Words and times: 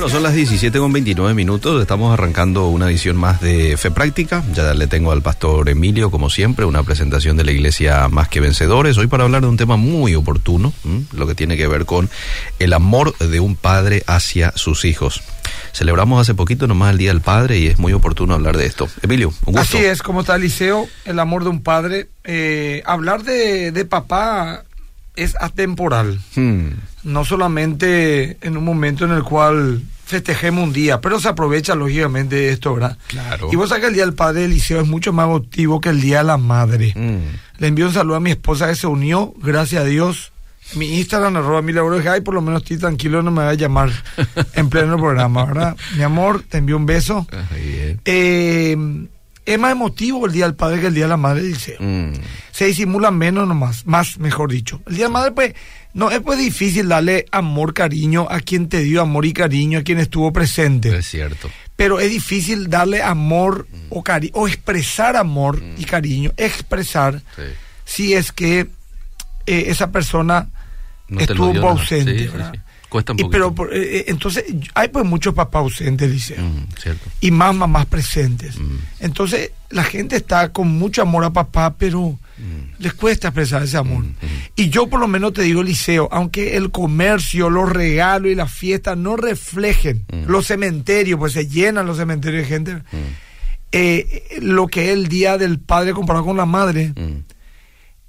Bueno, 0.00 0.14
son 0.14 0.22
las 0.22 0.32
17 0.32 0.78
con 0.78 0.94
29 0.94 1.34
minutos. 1.34 1.78
Estamos 1.78 2.10
arrancando 2.10 2.68
una 2.68 2.88
edición 2.88 3.18
más 3.18 3.42
de 3.42 3.76
Fe 3.76 3.90
Práctica. 3.90 4.42
Ya 4.54 4.72
le 4.72 4.86
tengo 4.86 5.12
al 5.12 5.20
pastor 5.20 5.68
Emilio, 5.68 6.10
como 6.10 6.30
siempre, 6.30 6.64
una 6.64 6.82
presentación 6.82 7.36
de 7.36 7.44
la 7.44 7.52
iglesia 7.52 8.08
Más 8.08 8.26
que 8.30 8.40
Vencedores. 8.40 8.96
Hoy 8.96 9.08
para 9.08 9.24
hablar 9.24 9.42
de 9.42 9.48
un 9.48 9.58
tema 9.58 9.76
muy 9.76 10.14
oportuno, 10.14 10.72
lo 11.12 11.26
que 11.26 11.34
tiene 11.34 11.58
que 11.58 11.68
ver 11.68 11.84
con 11.84 12.08
el 12.58 12.72
amor 12.72 13.14
de 13.18 13.40
un 13.40 13.56
padre 13.56 14.02
hacia 14.06 14.54
sus 14.56 14.86
hijos. 14.86 15.20
Celebramos 15.74 16.18
hace 16.18 16.32
poquito 16.32 16.66
nomás 16.66 16.92
el 16.92 16.98
Día 16.98 17.10
del 17.10 17.20
Padre 17.20 17.58
y 17.58 17.66
es 17.66 17.78
muy 17.78 17.92
oportuno 17.92 18.32
hablar 18.32 18.56
de 18.56 18.64
esto. 18.64 18.88
Emilio, 19.02 19.34
un 19.44 19.52
gusto. 19.52 19.60
Así 19.60 19.84
es, 19.84 20.02
como 20.02 20.20
está 20.20 20.36
Eliseo, 20.36 20.88
el 21.04 21.18
amor 21.18 21.44
de 21.44 21.50
un 21.50 21.62
padre. 21.62 22.08
Eh, 22.24 22.82
hablar 22.86 23.22
de, 23.22 23.70
de 23.70 23.84
papá 23.84 24.64
es 25.14 25.36
atemporal. 25.38 26.20
Hmm. 26.34 26.70
No 27.04 27.24
solamente 27.24 28.36
en 28.42 28.56
un 28.56 28.64
momento 28.64 29.04
en 29.04 29.12
el 29.12 29.22
cual 29.22 29.82
festejemos 30.04 30.64
un 30.64 30.72
día, 30.72 31.00
pero 31.00 31.20
se 31.20 31.28
aprovecha 31.28 31.74
lógicamente 31.74 32.34
de 32.36 32.50
esto, 32.50 32.74
¿verdad? 32.74 32.98
Claro. 33.06 33.48
Y 33.52 33.56
vos 33.56 33.68
sabés 33.68 33.82
que 33.82 33.88
el 33.88 33.94
Día 33.94 34.04
del 34.04 34.14
Padre 34.14 34.44
Eliseo 34.46 34.80
es 34.80 34.88
mucho 34.88 35.12
más 35.12 35.26
emotivo 35.26 35.80
que 35.80 35.88
el 35.90 36.00
Día 36.00 36.18
de 36.18 36.24
la 36.24 36.36
Madre. 36.36 36.92
Hmm. 36.96 37.36
Le 37.58 37.66
envío 37.68 37.86
un 37.86 37.94
saludo 37.94 38.16
a 38.16 38.20
mi 38.20 38.30
esposa 38.32 38.66
que 38.68 38.74
se 38.74 38.86
unió, 38.88 39.32
gracias 39.40 39.82
a 39.82 39.86
Dios. 39.86 40.32
Mi 40.74 40.98
Instagram, 40.98 41.36
arroba 41.36 41.62
mi 41.62 41.72
labor, 41.72 42.06
ay, 42.08 42.20
por 42.20 42.34
lo 42.34 42.40
menos 42.42 42.62
estoy 42.62 42.78
tranquilo, 42.78 43.22
no 43.22 43.30
me 43.30 43.42
va 43.42 43.50
a 43.50 43.54
llamar 43.54 43.90
en 44.54 44.68
pleno 44.68 44.96
programa, 44.98 45.44
¿verdad? 45.44 45.76
Mi 45.96 46.02
amor, 46.02 46.42
te 46.48 46.58
envío 46.58 46.76
un 46.76 46.86
beso. 46.86 47.26
Eh, 48.04 48.76
es 49.46 49.58
más 49.58 49.72
emotivo 49.72 50.26
el 50.26 50.32
Día 50.32 50.44
del 50.44 50.54
Padre 50.54 50.80
que 50.80 50.86
el 50.88 50.94
Día 50.94 51.04
de 51.04 51.08
la 51.10 51.16
Madre, 51.16 51.40
Eliseo 51.40 51.76
Hmm. 51.80 52.12
se 52.52 52.66
disimula 52.66 53.10
menos 53.10 53.48
nomás, 53.48 53.86
más 53.86 54.18
mejor 54.18 54.50
dicho. 54.50 54.80
El 54.86 54.96
Día 54.96 55.06
de 55.06 55.12
la 55.12 55.18
Madre, 55.18 55.32
pues, 55.32 55.54
no 55.94 56.10
es 56.10 56.20
pues 56.20 56.38
difícil 56.38 56.88
darle 56.88 57.26
amor, 57.32 57.74
cariño 57.74 58.26
a 58.30 58.40
quien 58.40 58.68
te 58.68 58.80
dio 58.80 59.00
amor 59.02 59.26
y 59.26 59.32
cariño, 59.32 59.78
a 59.80 59.82
quien 59.82 59.98
estuvo 59.98 60.32
presente. 60.32 60.96
Es 60.96 61.06
cierto. 61.08 61.50
Pero 61.76 61.98
es 62.00 62.10
difícil 62.10 62.68
darle 62.68 63.02
amor 63.02 63.66
Mm. 63.70 63.76
o 63.90 64.02
cariño, 64.04 64.32
o 64.36 64.46
expresar 64.48 65.16
amor 65.16 65.62
y 65.78 65.84
cariño, 65.84 66.32
expresar, 66.36 67.22
Sí. 67.36 67.42
si 67.84 68.14
es 68.14 68.32
que 68.32 68.68
eh, 69.46 69.64
esa 69.68 69.90
persona 69.90 70.48
No 71.08 71.20
estuvo 71.20 71.68
ausente. 71.68 72.18
Sí, 72.18 72.24
sí. 72.28 72.60
Cuesta 72.90 73.12
un 73.12 73.20
Y 73.20 73.22
poquito. 73.22 73.54
pero 73.54 73.72
eh, 73.72 73.98
eh, 74.00 74.04
entonces 74.08 74.44
hay 74.74 74.88
pues 74.88 75.06
muchos 75.06 75.32
papás 75.32 75.60
ausentes, 75.62 76.10
Liceo 76.10 76.42
Hmm, 76.42 76.66
cierto. 76.78 77.08
y 77.20 77.30
más 77.30 77.54
mamás 77.54 77.86
presentes. 77.86 78.58
Mm. 78.58 78.76
Entonces, 79.00 79.52
la 79.70 79.84
gente 79.84 80.16
está 80.16 80.52
con 80.52 80.68
mucho 80.68 81.00
amor 81.02 81.24
a 81.24 81.30
papá, 81.32 81.74
pero 81.78 82.18
Mm. 82.38 82.82
les 82.82 82.94
cuesta 82.94 83.28
expresar 83.28 83.62
ese 83.62 83.76
amor. 83.76 84.02
Mm, 84.02 84.08
mm. 84.08 84.42
Y 84.56 84.70
yo 84.70 84.88
por 84.88 84.98
lo 84.98 85.06
menos 85.08 85.32
te 85.34 85.42
digo, 85.42 85.62
Liceo, 85.62 86.08
aunque 86.10 86.56
el 86.56 86.70
comercio, 86.70 87.48
los 87.50 87.68
regalos 87.70 88.32
y 88.32 88.34
las 88.34 88.50
fiestas 88.52 88.96
no 88.98 89.16
reflejen 89.16 90.04
Mm. 90.12 90.24
los 90.26 90.46
cementerios, 90.46 91.18
pues 91.18 91.32
se 91.34 91.46
llenan 91.46 91.86
los 91.86 91.96
cementerios 91.98 92.42
de 92.42 92.48
gente, 92.48 92.74
Mm. 92.74 92.82
eh, 93.72 94.24
lo 94.40 94.66
que 94.66 94.86
es 94.86 94.90
el 94.90 95.06
día 95.08 95.38
del 95.38 95.58
padre 95.60 95.92
comparado 95.92 96.24
con 96.24 96.36
la 96.36 96.46
madre, 96.46 96.92
Mm. 96.96 97.22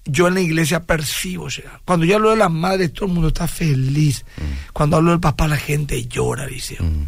Yo 0.05 0.27
en 0.27 0.33
la 0.33 0.41
iglesia 0.41 0.83
percibo 0.83 1.47
llegar. 1.47 1.79
Cuando 1.85 2.05
yo 2.05 2.15
hablo 2.15 2.31
de 2.31 2.37
la 2.37 2.49
madre, 2.49 2.89
todo 2.89 3.05
el 3.05 3.13
mundo 3.13 3.27
está 3.27 3.47
feliz. 3.47 4.25
Cuando 4.73 4.97
hablo 4.97 5.11
del 5.11 5.19
papá, 5.19 5.47
la 5.47 5.57
gente 5.57 6.05
llora, 6.05 6.47
Liceo. 6.47 6.83
Mm. 6.83 7.07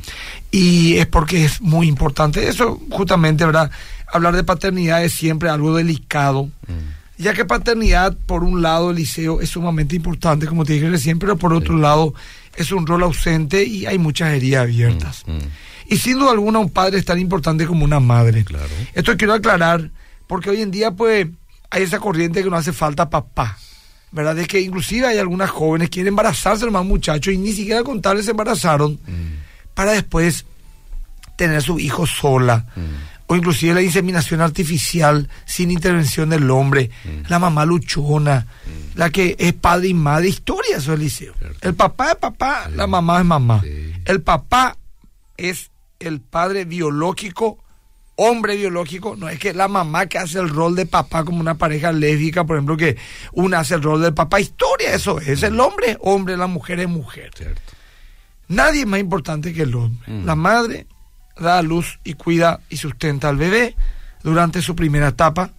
Y 0.51 0.97
es 0.97 1.07
porque 1.07 1.45
es 1.45 1.59
muy 1.61 1.87
importante. 1.87 2.47
Eso, 2.47 2.79
justamente, 2.91 3.45
¿verdad? 3.45 3.71
Hablar 4.11 4.35
de 4.35 4.43
paternidad 4.43 5.03
es 5.03 5.13
siempre 5.13 5.49
algo 5.49 5.75
delicado. 5.75 6.45
Mm. 6.67 7.03
Ya 7.17 7.33
que 7.33 7.45
paternidad, 7.45 8.15
por 8.25 8.43
un 8.43 8.61
lado, 8.61 8.91
Eliseo, 8.91 9.41
es 9.41 9.49
sumamente 9.49 9.95
importante, 9.95 10.45
como 10.45 10.65
te 10.65 10.73
dije 10.73 10.89
recién, 10.89 11.19
pero 11.19 11.37
por 11.37 11.53
otro 11.53 11.77
lado, 11.77 12.13
es 12.55 12.71
un 12.71 12.85
rol 12.85 13.03
ausente 13.03 13.63
y 13.63 13.85
hay 13.85 13.97
muchas 13.97 14.33
heridas 14.33 14.63
abiertas. 14.63 15.23
Mm, 15.25 15.31
mm. 15.31 15.49
Y 15.87 15.97
sin 15.97 16.19
duda 16.19 16.31
alguna, 16.31 16.59
un 16.59 16.69
padre 16.69 16.97
es 16.99 17.05
tan 17.05 17.19
importante 17.19 17.65
como 17.65 17.85
una 17.85 17.99
madre. 17.99 18.43
Claro. 18.43 18.69
Esto 18.93 19.15
quiero 19.17 19.33
aclarar, 19.33 19.91
porque 20.27 20.49
hoy 20.49 20.61
en 20.61 20.71
día, 20.71 20.91
pues, 20.91 21.27
hay 21.73 21.83
esa 21.83 21.99
corriente 21.99 22.43
que 22.43 22.49
no 22.49 22.55
hace 22.55 22.71
falta 22.73 23.09
papá. 23.09 23.57
¿Verdad? 24.11 24.37
Es 24.37 24.47
que 24.47 24.61
inclusive 24.61 25.07
hay 25.07 25.17
algunas 25.17 25.49
jóvenes 25.49 25.89
que 25.89 25.95
quieren 25.95 26.09
embarazarse 26.09 26.65
los 26.65 26.73
más 26.73 26.85
muchachos 26.85 27.33
y 27.33 27.37
ni 27.37 27.51
siquiera 27.51 27.81
contarles 27.83 28.25
se 28.25 28.31
embarazaron 28.31 28.93
Mm. 29.07 29.73
para 29.73 29.93
después 29.93 30.45
tener 31.35 31.61
su 31.63 31.79
hijo 31.79 32.05
sola. 32.05 32.67
Mm. 32.75 32.81
O 33.25 33.35
inclusive 33.35 33.73
la 33.73 33.81
inseminación 33.81 34.41
artificial 34.41 35.29
sin 35.45 35.71
intervención 35.71 36.29
del 36.29 36.51
hombre. 36.51 36.91
La 37.29 37.39
mamá 37.39 37.65
luchona. 37.65 38.45
La 38.95 39.09
que 39.09 39.35
es 39.39 39.53
padre 39.53 39.87
y 39.87 39.93
madre. 39.95 40.27
Historia 40.27 40.77
eso, 40.77 40.93
Eliseo. 40.93 41.33
Cierto. 41.39 41.67
El 41.67 41.73
papá 41.73 42.11
es 42.11 42.15
papá, 42.17 42.69
la 42.75 42.85
mamá 42.85 43.19
es 43.19 43.25
mamá. 43.25 43.61
Sí. 43.63 43.93
El 44.05 44.21
papá 44.21 44.77
es 45.37 45.71
el 45.99 46.19
padre 46.19 46.65
biológico, 46.65 47.62
hombre 48.15 48.55
biológico. 48.55 49.15
No 49.15 49.29
es 49.29 49.39
que 49.39 49.53
la 49.53 49.67
mamá 49.67 50.05
que 50.07 50.17
hace 50.19 50.39
el 50.39 50.49
rol 50.49 50.75
de 50.75 50.85
papá 50.85 51.23
como 51.23 51.39
una 51.39 51.55
pareja 51.55 51.91
lésbica, 51.91 52.43
por 52.43 52.55
ejemplo, 52.57 52.77
que 52.77 52.97
una 53.31 53.59
hace 53.59 53.75
el 53.75 53.81
rol 53.83 54.01
del 54.01 54.13
papá. 54.13 54.39
Historia 54.39 54.93
eso 54.93 55.19
es. 55.19 55.43
El 55.43 55.59
hombre 55.59 55.91
es 55.91 55.97
hombre, 56.01 56.37
la 56.37 56.47
mujer 56.47 56.79
es 56.79 56.87
mujer. 56.89 57.31
Cierto. 57.35 57.61
Nadie 58.47 58.81
es 58.81 58.87
más 58.87 58.99
importante 58.99 59.53
que 59.53 59.63
el 59.63 59.73
hombre. 59.75 59.99
Mm. 60.11 60.25
La 60.25 60.35
madre 60.35 60.85
da 61.39 61.57
a 61.57 61.61
luz 61.61 61.99
y 62.03 62.13
cuida 62.13 62.59
y 62.69 62.77
sustenta 62.77 63.29
al 63.29 63.37
bebé 63.37 63.75
durante 64.21 64.61
su 64.61 64.75
primera 64.75 65.07
etapa, 65.09 65.51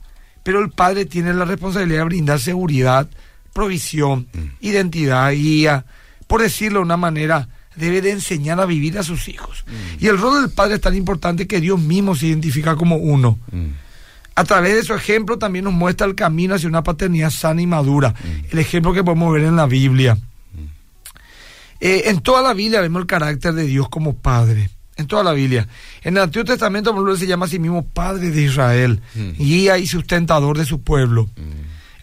pero 0.43 0.61
el 0.61 0.71
padre 0.71 1.05
tiene 1.07 1.35
la 1.35 1.45
responsabilidad 1.45 2.01
de 2.01 2.05
brindar 2.05 2.39
seguridad, 2.39 3.09
provisión, 3.53 4.29
Mm. 4.33 4.39
identidad, 4.61 5.33
guía, 5.33 5.85
por 6.27 6.43
decirlo 6.43 6.79
de 6.81 6.85
una 6.85 6.97
manera, 6.97 7.49
debe 7.77 8.01
de 8.01 8.11
enseñar 8.11 8.61
a 8.61 8.67
vivir 8.67 8.99
a 8.99 9.03
sus 9.03 9.29
hijos. 9.29 9.65
Mm. 9.67 10.05
Y 10.05 10.09
el 10.09 10.19
rol 10.19 10.43
del 10.43 10.51
padre 10.51 10.77
es 10.77 10.81
tan 10.81 10.95
importante 10.95 11.47
que 11.47 11.61
Dios 11.61 11.81
mismo 11.81 12.15
se 12.15 12.27
identifica 12.27 12.77
como 12.77 12.97
uno. 12.97 13.39
Mm. 13.51 13.67
A 14.37 14.45
través 14.45 14.75
de 14.75 14.83
su 14.83 14.95
ejemplo 14.95 15.39
también 15.39 15.65
nos 15.65 15.75
muestra 15.75 16.07
el 16.07 16.15
camino 16.15 16.55
hacia 16.55 16.69
una 16.69 16.83
paternidad 16.83 17.31
sana 17.31 17.63
y 17.63 17.67
madura. 17.67 18.11
Mm. 18.11 18.47
El 18.53 18.59
ejemplo 18.59 18.93
que 18.93 19.05
podemos 19.05 19.33
ver 19.33 19.45
en 19.45 19.57
la 19.57 19.67
Biblia. 19.67 20.19
Eh, 21.81 22.05
en 22.07 22.21
toda 22.21 22.41
la 22.41 22.55
Biblia 22.55 22.81
vemos 22.81 23.03
el 23.03 23.07
carácter 23.07 23.53
de 23.53 23.65
Dios 23.65 23.89
como 23.89 24.17
Padre. 24.17 24.71
En 24.97 25.07
toda 25.07 25.25
la 25.25 25.33
Biblia. 25.33 25.69
En 26.03 26.17
el 26.17 26.23
Antiguo 26.23 26.45
Testamento, 26.45 26.93
por 26.93 27.01
ejemplo, 27.01 27.17
se 27.17 27.27
llama 27.27 27.47
a 27.47 27.49
sí 27.49 27.59
mismo 27.59 27.85
Padre 27.85 28.31
de 28.31 28.43
Israel, 28.43 29.01
guía 29.15 29.77
y 29.77 29.89
sustentador 29.89 30.57
de 30.57 30.65
su 30.65 30.83
pueblo. 30.83 31.29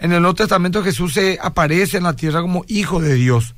En 0.01 0.11
el 0.11 0.21
Nuevo 0.21 0.35
Testamento 0.35 0.83
Jesús 0.83 1.13
se 1.13 1.39
aparece 1.41 1.97
en 1.97 2.03
la 2.03 2.15
tierra 2.15 2.41
como 2.41 2.65
Hijo 2.67 2.99
de 2.99 3.13
Dios. 3.13 3.55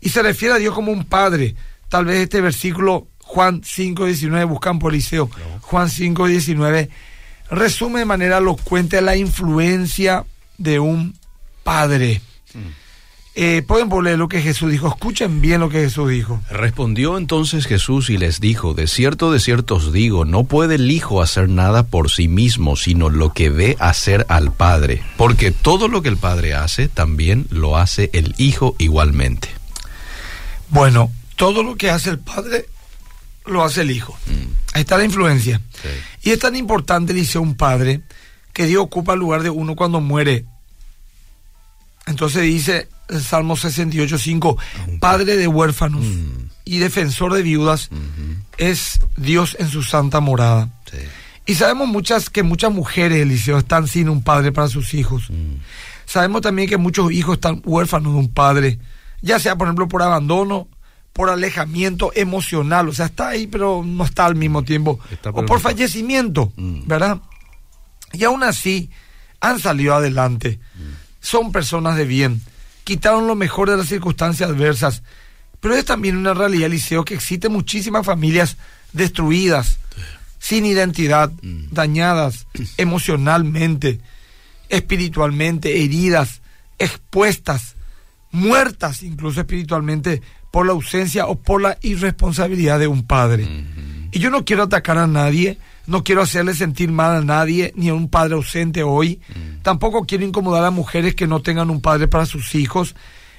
Y 0.00 0.08
se 0.10 0.22
refiere 0.22 0.54
a 0.54 0.58
Dios 0.58 0.74
como 0.74 0.92
un 0.92 1.04
Padre. 1.04 1.54
Tal 1.88 2.04
vez 2.04 2.18
este 2.18 2.40
versículo, 2.40 3.06
Juan 3.22 3.62
5.19, 3.62 4.48
buscan 4.48 4.78
por 4.78 4.92
Liceo, 4.92 5.30
Juan 5.62 5.88
5.19, 5.88 6.88
resume 7.50 8.00
de 8.00 8.04
manera 8.04 8.38
elocuente 8.38 9.00
la 9.00 9.16
influencia 9.16 10.24
de 10.58 10.78
un 10.78 11.14
Padre. 11.62 12.20
Eh, 13.38 13.62
pueden 13.66 13.90
volver 13.90 14.18
lo 14.18 14.28
que 14.28 14.40
Jesús 14.40 14.70
dijo. 14.70 14.88
Escuchen 14.88 15.42
bien 15.42 15.60
lo 15.60 15.68
que 15.68 15.80
Jesús 15.80 16.08
dijo. 16.08 16.40
Respondió 16.50 17.18
entonces 17.18 17.66
Jesús 17.66 18.08
y 18.08 18.16
les 18.16 18.40
dijo, 18.40 18.72
de 18.72 18.86
cierto, 18.86 19.30
de 19.30 19.40
cierto 19.40 19.74
os 19.74 19.92
digo, 19.92 20.24
no 20.24 20.44
puede 20.44 20.76
el 20.76 20.90
Hijo 20.90 21.20
hacer 21.20 21.50
nada 21.50 21.86
por 21.86 22.10
sí 22.10 22.28
mismo, 22.28 22.76
sino 22.76 23.10
lo 23.10 23.34
que 23.34 23.50
ve 23.50 23.76
hacer 23.78 24.24
al 24.30 24.52
Padre, 24.52 25.02
porque 25.18 25.50
todo 25.50 25.88
lo 25.88 26.00
que 26.00 26.08
el 26.08 26.16
Padre 26.16 26.54
hace, 26.54 26.88
también 26.88 27.46
lo 27.50 27.76
hace 27.76 28.08
el 28.14 28.34
Hijo 28.38 28.74
igualmente. 28.78 29.48
Bueno, 30.68 31.10
todo 31.36 31.62
lo 31.62 31.76
que 31.76 31.90
hace 31.90 32.10
el 32.10 32.18
Padre 32.18 32.66
lo 33.46 33.62
hace 33.64 33.82
el 33.82 33.90
Hijo. 33.90 34.16
Ahí 34.74 34.82
está 34.82 34.98
la 34.98 35.04
influencia. 35.04 35.60
Sí. 35.82 35.88
Y 36.28 36.32
es 36.32 36.38
tan 36.38 36.56
importante, 36.56 37.12
dice 37.12 37.38
un 37.38 37.54
padre, 37.54 38.02
que 38.52 38.66
Dios 38.66 38.82
ocupa 38.82 39.12
el 39.14 39.20
lugar 39.20 39.42
de 39.42 39.50
uno 39.50 39.76
cuando 39.76 40.00
muere. 40.00 40.44
Entonces 42.06 42.42
dice 42.42 42.88
el 43.08 43.22
Salmo 43.22 43.56
68.5, 43.56 44.56
Padre 45.00 45.36
de 45.36 45.46
huérfanos 45.48 46.04
Mm. 46.04 46.48
y 46.64 46.78
defensor 46.78 47.32
de 47.34 47.42
viudas, 47.42 47.88
Ujú. 47.92 48.36
es 48.58 49.00
Dios 49.16 49.56
en 49.60 49.68
su 49.68 49.82
santa 49.82 50.20
morada. 50.20 50.68
Sí. 50.90 50.98
Y 51.46 51.54
sabemos 51.54 51.86
muchas 51.88 52.28
que 52.30 52.42
muchas 52.42 52.72
mujeres, 52.72 53.20
Eliseo, 53.22 53.58
están 53.58 53.86
sin 53.86 54.08
un 54.08 54.22
padre 54.22 54.50
para 54.52 54.68
sus 54.68 54.94
hijos. 54.94 55.30
Mm. 55.30 55.58
Sabemos 56.06 56.42
también 56.42 56.68
que 56.68 56.76
muchos 56.76 57.12
hijos 57.12 57.34
están 57.36 57.62
huérfanos 57.64 58.12
de 58.12 58.18
un 58.18 58.28
padre, 58.32 58.78
ya 59.22 59.38
sea, 59.38 59.56
por 59.56 59.66
ejemplo, 59.66 59.88
por 59.88 60.02
abandono, 60.02 60.68
por 61.12 61.30
alejamiento 61.30 62.12
emocional, 62.14 62.88
o 62.88 62.92
sea, 62.92 63.06
está 63.06 63.28
ahí, 63.28 63.46
pero 63.46 63.82
no 63.84 64.04
está 64.04 64.26
al 64.26 64.34
mismo 64.34 64.62
tiempo, 64.64 64.98
Está, 65.10 65.30
o 65.30 65.46
por 65.46 65.60
fallecimiento, 65.60 66.52
Mm. 66.56 66.86
¿verdad? 66.86 67.18
Y 68.12 68.24
aún 68.24 68.42
así 68.42 68.90
han 69.40 69.58
salido 69.58 69.94
adelante, 69.94 70.60
son 71.20 71.52
personas 71.52 71.96
de 71.96 72.04
bien, 72.04 72.42
quitaron 72.84 73.26
lo 73.26 73.34
mejor 73.34 73.70
de 73.70 73.76
las 73.78 73.88
circunstancias 73.88 74.50
adversas, 74.50 75.02
pero 75.60 75.74
es 75.74 75.84
también 75.84 76.16
una 76.16 76.34
realidad, 76.34 76.68
Liceo, 76.68 77.04
que 77.04 77.14
existen 77.14 77.50
muchísimas 77.52 78.04
familias 78.06 78.56
destruidas, 78.92 79.78
sin 80.38 80.66
identidad, 80.66 81.30
Mm. 81.42 81.68
dañadas 81.72 82.46
emocionalmente, 82.76 84.00
espiritualmente, 84.68 85.82
heridas, 85.82 86.40
expuestas, 86.78 87.75
muertas 88.36 89.02
incluso 89.02 89.40
espiritualmente 89.40 90.22
por 90.50 90.66
la 90.66 90.72
ausencia 90.72 91.26
o 91.26 91.36
por 91.36 91.62
la 91.62 91.78
irresponsabilidad 91.80 92.78
de 92.78 92.86
un 92.86 93.06
padre. 93.06 93.48
Y 94.12 94.18
yo 94.18 94.30
no 94.30 94.44
quiero 94.44 94.64
atacar 94.64 94.98
a 94.98 95.06
nadie, 95.06 95.58
no 95.86 96.04
quiero 96.04 96.22
hacerle 96.22 96.54
sentir 96.54 96.92
mal 96.92 97.16
a 97.16 97.24
nadie, 97.24 97.72
ni 97.76 97.88
a 97.88 97.94
un 97.94 98.08
padre 98.08 98.34
ausente 98.34 98.82
hoy. 98.82 99.20
Tampoco 99.62 100.04
quiero 100.06 100.24
incomodar 100.24 100.64
a 100.64 100.70
mujeres 100.70 101.14
que 101.14 101.26
no 101.26 101.40
tengan 101.40 101.70
un 101.70 101.80
padre 101.80 102.08
para 102.08 102.26
sus 102.26 102.54
hijos 102.54 102.94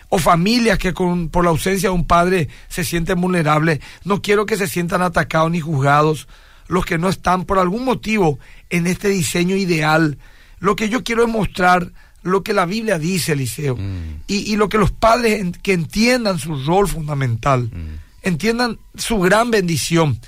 o 0.09 0.17
familias 0.17 0.79
que 0.79 0.93
con, 0.93 1.29
por 1.29 1.43
la 1.43 1.51
ausencia 1.51 1.89
de 1.89 1.95
un 1.95 2.07
padre 2.07 2.49
se 2.67 2.83
sienten 2.83 3.21
vulnerables. 3.21 3.79
No 4.03 4.21
quiero 4.21 4.45
que 4.45 4.57
se 4.57 4.67
sientan 4.67 5.01
atacados 5.01 5.51
ni 5.51 5.59
juzgados 5.59 6.27
los 6.67 6.85
que 6.85 6.97
no 6.97 7.07
están 7.07 7.45
por 7.45 7.59
algún 7.59 7.85
motivo 7.85 8.39
en 8.69 8.87
este 8.87 9.09
diseño 9.09 9.55
ideal. 9.55 10.17
Lo 10.59 10.75
que 10.75 10.89
yo 10.89 11.03
quiero 11.03 11.23
es 11.23 11.29
mostrar 11.29 11.91
lo 12.27 12.43
que 12.43 12.53
la 12.53 12.65
Biblia 12.65 12.99
dice, 12.99 13.33
Eliseo, 13.33 13.75
mm. 13.75 14.23
y, 14.27 14.55
lo 14.55 14.69
que 14.69 14.77
los 14.77 14.91
padres 14.91 15.43
que 15.63 15.73
entiendan 15.73 16.39
su 16.39 16.63
rol 16.63 16.87
fundamental, 16.87 17.63
mm. 17.63 17.99
entiendan 18.23 18.79
su 18.95 19.19
gran 19.19 19.51
bendición, 19.51 20.19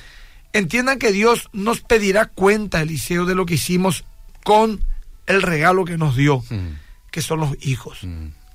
entiendan 0.54 1.00
que 1.00 1.12
Dios 1.12 1.50
nos 1.54 1.81
pedirá 1.81 2.25
cuenta, 2.25 2.81
Eliseo, 2.81 3.25
de 3.25 3.36
lo 3.36 3.46
que 3.46 3.56
hicimos 3.56 4.06
con 4.44 4.81
el 5.28 5.42
regalo 5.42 5.86
que 5.86 5.98
nos 5.98 6.16
dio, 6.16 6.40
mm. 6.50 6.78
que 7.12 7.22
son 7.22 7.42
los 7.42 7.56
hijos. 7.62 8.00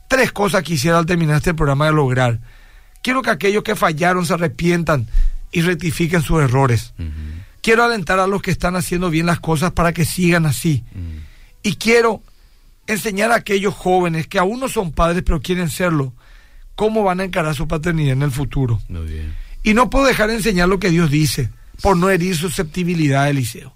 Tres 0.08 0.32
cosas 0.32 0.62
quisiera 0.62 0.98
al 0.98 1.06
terminar 1.06 1.36
este 1.36 1.54
programa 1.54 1.86
de 1.86 1.92
lograr. 1.92 2.40
Quiero 3.02 3.22
que 3.22 3.30
aquellos 3.30 3.62
que 3.62 3.76
fallaron 3.76 4.26
se 4.26 4.34
arrepientan 4.34 5.06
y 5.52 5.62
rectifiquen 5.62 6.22
sus 6.22 6.42
errores. 6.42 6.94
Quiero 7.60 7.84
alentar 7.84 8.18
a 8.18 8.26
los 8.26 8.42
que 8.42 8.50
están 8.50 8.76
haciendo 8.76 9.10
bien 9.10 9.26
las 9.26 9.40
cosas 9.40 9.72
para 9.72 9.92
que 9.92 10.04
sigan 10.04 10.46
así. 10.46 10.84
Y 11.62 11.76
quiero 11.76 12.22
enseñar 12.86 13.32
a 13.32 13.36
aquellos 13.36 13.74
jóvenes 13.74 14.26
que 14.26 14.38
aún 14.38 14.60
no 14.60 14.68
son 14.68 14.92
padres 14.92 15.22
pero 15.24 15.40
quieren 15.40 15.70
serlo, 15.70 16.12
cómo 16.74 17.02
van 17.02 17.20
a 17.20 17.24
encarar 17.24 17.54
su 17.54 17.68
paternidad 17.68 18.12
en 18.12 18.22
el 18.22 18.30
futuro. 18.30 18.80
Y 19.62 19.74
no 19.74 19.90
puedo 19.90 20.06
dejar 20.06 20.28
de 20.28 20.36
enseñar 20.36 20.68
lo 20.68 20.78
que 20.78 20.90
Dios 20.90 21.10
dice, 21.10 21.50
por 21.80 21.96
no 21.96 22.10
herir 22.10 22.36
susceptibilidad, 22.36 23.28
Eliseo. 23.28 23.74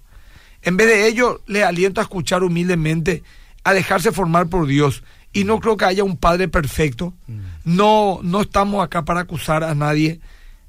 En 0.61 0.77
vez 0.77 0.87
de 0.87 1.07
ello, 1.07 1.41
le 1.47 1.63
aliento 1.63 2.01
a 2.01 2.03
escuchar 2.03 2.43
humildemente, 2.43 3.23
a 3.63 3.73
dejarse 3.73 4.11
formar 4.11 4.47
por 4.47 4.67
Dios. 4.67 5.03
Y 5.31 5.43
no 5.43 5.59
creo 5.59 5.77
que 5.77 5.85
haya 5.85 6.03
un 6.03 6.17
padre 6.17 6.47
perfecto. 6.47 7.13
Mm. 7.27 7.39
No, 7.63 8.19
no 8.23 8.41
estamos 8.41 8.83
acá 8.83 9.05
para 9.05 9.21
acusar 9.21 9.63
a 9.63 9.75
nadie. 9.75 10.19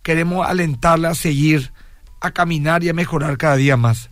Queremos 0.02 0.46
alentarle 0.46 1.08
a 1.08 1.14
seguir 1.14 1.72
a 2.20 2.30
caminar 2.30 2.84
y 2.84 2.88
a 2.88 2.94
mejorar 2.94 3.36
cada 3.38 3.56
día 3.56 3.76
más. 3.76 4.10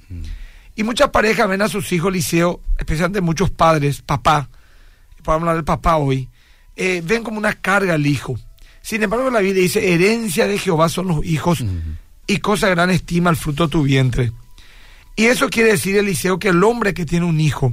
Y 0.79 0.85
muchas 0.85 1.11
parejas 1.11 1.49
ven 1.49 1.61
a 1.61 1.69
sus 1.69 1.91
hijos 1.91 2.13
liceo, 2.13 2.61
especialmente 2.79 3.21
muchos 3.21 3.51
padres, 3.51 4.01
papá, 4.01 4.49
podemos 5.25 5.43
hablar 5.43 5.57
del 5.57 5.65
papá 5.65 5.97
hoy, 5.97 6.29
eh, 6.77 7.03
ven 7.05 7.25
como 7.25 7.37
una 7.37 7.55
carga 7.55 7.95
al 7.95 8.07
hijo. 8.07 8.39
Sin 8.81 9.03
embargo, 9.03 9.29
la 9.29 9.41
Biblia 9.41 9.65
dice, 9.65 9.93
herencia 9.93 10.47
de 10.47 10.57
Jehová 10.57 10.89
son 10.89 11.09
los 11.09 11.27
hijos 11.27 11.65
y 12.29 12.39
cosa 12.39 12.69
gran 12.69 12.91
estima 12.91 13.29
el 13.29 13.35
fruto 13.35 13.67
de 13.67 13.73
tu 13.73 13.83
vientre. 13.83 14.31
Y 15.17 15.25
eso 15.25 15.49
quiere 15.49 15.73
decir, 15.73 15.97
Eliseo, 15.97 16.39
que 16.39 16.51
el 16.51 16.63
hombre 16.63 16.95
que 16.95 17.05
tiene 17.05 17.27
un 17.27 17.41
hijo 17.41 17.73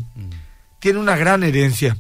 tiene 0.80 0.98
una 0.98 1.16
gran 1.16 1.44
herencia. 1.44 1.96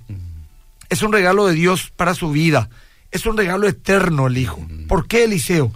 Es 0.89 1.03
un 1.03 1.13
regalo 1.13 1.45
de 1.45 1.53
Dios 1.53 1.91
para 1.95 2.15
su 2.15 2.31
vida. 2.31 2.67
Es 3.11 3.27
un 3.27 3.37
regalo 3.37 3.67
eterno 3.67 4.25
el 4.25 4.39
hijo. 4.39 4.67
¿Por 4.87 5.07
qué, 5.07 5.25
Eliseo? 5.25 5.71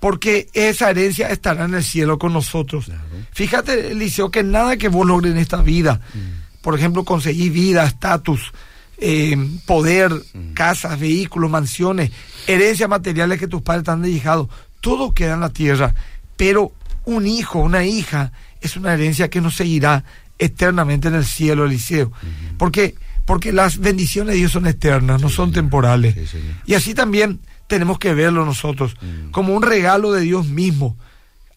Porque 0.00 0.48
esa 0.52 0.90
herencia 0.90 1.28
estará 1.28 1.64
en 1.64 1.74
el 1.74 1.82
cielo 1.82 2.18
con 2.18 2.32
nosotros. 2.32 2.90
Fíjate, 3.32 3.92
Eliseo, 3.92 4.30
que 4.30 4.42
nada 4.42 4.76
que 4.76 4.88
vos 4.88 5.06
logres 5.06 5.32
en 5.32 5.38
esta 5.38 5.62
vida, 5.62 6.00
mm. 6.14 6.62
por 6.62 6.76
ejemplo, 6.76 7.04
conseguir 7.04 7.52
vida, 7.52 7.84
estatus, 7.84 8.52
eh, 8.98 9.36
poder, 9.66 10.12
mm. 10.12 10.52
casas, 10.54 10.98
vehículos, 10.98 11.50
mansiones, 11.50 12.10
herencias 12.46 12.88
materiales 12.88 13.38
que 13.38 13.48
tus 13.48 13.62
padres 13.62 13.84
te 13.84 13.90
han 13.90 14.02
dejado, 14.02 14.48
todo 14.80 15.12
queda 15.12 15.34
en 15.34 15.40
la 15.40 15.50
tierra, 15.50 15.94
pero 16.36 16.72
un 17.04 17.26
hijo, 17.26 17.58
una 17.58 17.84
hija, 17.84 18.32
es 18.60 18.76
una 18.76 18.94
herencia 18.94 19.28
que 19.28 19.40
nos 19.40 19.56
seguirá 19.56 20.04
eternamente 20.38 21.08
en 21.08 21.14
el 21.14 21.24
cielo, 21.24 21.64
Eliseo. 21.64 22.12
Porque 22.56 22.94
porque 23.28 23.52
las 23.52 23.76
bendiciones 23.76 24.32
de 24.32 24.38
Dios 24.38 24.52
son 24.52 24.66
eternas, 24.66 25.20
no 25.20 25.28
son 25.28 25.52
temporales. 25.52 26.16
y 26.64 26.72
así 26.72 26.94
también 26.94 27.40
tenemos 27.68 27.98
que 27.98 28.14
verlo 28.14 28.44
nosotros 28.44 28.96
mm. 29.00 29.30
como 29.30 29.54
un 29.54 29.62
regalo 29.62 30.10
de 30.12 30.22
Dios 30.22 30.48
mismo, 30.48 30.96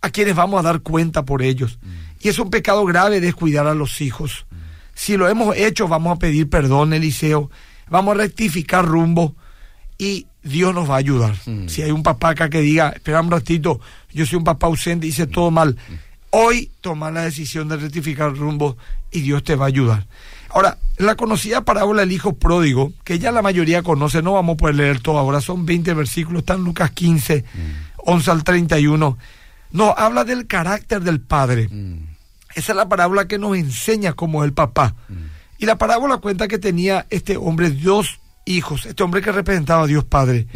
a 0.01 0.11
quienes 0.11 0.35
vamos 0.35 0.59
a 0.59 0.63
dar 0.63 0.81
cuenta 0.81 1.25
por 1.25 1.41
ellos. 1.41 1.79
Mm. 1.81 1.87
Y 2.21 2.29
es 2.29 2.37
un 2.37 2.51
pecado 2.51 2.85
grave 2.85 3.19
descuidar 3.19 3.65
a 3.65 3.73
los 3.73 4.01
hijos. 4.01 4.45
Mm. 4.51 4.55
Si 4.93 5.17
lo 5.17 5.27
hemos 5.27 5.55
hecho, 5.55 5.87
vamos 5.87 6.15
a 6.15 6.19
pedir 6.19 6.49
perdón, 6.49 6.93
Eliseo, 6.93 7.49
vamos 7.89 8.13
a 8.13 8.17
rectificar 8.19 8.85
rumbo 8.85 9.35
y 9.97 10.27
Dios 10.43 10.73
nos 10.75 10.89
va 10.89 10.95
a 10.95 10.97
ayudar. 10.97 11.35
Si 11.67 11.81
hay 11.81 11.91
un 11.91 12.03
papá 12.03 12.29
acá 12.29 12.49
que 12.49 12.61
diga, 12.61 12.89
espera 12.89 13.21
un 13.21 13.31
ratito, 13.31 13.79
yo 14.11 14.25
soy 14.25 14.37
un 14.37 14.43
papá 14.43 14.67
ausente, 14.67 15.07
hice 15.07 15.27
todo 15.27 15.51
mal. 15.51 15.77
Hoy 16.31 16.71
toma 16.81 17.11
la 17.11 17.23
decisión 17.23 17.67
de 17.67 17.77
rectificar 17.77 18.35
rumbo 18.35 18.77
y 19.11 19.21
Dios 19.21 19.43
te 19.43 19.55
va 19.55 19.65
a 19.65 19.67
ayudar. 19.67 20.07
Ahora, 20.53 20.77
la 20.97 21.15
conocida 21.15 21.63
parábola 21.63 22.01
del 22.01 22.11
hijo 22.11 22.33
pródigo, 22.33 22.93
que 23.03 23.19
ya 23.19 23.31
la 23.31 23.41
mayoría 23.41 23.83
conoce, 23.83 24.21
no 24.21 24.33
vamos 24.33 24.55
a 24.55 24.57
poder 24.57 24.75
leer 24.75 24.99
todo 24.99 25.17
ahora, 25.17 25.41
son 25.41 25.65
20 25.65 25.93
versículos, 25.93 26.41
están 26.41 26.63
Lucas 26.63 26.91
15, 26.91 27.45
11 27.97 28.29
mm. 28.29 28.33
al 28.33 28.43
31. 28.43 29.17
No, 29.71 29.95
habla 29.97 30.25
del 30.25 30.47
carácter 30.47 31.01
del 31.01 31.21
padre. 31.21 31.69
Mm. 31.69 32.03
Esa 32.53 32.71
es 32.73 32.75
la 32.75 32.89
parábola 32.89 33.27
que 33.27 33.37
nos 33.37 33.55
enseña 33.55 34.13
cómo 34.13 34.43
es 34.43 34.47
el 34.47 34.53
papá. 34.53 34.95
Mm. 35.07 35.13
Y 35.59 35.65
la 35.65 35.77
parábola 35.77 36.17
cuenta 36.17 36.47
que 36.47 36.59
tenía 36.59 37.05
este 37.09 37.37
hombre 37.37 37.69
dos 37.69 38.19
hijos, 38.45 38.85
este 38.85 39.03
hombre 39.03 39.21
que 39.21 39.31
representaba 39.31 39.83
a 39.83 39.87
Dios 39.87 40.03
Padre. 40.03 40.47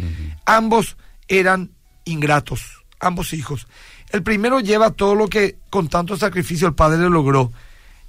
Ambos 0.44 0.96
eran 1.28 1.70
ingratos, 2.04 2.84
ambos 3.00 3.32
hijos. 3.32 3.66
El 4.10 4.22
primero 4.22 4.60
lleva 4.60 4.90
todo 4.90 5.14
lo 5.14 5.28
que 5.28 5.56
con 5.70 5.88
tanto 5.88 6.16
sacrificio 6.16 6.68
el 6.68 6.74
padre 6.74 6.98
le 6.98 7.10
logró 7.10 7.52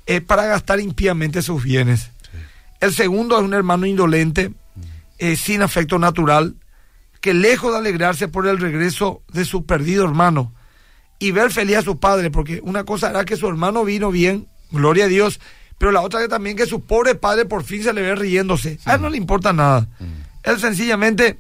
eh, 0.07 0.21
para 0.21 0.45
gastar 0.45 0.79
impíamente 0.79 1.41
sus 1.41 1.63
bienes. 1.63 2.11
El 2.79 2.93
segundo 2.93 3.37
es 3.37 3.43
un 3.43 3.53
hermano 3.53 3.85
indolente, 3.85 4.53
eh, 5.17 5.35
sin 5.35 5.61
afecto 5.61 5.99
natural, 5.99 6.55
que 7.21 7.33
lejos 7.33 7.71
de 7.73 7.79
alegrarse 7.79 8.27
por 8.27 8.47
el 8.47 8.57
regreso 8.57 9.21
de 9.33 9.45
su 9.45 9.65
perdido 9.65 10.05
hermano 10.05 10.53
y 11.19 11.31
ver 11.31 11.51
feliz 11.51 11.77
a 11.77 11.81
su 11.81 11.99
padre, 11.99 12.31
porque 12.31 12.61
una 12.63 12.83
cosa 12.85 13.09
era 13.09 13.25
que 13.25 13.35
su 13.35 13.47
hermano 13.47 13.83
vino 13.83 14.11
bien, 14.11 14.47
gloria 14.71 15.05
a 15.05 15.09
Dios, 15.09 15.41
pero 15.77 15.91
la 15.91 16.01
otra 16.01 16.21
que 16.21 16.27
también 16.27 16.55
que 16.55 16.65
su 16.65 16.81
pobre 16.81 17.15
padre 17.15 17.45
por 17.45 17.63
fin 17.63 17.83
se 17.83 17.93
le 17.93 18.01
ve 18.01 18.15
riéndose. 18.15 18.79
A 18.85 18.95
él 18.95 19.01
no 19.01 19.09
le 19.09 19.17
importa 19.17 19.53
nada. 19.53 19.87
Él 20.43 20.59
sencillamente, 20.59 21.37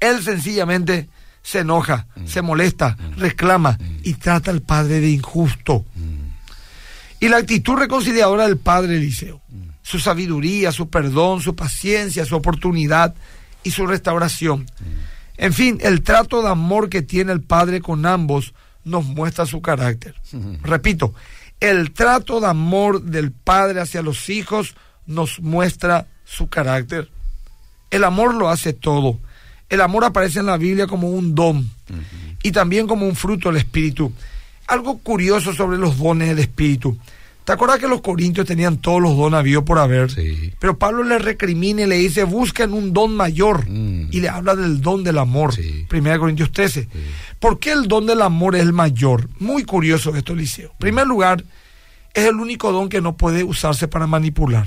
él 0.00 0.22
sencillamente 0.22 1.08
se 1.42 1.60
enoja, 1.60 2.06
se 2.26 2.42
molesta, 2.42 2.96
reclama 3.16 3.78
y 4.02 4.14
trata 4.14 4.50
al 4.50 4.62
padre 4.62 5.00
de 5.00 5.10
injusto. 5.10 5.84
Y 7.20 7.28
la 7.28 7.38
actitud 7.38 7.76
reconciliadora 7.76 8.46
del 8.46 8.58
padre 8.58 8.96
Eliseo, 8.96 9.40
su 9.82 9.98
sabiduría, 9.98 10.72
su 10.72 10.88
perdón, 10.90 11.40
su 11.40 11.54
paciencia, 11.54 12.24
su 12.24 12.36
oportunidad 12.36 13.14
y 13.62 13.70
su 13.70 13.86
restauración. 13.86 14.66
En 15.36 15.52
fin, 15.52 15.78
el 15.82 16.02
trato 16.02 16.42
de 16.42 16.48
amor 16.48 16.88
que 16.88 17.02
tiene 17.02 17.32
el 17.32 17.40
padre 17.40 17.80
con 17.80 18.06
ambos 18.06 18.54
nos 18.84 19.04
muestra 19.04 19.46
su 19.46 19.60
carácter. 19.60 20.14
Repito, 20.62 21.14
el 21.60 21.92
trato 21.92 22.40
de 22.40 22.46
amor 22.48 23.02
del 23.02 23.32
padre 23.32 23.80
hacia 23.80 24.02
los 24.02 24.28
hijos 24.28 24.74
nos 25.06 25.40
muestra 25.40 26.06
su 26.24 26.48
carácter. 26.48 27.10
El 27.90 28.04
amor 28.04 28.34
lo 28.34 28.48
hace 28.48 28.72
todo. 28.72 29.18
El 29.68 29.80
amor 29.80 30.04
aparece 30.04 30.40
en 30.40 30.46
la 30.46 30.56
Biblia 30.56 30.86
como 30.86 31.10
un 31.10 31.34
don 31.34 31.70
y 32.42 32.52
también 32.52 32.86
como 32.86 33.06
un 33.06 33.16
fruto 33.16 33.48
del 33.48 33.58
Espíritu 33.58 34.12
algo 34.66 34.98
curioso 34.98 35.52
sobre 35.52 35.78
los 35.78 35.98
dones 35.98 36.28
del 36.28 36.38
Espíritu. 36.40 36.96
¿Te 37.46 37.52
acuerdas 37.52 37.78
que 37.78 37.86
los 37.86 38.00
corintios 38.00 38.44
tenían 38.44 38.78
todos 38.78 39.00
los 39.00 39.16
dones 39.16 39.38
habido 39.38 39.64
por 39.64 39.78
haber? 39.78 40.10
Sí. 40.10 40.52
Pero 40.58 40.78
Pablo 40.78 41.04
le 41.04 41.20
recrimina 41.20 41.82
y 41.82 41.86
le 41.86 41.94
dice, 41.94 42.24
busquen 42.24 42.72
un 42.72 42.92
don 42.92 43.14
mayor. 43.14 43.68
Mm. 43.68 44.08
Y 44.10 44.20
le 44.20 44.28
habla 44.28 44.56
del 44.56 44.80
don 44.80 45.04
del 45.04 45.16
amor. 45.16 45.54
Sí. 45.54 45.86
Primera 45.88 46.18
Corintios 46.18 46.50
13. 46.50 46.88
¿Por 47.38 47.60
qué 47.60 47.70
el 47.70 47.86
don 47.86 48.04
del 48.04 48.22
amor 48.22 48.56
es 48.56 48.62
el 48.62 48.72
mayor? 48.72 49.28
Muy 49.38 49.62
curioso 49.62 50.16
esto, 50.16 50.32
Eliseo. 50.32 50.72
En 50.72 50.78
primer 50.78 51.06
lugar, 51.06 51.44
es 52.14 52.24
el 52.24 52.34
único 52.34 52.72
don 52.72 52.88
que 52.88 53.00
no 53.00 53.16
puede 53.16 53.44
usarse 53.44 53.86
para 53.86 54.08
manipular. 54.08 54.66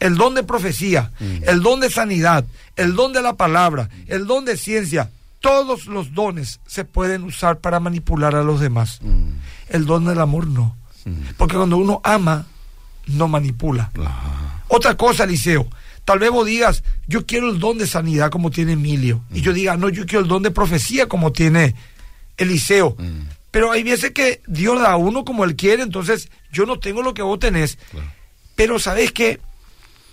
El 0.00 0.16
don 0.16 0.34
de 0.34 0.42
profecía, 0.42 1.12
mm. 1.20 1.48
el 1.48 1.62
don 1.62 1.78
de 1.78 1.88
sanidad, 1.88 2.44
el 2.74 2.96
don 2.96 3.12
de 3.12 3.22
la 3.22 3.34
palabra, 3.34 3.90
el 4.08 4.26
don 4.26 4.44
de 4.44 4.56
ciencia, 4.56 5.10
todos 5.46 5.86
los 5.86 6.12
dones 6.12 6.58
se 6.66 6.84
pueden 6.84 7.22
usar 7.22 7.60
para 7.60 7.78
manipular 7.78 8.34
a 8.34 8.42
los 8.42 8.58
demás. 8.58 8.98
Mm. 9.00 9.30
El 9.68 9.86
don 9.86 10.04
del 10.04 10.20
amor 10.20 10.48
no. 10.48 10.76
Mm. 11.04 11.12
Porque 11.36 11.54
cuando 11.54 11.76
uno 11.76 12.00
ama, 12.02 12.46
no 13.06 13.28
manipula. 13.28 13.92
Otra 14.66 14.96
cosa, 14.96 15.22
Eliseo. 15.22 15.68
Tal 16.04 16.18
vez 16.18 16.30
vos 16.30 16.44
digas, 16.44 16.82
yo 17.06 17.26
quiero 17.26 17.48
el 17.50 17.60
don 17.60 17.78
de 17.78 17.86
sanidad 17.86 18.30
como 18.30 18.50
tiene 18.50 18.72
Emilio. 18.72 19.22
Y 19.32 19.40
yo 19.40 19.52
mm. 19.52 19.54
diga, 19.54 19.76
no, 19.76 19.88
yo 19.88 20.04
quiero 20.04 20.24
el 20.24 20.28
don 20.28 20.42
de 20.42 20.50
profecía 20.50 21.06
como 21.06 21.30
tiene 21.30 21.76
Eliseo. 22.36 22.96
Pero 23.52 23.70
hay 23.70 23.84
veces 23.84 24.10
que 24.10 24.42
Dios 24.48 24.80
da 24.80 24.92
a 24.92 24.96
uno 24.96 25.24
como 25.24 25.44
él 25.44 25.54
quiere, 25.54 25.84
entonces 25.84 26.28
yo 26.50 26.66
no 26.66 26.80
tengo 26.80 27.02
lo 27.02 27.14
que 27.14 27.22
vos 27.22 27.38
tenés. 27.38 27.78
Pero 28.56 28.80
sabes 28.80 29.12
que 29.12 29.38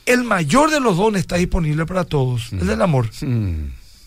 el 0.06 0.24
mayor 0.25 0.70
de 0.70 0.80
los 0.80 0.96
dones 0.96 1.22
está 1.22 1.38
disponible 1.38 1.88
para 1.88 2.04
todos, 2.04 2.54
el 2.54 2.68
del 2.68 2.84
amor 2.84 3.10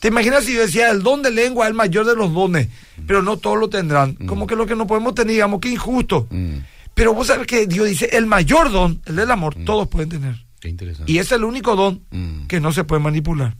¿Te 0.06 0.10
imaginas 0.10 0.44
si 0.44 0.54
yo 0.54 0.60
decía 0.60 0.88
el 0.92 1.02
don 1.02 1.20
de 1.20 1.32
lengua 1.32 1.64
es 1.66 1.70
el 1.70 1.74
mayor 1.74 2.06
de 2.06 2.14
los 2.14 2.32
dones, 2.32 2.68
pero 3.08 3.22
no 3.22 3.38
todos 3.38 3.58
lo 3.58 3.68
tendrán? 3.68 4.16
Mm. 4.20 4.26
Como 4.26 4.46
que 4.46 4.54
lo 4.54 4.64
que 4.64 4.76
no 4.76 4.86
podemos 4.86 5.16
tener, 5.16 5.32
digamos, 5.32 5.58
que 5.58 5.68
injusto. 5.68 6.28
Mm, 6.30 6.58
Pero 6.94 7.12
vos 7.12 7.26
sabés 7.26 7.48
que 7.48 7.66
Dios 7.66 7.88
dice, 7.88 8.10
el 8.12 8.24
mayor 8.26 8.70
don, 8.70 9.02
el 9.04 9.16
del 9.16 9.28
amor, 9.32 9.56
todos 9.64 9.88
pueden 9.88 10.08
tener. 10.08 10.36
Qué 10.60 10.68
interesante. 10.68 11.10
Y 11.10 11.18
es 11.18 11.32
el 11.32 11.42
único 11.42 11.74
don 11.74 12.04
Mm. 12.12 12.46
que 12.46 12.60
no 12.60 12.70
se 12.70 12.84
puede 12.84 13.02
manipular. 13.02 13.56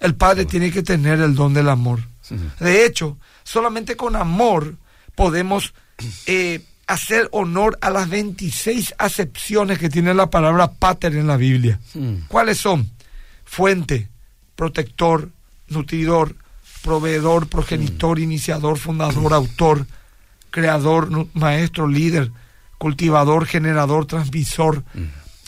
El 0.00 0.16
Padre 0.16 0.44
tiene 0.44 0.72
que 0.72 0.82
tener 0.82 1.20
el 1.20 1.36
don 1.36 1.54
del 1.54 1.68
amor. 1.68 2.00
De 2.58 2.84
hecho, 2.84 3.16
solamente 3.44 3.94
con 3.94 4.16
amor 4.16 4.74
podemos 5.14 5.72
eh, 6.26 6.62
hacer 6.88 7.28
honor 7.30 7.78
a 7.80 7.90
las 7.90 8.08
26 8.10 8.92
acepciones 8.98 9.78
que 9.78 9.88
tiene 9.88 10.14
la 10.14 10.30
palabra 10.30 10.72
pater 10.72 11.14
en 11.14 11.28
la 11.28 11.36
Biblia. 11.36 11.78
Mm. 11.94 12.26
¿Cuáles 12.26 12.58
son? 12.58 12.90
Fuente, 13.44 14.08
protector, 14.56 15.30
nutridor, 15.70 16.36
proveedor, 16.82 17.46
progenitor, 17.46 18.18
iniciador, 18.18 18.78
fundador, 18.78 19.32
autor, 19.32 19.86
creador, 20.50 21.28
maestro, 21.34 21.86
líder, 21.86 22.32
cultivador, 22.78 23.46
generador, 23.46 24.06
transmisor, 24.06 24.84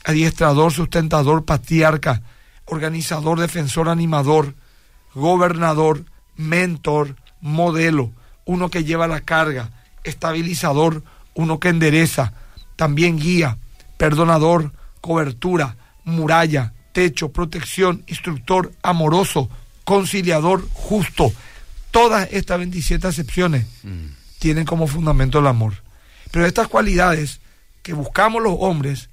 adiestrador, 0.05 0.73
sustentador, 0.73 1.45
patriarca, 1.45 2.23
organizador, 2.67 3.41
defensor, 3.41 3.88
animador, 3.88 4.55
gobernador, 5.14 6.05
mentor, 6.37 7.17
modelo, 7.41 8.12
uno 8.45 8.71
que 8.71 8.85
lleva 8.85 9.07
la 9.07 9.21
carga, 9.21 9.71
estabilizador, 10.05 11.02
uno 11.35 11.59
que 11.59 11.69
endereza, 11.69 12.35
también 12.76 13.19
guía, 13.19 13.59
perdonador, 13.97 14.73
cobertura, 15.00 15.76
muralla, 16.05 16.73
techo, 16.93 17.31
protección, 17.31 18.05
instructor, 18.07 18.73
amoroso, 18.83 19.49
conciliador, 19.85 20.67
justo. 20.73 21.33
Todas 21.91 22.29
estas 22.33 22.59
27 22.59 23.07
acepciones 23.07 23.67
Mm. 23.83 24.07
tienen 24.39 24.65
como 24.65 24.87
fundamento 24.87 25.39
el 25.39 25.47
amor. 25.47 25.75
Pero 26.31 26.47
estas 26.47 26.69
cualidades 26.69 27.41
que 27.83 27.93
buscamos 27.93 28.43
los 28.43 28.55
hombres 28.59 29.11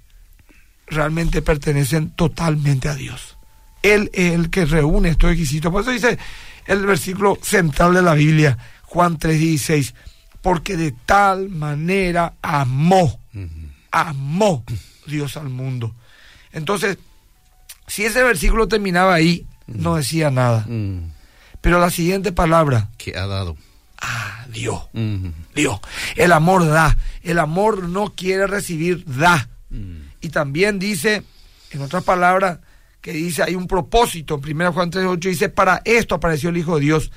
realmente 0.88 1.42
pertenecen 1.42 2.12
totalmente 2.12 2.88
a 2.90 2.96
Dios. 2.96 3.36
Él 3.84 4.10
es 4.14 4.34
el 4.34 4.50
que 4.50 4.66
reúne 4.66 5.10
estos 5.10 5.30
requisitos. 5.32 5.72
Por 5.72 5.82
eso 5.82 5.92
dice 5.92 6.18
el 6.66 6.86
versículo 6.86 7.38
central 7.42 7.94
de 7.94 8.02
la 8.02 8.14
Biblia, 8.14 8.58
Juan 8.84 9.18
3:16, 9.18 9.94
porque 10.42 10.78
de 10.78 10.94
tal 11.06 11.50
manera 11.50 12.34
amó, 12.42 13.20
amó 13.92 14.64
Dios 15.06 15.38
al 15.38 15.50
mundo. 15.50 15.94
Entonces, 16.52 16.98
si 17.88 18.06
ese 18.06 18.24
versículo 18.24 18.68
terminaba 18.68 19.14
ahí, 19.14 19.46
no 19.74 19.96
decía 19.96 20.32
nada. 20.32 20.66
Mm. 20.68 21.12
Pero 21.62 21.80
la 21.80 21.90
siguiente 21.90 22.32
palabra, 22.32 22.90
¿Qué 22.98 23.18
ha 23.18 23.28
dado? 23.28 23.58
ah, 24.02 24.46
Dios. 24.52 24.88
Mm. 24.94 25.30
Dios. 25.56 25.80
El 26.16 26.32
amor 26.32 26.66
da. 26.68 26.98
El 27.22 27.40
amor 27.40 27.90
no 27.90 28.14
quiere 28.16 28.48
recibir, 28.48 29.04
da. 29.06 29.50
Mm. 29.70 30.02
Y 30.22 30.30
también 30.30 30.80
dice, 30.80 31.24
en 31.72 31.82
otras 31.82 32.04
palabras, 32.04 32.60
que 33.02 33.14
dice, 33.14 33.44
hay 33.44 33.56
un 33.56 33.68
propósito. 33.68 34.40
En 34.44 34.56
1 34.56 34.74
Juan 34.74 34.92
3.8 34.92 35.20
dice, 35.20 35.50
para 35.50 35.82
esto 35.86 36.16
apareció 36.16 36.50
el 36.50 36.58
Hijo 36.58 36.76
de 36.76 36.82
Dios, 36.82 37.12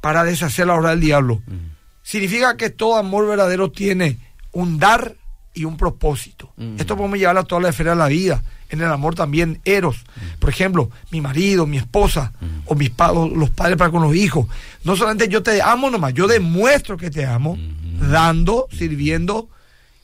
para 0.00 0.24
deshacer 0.24 0.66
la 0.66 0.74
obra 0.74 0.90
del 0.90 1.00
diablo. 1.00 1.42
Mm. 1.46 1.70
Significa 2.02 2.56
que 2.56 2.70
todo 2.70 2.96
amor 2.96 3.26
verdadero 3.26 3.70
tiene 3.70 4.18
un 4.52 4.78
dar 4.78 5.16
y 5.54 5.64
un 5.64 5.76
propósito. 5.76 6.52
Mm. 6.56 6.76
Esto 6.78 6.96
podemos 6.96 7.18
llevarlo 7.18 7.40
a 7.40 7.44
toda 7.44 7.60
la 7.62 7.68
esfera 7.70 7.90
de 7.90 7.96
la 7.96 8.08
vida. 8.08 8.42
En 8.68 8.80
el 8.80 8.86
amor 8.92 9.16
también, 9.16 9.60
eros. 9.64 10.04
Por 10.38 10.48
ejemplo, 10.50 10.90
mi 11.10 11.20
marido, 11.20 11.66
mi 11.66 11.76
esposa, 11.76 12.32
o 12.66 12.74
mis 12.76 12.90
pa- 12.90 13.10
o 13.10 13.28
los 13.28 13.50
padres 13.50 13.76
para 13.76 13.90
con 13.90 14.02
los 14.02 14.14
hijos. 14.14 14.46
No 14.84 14.94
solamente 14.94 15.26
yo 15.28 15.42
te 15.42 15.60
amo 15.60 15.90
nomás, 15.90 16.14
yo 16.14 16.28
demuestro 16.28 16.96
que 16.96 17.10
te 17.10 17.26
amo, 17.26 17.58
dando, 18.00 18.68
sirviendo 18.70 19.48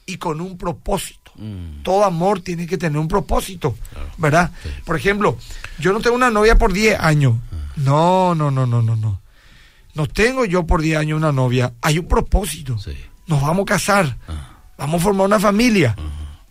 y 0.05 0.17
con 0.17 0.41
un 0.41 0.59
propósito. 0.59 1.31
Mm. 1.37 1.83
Todo 1.85 2.05
amor 2.05 2.41
tiene 2.41 2.67
que 2.67 2.77
tener 2.77 2.99
un 2.99 3.07
propósito, 3.09 3.77
Claro. 3.93 4.09
¿verdad? 4.19 4.51
Sí. 4.63 4.69
Por 4.85 4.97
ejemplo, 4.97 5.39
yo 5.79 5.93
no 5.93 6.01
tengo 6.01 6.17
una 6.17 6.31
novia 6.31 6.57
por 6.59 6.73
10 6.73 6.99
años. 6.99 7.35
No, 7.77 8.35
no, 8.35 8.51
no, 8.51 8.67
no, 8.67 8.83
no, 8.83 8.97
no. 8.97 9.21
No 9.95 10.07
tengo 10.09 10.45
yo 10.45 10.67
por 10.67 10.83
10 10.83 10.99
años 10.99 11.17
una 11.19 11.31
novia. 11.33 11.73
Hay 11.83 11.99
un 12.01 12.09
propósito. 12.09 12.79
Sí. 12.79 12.97
Nos 13.29 13.41
vamos 13.43 13.63
a 13.63 13.67
casar. 13.67 14.17
Vamos 14.77 15.01
a 15.01 15.05
formar 15.05 15.27
una 15.27 15.41
familia. 15.41 15.97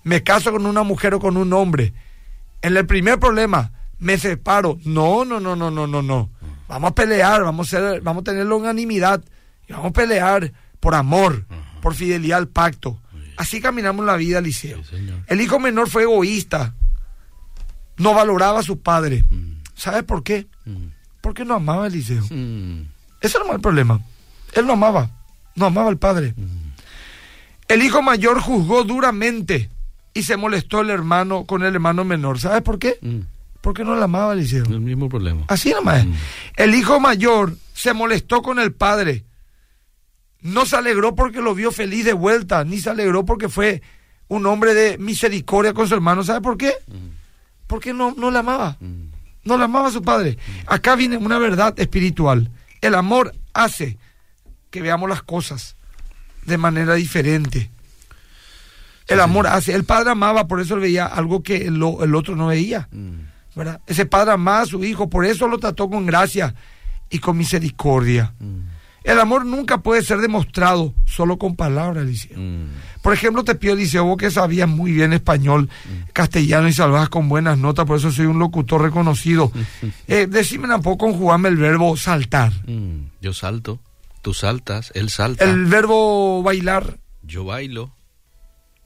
Me 0.04 0.24
caso 0.24 0.52
con 0.52 0.66
una 0.66 0.84
mujer 0.84 1.14
o 1.14 1.20
con 1.20 1.38
un 1.38 1.52
hombre. 1.54 1.94
En 2.62 2.76
el 2.76 2.86
primer 2.86 3.20
problema, 3.20 3.72
me 4.00 4.18
separo. 4.18 4.78
No, 4.86 5.26
no, 5.26 5.40
no, 5.40 5.56
no, 5.56 5.72
no, 5.72 5.88
no, 5.88 6.02
no. 6.02 6.30
Vamos 6.68 6.92
a 6.92 6.96
pelear, 6.96 7.44
vamos 7.44 7.74
a, 7.74 7.78
ser, 7.78 8.02
vamos 8.02 8.22
a 8.22 8.26
tener 8.26 8.46
longanimidad. 8.46 9.24
Y 9.68 9.74
vamos 9.74 9.90
a 9.90 9.94
pelear 9.94 10.52
por 10.80 10.96
amor, 10.96 11.46
por 11.82 11.94
fidelidad 11.96 12.40
al 12.40 12.48
pacto. 12.48 13.00
Así 13.38 13.60
caminamos 13.62 14.06
la 14.06 14.16
vida, 14.16 14.42
Liceo. 14.42 14.84
Sí. 14.84 15.10
El 15.28 15.42
hijo 15.42 15.60
menor 15.60 15.90
fue 15.90 16.04
egoísta. 16.04 16.74
No 17.98 18.14
valoraba 18.14 18.60
a 18.60 18.64
su 18.64 18.80
padre. 18.80 19.26
¿Sabes 19.76 20.04
por 20.04 20.24
qué? 20.24 20.48
Porque 21.22 21.46
no 21.46 21.56
amaba 21.56 21.86
a 21.86 21.88
Eliseo. 21.88 22.24
Mm. 22.30 22.84
Ese 23.22 23.38
era 23.38 23.52
el 23.54 23.62
problema. 23.62 24.02
Él 24.54 24.66
no 24.66 24.74
amaba. 24.74 25.10
No 25.56 25.66
amaba 25.66 25.90
al 25.90 25.98
padre. 25.98 26.34
El 27.68 27.82
hijo 27.82 28.02
mayor 28.02 28.40
juzgó 28.40 28.84
duramente 28.84 29.70
y 30.14 30.24
se 30.24 30.38
molestó 30.38 30.82
el 30.82 30.90
hermano 30.90 31.46
con 31.46 31.64
el 31.64 31.74
hermano 31.74 32.04
menor. 32.04 32.40
¿Sabes 32.40 32.62
por 32.62 32.80
qué? 32.80 32.98
Mm. 33.02 33.20
Porque 33.62 33.84
no 33.84 33.96
le 33.96 34.04
amaba 34.04 34.34
Eliseo. 34.34 34.64
El 34.66 34.80
mismo 34.80 35.10
problema. 35.10 35.46
Así 35.48 35.72
nomás. 35.72 36.06
Mm. 36.06 36.14
El 36.58 36.76
hijo 36.76 37.00
mayor 37.00 37.56
se 37.74 37.94
molestó 37.94 38.42
con 38.42 38.60
el 38.60 38.74
padre. 38.74 39.24
No 40.42 40.66
se 40.66 40.76
alegró 40.76 41.16
porque 41.16 41.42
lo 41.42 41.56
vio 41.56 41.72
feliz 41.72 42.06
de 42.06 42.14
vuelta, 42.14 42.64
ni 42.64 42.78
se 42.80 42.92
alegró 42.92 43.26
porque 43.26 43.50
fue 43.50 43.82
un 44.28 44.46
hombre 44.46 44.74
de 44.74 44.98
misericordia 45.00 45.74
con 45.74 45.88
su 45.88 45.96
hermano. 45.96 46.24
¿Sabe 46.24 46.42
por 46.42 46.58
qué? 46.58 46.74
Porque 47.66 47.94
no, 47.94 48.14
no 48.16 48.30
le 48.30 48.40
amaba. 48.40 48.78
Mm. 48.80 49.10
No 49.44 49.58
le 49.58 49.64
amaba 49.64 49.88
a 49.88 49.92
su 49.92 50.04
padre. 50.04 50.38
Acá 50.68 50.96
viene 50.96 51.18
una 51.18 51.40
verdad 51.40 51.74
espiritual. 51.80 52.52
El 52.82 52.94
amor 52.94 53.34
hace 53.54 53.98
que 54.70 54.82
veamos 54.82 55.10
las 55.10 55.24
cosas 55.24 55.76
de 56.46 56.58
manera 56.58 56.96
diferente. 56.96 57.72
El 59.08 59.20
amor 59.20 59.48
hace. 59.48 59.74
El 59.74 59.84
padre 59.84 60.12
amaba, 60.12 60.48
por 60.48 60.60
eso 60.60 60.76
él 60.76 60.82
veía 60.82 61.06
algo 61.06 61.44
que 61.44 61.68
el, 61.68 61.76
el 61.76 62.16
otro 62.16 62.36
no 62.36 62.48
veía. 62.48 62.88
Mm. 62.92 63.36
¿verdad? 63.56 63.82
Ese 63.88 64.06
padre 64.06 64.34
amaba 64.34 64.62
a 64.62 64.66
su 64.66 64.84
hijo, 64.84 65.10
por 65.10 65.26
eso 65.26 65.48
lo 65.48 65.58
trató 65.58 65.90
con 65.90 66.06
gracia 66.06 66.54
y 67.10 67.20
con 67.20 67.38
misericordia. 67.38 68.34
Mm. 68.40 68.76
El 69.04 69.20
amor 69.20 69.46
nunca 69.46 69.78
puede 69.78 70.02
ser 70.02 70.18
demostrado 70.18 70.94
solo 71.06 71.38
con 71.38 71.56
palabras, 71.56 72.04
Eliseo. 72.04 72.38
Mm. 72.40 72.70
Por 73.04 73.14
ejemplo, 73.14 73.44
te 73.44 73.54
pido, 73.54 73.74
Eliseo, 73.74 74.04
vos 74.04 74.18
que 74.18 74.32
sabías 74.32 74.68
muy 74.68 74.92
bien 74.92 75.14
español, 75.14 75.70
castellano 76.12 76.68
y 76.68 76.74
salvas 76.74 77.08
con 77.10 77.30
buenas 77.30 77.60
notas, 77.60 77.86
por 77.86 77.98
eso 77.98 78.12
soy 78.12 78.26
un 78.26 78.40
locutor 78.40 78.82
reconocido. 78.82 79.52
Eh, 80.08 80.28
decime 80.30 80.74
un 80.74 80.82
poco 80.82 81.06
conjugarme 81.08 81.50
el 81.50 81.58
verbo 81.58 81.98
saltar. 81.98 82.54
Yo 83.22 83.34
salto, 83.34 83.80
tú 84.26 84.34
saltas, 84.34 84.92
él 84.96 85.12
salta, 85.12 85.44
El 85.46 85.66
verbo 85.66 86.42
bailar, 86.42 86.98
yo 87.22 87.46
bailo, 87.46 87.94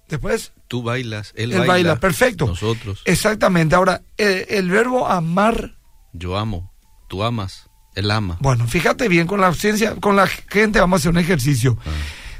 después, 0.10 0.52
tú 0.68 0.84
bailas, 0.84 1.32
él, 1.38 1.54
él 1.54 1.60
baila, 1.60 1.72
baila. 1.74 1.96
Perfecto. 2.02 2.46
Nosotros, 2.46 3.02
Exactamente. 3.06 3.74
Ahora, 3.74 4.02
el, 4.18 4.46
el 4.50 4.70
verbo 4.70 5.08
amar, 5.08 5.78
yo 6.12 6.38
amo, 6.38 6.74
tú 7.08 7.24
amas, 7.24 7.70
él 7.96 8.12
ama. 8.12 8.38
bueno, 8.42 8.68
fíjate 8.68 9.08
bien, 9.08 9.28
con 9.28 9.40
la 9.40 9.54
ciencia, 9.54 9.96
con 9.96 10.18
la 10.18 10.28
gente 10.28 10.82
vamos 10.82 10.98
a 10.98 11.00
hacer 11.00 11.12
un 11.12 11.20
ejercicio. 11.20 11.78
Ah, 11.86 11.90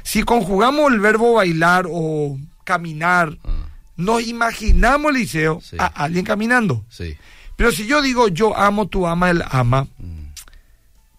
Si 0.02 0.22
conjugamos 0.22 0.92
el 0.92 1.00
verbo 1.00 1.32
bailar 1.32 1.86
o 1.90 2.36
caminar, 2.64 3.38
ah, 3.44 3.66
nos 3.96 4.26
imaginamos, 4.26 5.10
Liceo, 5.14 5.60
Sí. 5.62 5.76
a 5.78 5.86
alguien 5.86 6.26
caminando. 6.26 6.84
sí. 6.90 7.16
Pero 7.56 7.72
si 7.72 7.86
yo 7.86 8.00
digo 8.00 8.28
yo 8.28 8.56
amo, 8.56 8.88
tú 8.88 9.06
ama, 9.06 9.28
él 9.30 9.42
ama. 9.50 9.86
Mm. 9.98 10.09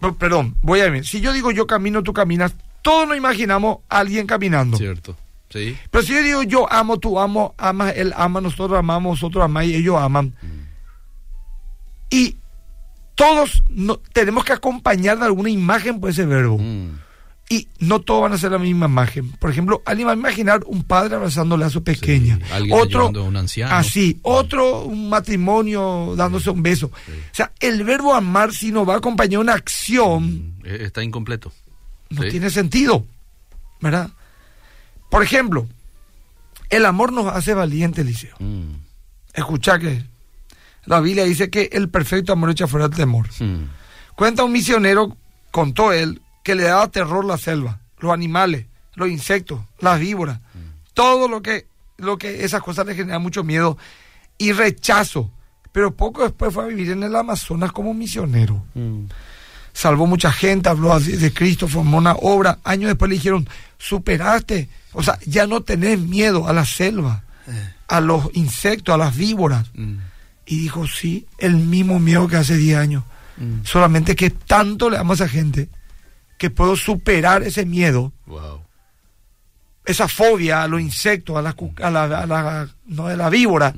No, 0.01 0.15
perdón, 0.15 0.55
voy 0.62 0.79
a 0.81 0.89
ver. 0.89 1.05
Si 1.05 1.22
yo 1.22 1.31
digo 1.34 1.51
yo 1.51 1.67
camino, 1.67 2.01
tú 2.03 2.13
caminas, 2.13 2.55
todos 2.81 3.08
nos 3.08 3.17
imaginamos 3.17 3.79
a 3.89 4.00
alguien 4.00 4.25
caminando. 4.27 4.77
Cierto. 4.77 5.15
Sí. 5.50 5.77
Pero 5.91 6.03
si 6.03 6.13
yo 6.13 6.24
digo 6.24 6.43
yo 6.43 6.72
amo, 6.72 6.98
tú 6.98 7.20
amo, 7.20 7.53
amas, 7.58 7.93
él 7.96 8.13
ama, 8.15 8.39
nosotros 8.41 8.79
amamos, 8.79 9.22
nosotros 9.22 9.43
amamos 9.43 9.70
y 9.70 9.75
ellos 9.75 9.98
aman. 10.01 10.34
Y 12.10 12.38
todos 13.15 13.63
no- 13.70 13.98
tenemos 14.13 14.43
que 14.46 14.53
acompañar 14.53 15.20
de 15.20 15.25
alguna 15.25 15.50
imagen 15.50 16.00
por 16.00 16.10
ese 16.10 16.25
verbo. 16.25 16.58
Mm. 16.58 17.00
Y 17.51 17.67
no 17.79 18.00
todos 18.00 18.22
van 18.22 18.31
a 18.31 18.38
ser 18.38 18.51
la 18.53 18.60
misma 18.60 18.86
imagen. 18.86 19.29
Por 19.34 19.50
ejemplo, 19.51 19.81
alguien 19.86 20.08
va 20.08 20.12
a 20.13 20.15
imaginar 20.15 20.62
un 20.67 20.84
padre 20.84 21.15
abrazándole 21.15 21.65
a 21.65 21.70
su 21.70 21.84
pequeña. 21.84 22.38
Sí, 22.38 22.53
ayudando 22.53 23.22
a 23.22 23.24
un 23.25 23.36
anciano. 23.36 23.75
Así. 23.75 24.20
Otro, 24.22 24.84
un 24.86 25.10
matrimonio 25.10 26.13
dándose 26.15 26.50
un 26.50 26.63
beso. 26.63 26.88
O 26.88 27.34
sea, 27.34 27.51
el 27.60 27.84
verbo 27.84 28.13
amar, 28.15 28.53
si 28.53 28.72
no 28.72 28.86
va 28.86 28.93
a 28.93 28.98
acompañar 28.98 29.41
una 29.41 29.53
acción, 29.53 30.55
Mm. 30.62 30.65
Eh, 30.65 30.77
Está 30.86 31.03
incompleto. 31.03 31.51
no 32.12 32.22
tiene 32.24 32.50
sentido. 32.50 33.05
¿Verdad? 33.81 34.12
Por 35.10 35.22
ejemplo, 35.24 35.67
el 36.70 36.86
amor 36.86 37.12
nos 37.12 37.25
hace 37.27 37.53
valientes, 37.53 38.05
Liceo. 38.05 38.36
Mm. 38.39 38.75
Escucha 39.34 39.77
que 39.77 40.05
la 40.86 41.01
Biblia 41.01 41.25
dice 41.25 41.50
que 41.50 41.70
el 41.74 41.89
perfecto 41.89 42.31
amor 42.31 42.51
echa 42.51 42.67
fuera 42.67 42.86
el 42.86 42.91
temor. 42.96 43.27
Mm. 43.39 43.63
Cuenta 44.15 44.43
un 44.46 44.51
misionero, 44.53 45.17
contó 45.51 45.91
él, 45.91 46.22
que 46.43 46.55
le 46.55 46.63
daba 46.63 46.89
terror 46.89 47.25
la 47.25 47.38
selva, 47.38 47.79
los 48.00 48.12
animales, 48.12 48.65
los 48.95 49.10
insectos, 49.10 49.62
las 49.79 50.00
víboras, 50.00 50.39
todo 50.93 51.27
lo 51.27 51.41
que, 51.41 51.67
lo 51.98 52.17
que 52.17 52.43
esas 52.43 52.62
cosas 52.62 52.86
le 52.86 52.95
generan 52.95 53.21
mucho 53.21 53.43
miedo 53.43 53.77
y 54.38 54.51
rechazo. 54.51 55.31
Pero 55.71 55.95
poco 55.95 56.24
después 56.24 56.53
fue 56.53 56.65
a 56.65 56.67
vivir 56.67 56.91
en 56.91 57.03
el 57.03 57.15
Amazonas 57.15 57.71
como 57.71 57.93
misionero. 57.93 58.63
Salvó 59.74 60.05
mucha 60.05 60.31
gente, 60.31 60.67
habló 60.67 60.91
así 60.91 61.13
de 61.13 61.31
Cristo, 61.31 61.67
formó 61.67 61.98
una 61.98 62.13
obra. 62.13 62.60
Años 62.63 62.89
después 62.89 63.07
le 63.07 63.15
dijeron, 63.15 63.48
superaste, 63.77 64.67
o 64.91 65.01
sea, 65.01 65.17
ya 65.25 65.48
no 65.48 65.62
tenés 65.62 66.00
miedo 66.00 66.48
a 66.48 66.53
la 66.53 66.65
selva, 66.65 67.24
a 67.88 68.01
los 68.01 68.29
insectos, 68.33 68.93
a 68.93 68.98
las 68.98 69.15
víboras. 69.15 69.71
Y 70.45 70.57
dijo, 70.57 70.88
sí, 70.88 71.25
el 71.38 71.55
mismo 71.55 72.00
miedo 72.00 72.27
que 72.27 72.36
hace 72.36 72.57
10 72.57 72.77
años. 72.77 73.03
Solamente 73.63 74.15
que 74.15 74.29
tanto 74.29 74.89
le 74.89 74.98
amo 74.98 75.13
a 75.13 75.15
esa 75.15 75.29
gente 75.29 75.69
que 76.41 76.50
puedo 76.50 76.75
superar 76.75 77.43
ese 77.43 77.67
miedo, 77.67 78.12
esa 79.86 80.07
fobia 80.07 80.63
a 80.63 80.67
los 80.67 80.81
insectos, 80.81 81.38
a 81.38 81.41
la, 81.43 81.55
a 81.83 81.91
la, 81.91 82.03
a 82.21 82.25
la, 82.25 82.69
no, 82.88 83.15
la 83.15 83.29
víbora. 83.29 83.71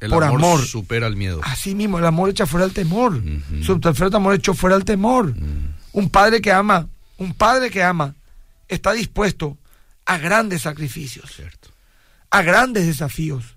El 0.00 0.10
por 0.10 0.24
amor, 0.24 0.40
amor. 0.40 0.66
supera 0.66 1.06
el 1.06 1.14
miedo. 1.14 1.40
Así 1.44 1.76
mismo, 1.76 2.00
el 2.00 2.04
amor 2.06 2.28
echa 2.30 2.44
fuera 2.44 2.66
el 2.66 2.72
temor. 2.72 3.22
Su 3.62 3.80
perfecto 3.80 4.16
amor 4.16 4.34
echó 4.34 4.52
fuera 4.52 4.74
el 4.74 4.84
temor. 4.84 5.32
Un 5.92 6.10
padre 6.10 6.40
que 6.40 6.50
ama, 6.50 6.88
un 7.18 7.34
padre 7.34 7.70
que 7.70 7.84
ama, 7.84 8.16
está 8.66 8.90
dispuesto 8.92 9.56
a 10.06 10.18
grandes 10.18 10.62
sacrificios, 10.62 11.30
Cierto. 11.36 11.68
a 12.30 12.42
grandes 12.42 12.84
desafíos, 12.86 13.54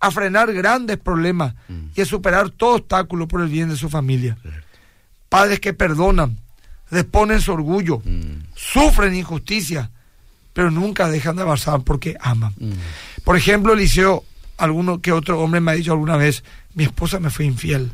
a 0.00 0.10
frenar 0.10 0.52
grandes 0.52 0.98
problemas 0.98 1.54
y 1.94 2.00
a 2.00 2.04
superar 2.04 2.50
todo 2.50 2.74
obstáculo 2.78 3.28
por 3.28 3.42
el 3.42 3.48
bien 3.48 3.68
de 3.68 3.76
su 3.76 3.88
familia. 3.88 4.36
Cierto. 4.42 4.66
Padres 5.28 5.60
que 5.60 5.72
perdonan, 5.72 6.36
deponen 6.90 7.40
su 7.40 7.52
orgullo, 7.52 8.02
sufren 8.54 9.14
injusticia, 9.14 9.90
pero 10.52 10.70
nunca 10.70 11.08
dejan 11.08 11.36
de 11.36 11.42
avanzar 11.42 11.82
porque 11.82 12.16
aman. 12.20 12.54
Por 13.24 13.36
ejemplo, 13.36 13.72
Eliseo, 13.72 14.24
alguno 14.56 15.00
que 15.00 15.12
otro 15.12 15.40
hombre 15.40 15.60
me 15.60 15.70
ha 15.70 15.74
dicho 15.74 15.92
alguna 15.92 16.16
vez, 16.16 16.44
mi 16.74 16.84
esposa 16.84 17.20
me 17.20 17.30
fue 17.30 17.44
infiel. 17.44 17.90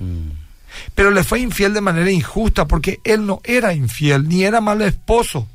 Pero 0.95 1.11
le 1.11 1.25
fue 1.25 1.41
infiel 1.41 1.73
de 1.75 1.81
manera 1.81 2.11
injusta 2.11 2.67
porque 2.67 3.01
él 3.05 3.27
no 3.27 3.41
era 3.45 3.73
infiel, 3.73 4.29
ni 4.29 4.45
era 4.45 4.61
mal 4.61 4.83
esposo. 4.83 5.49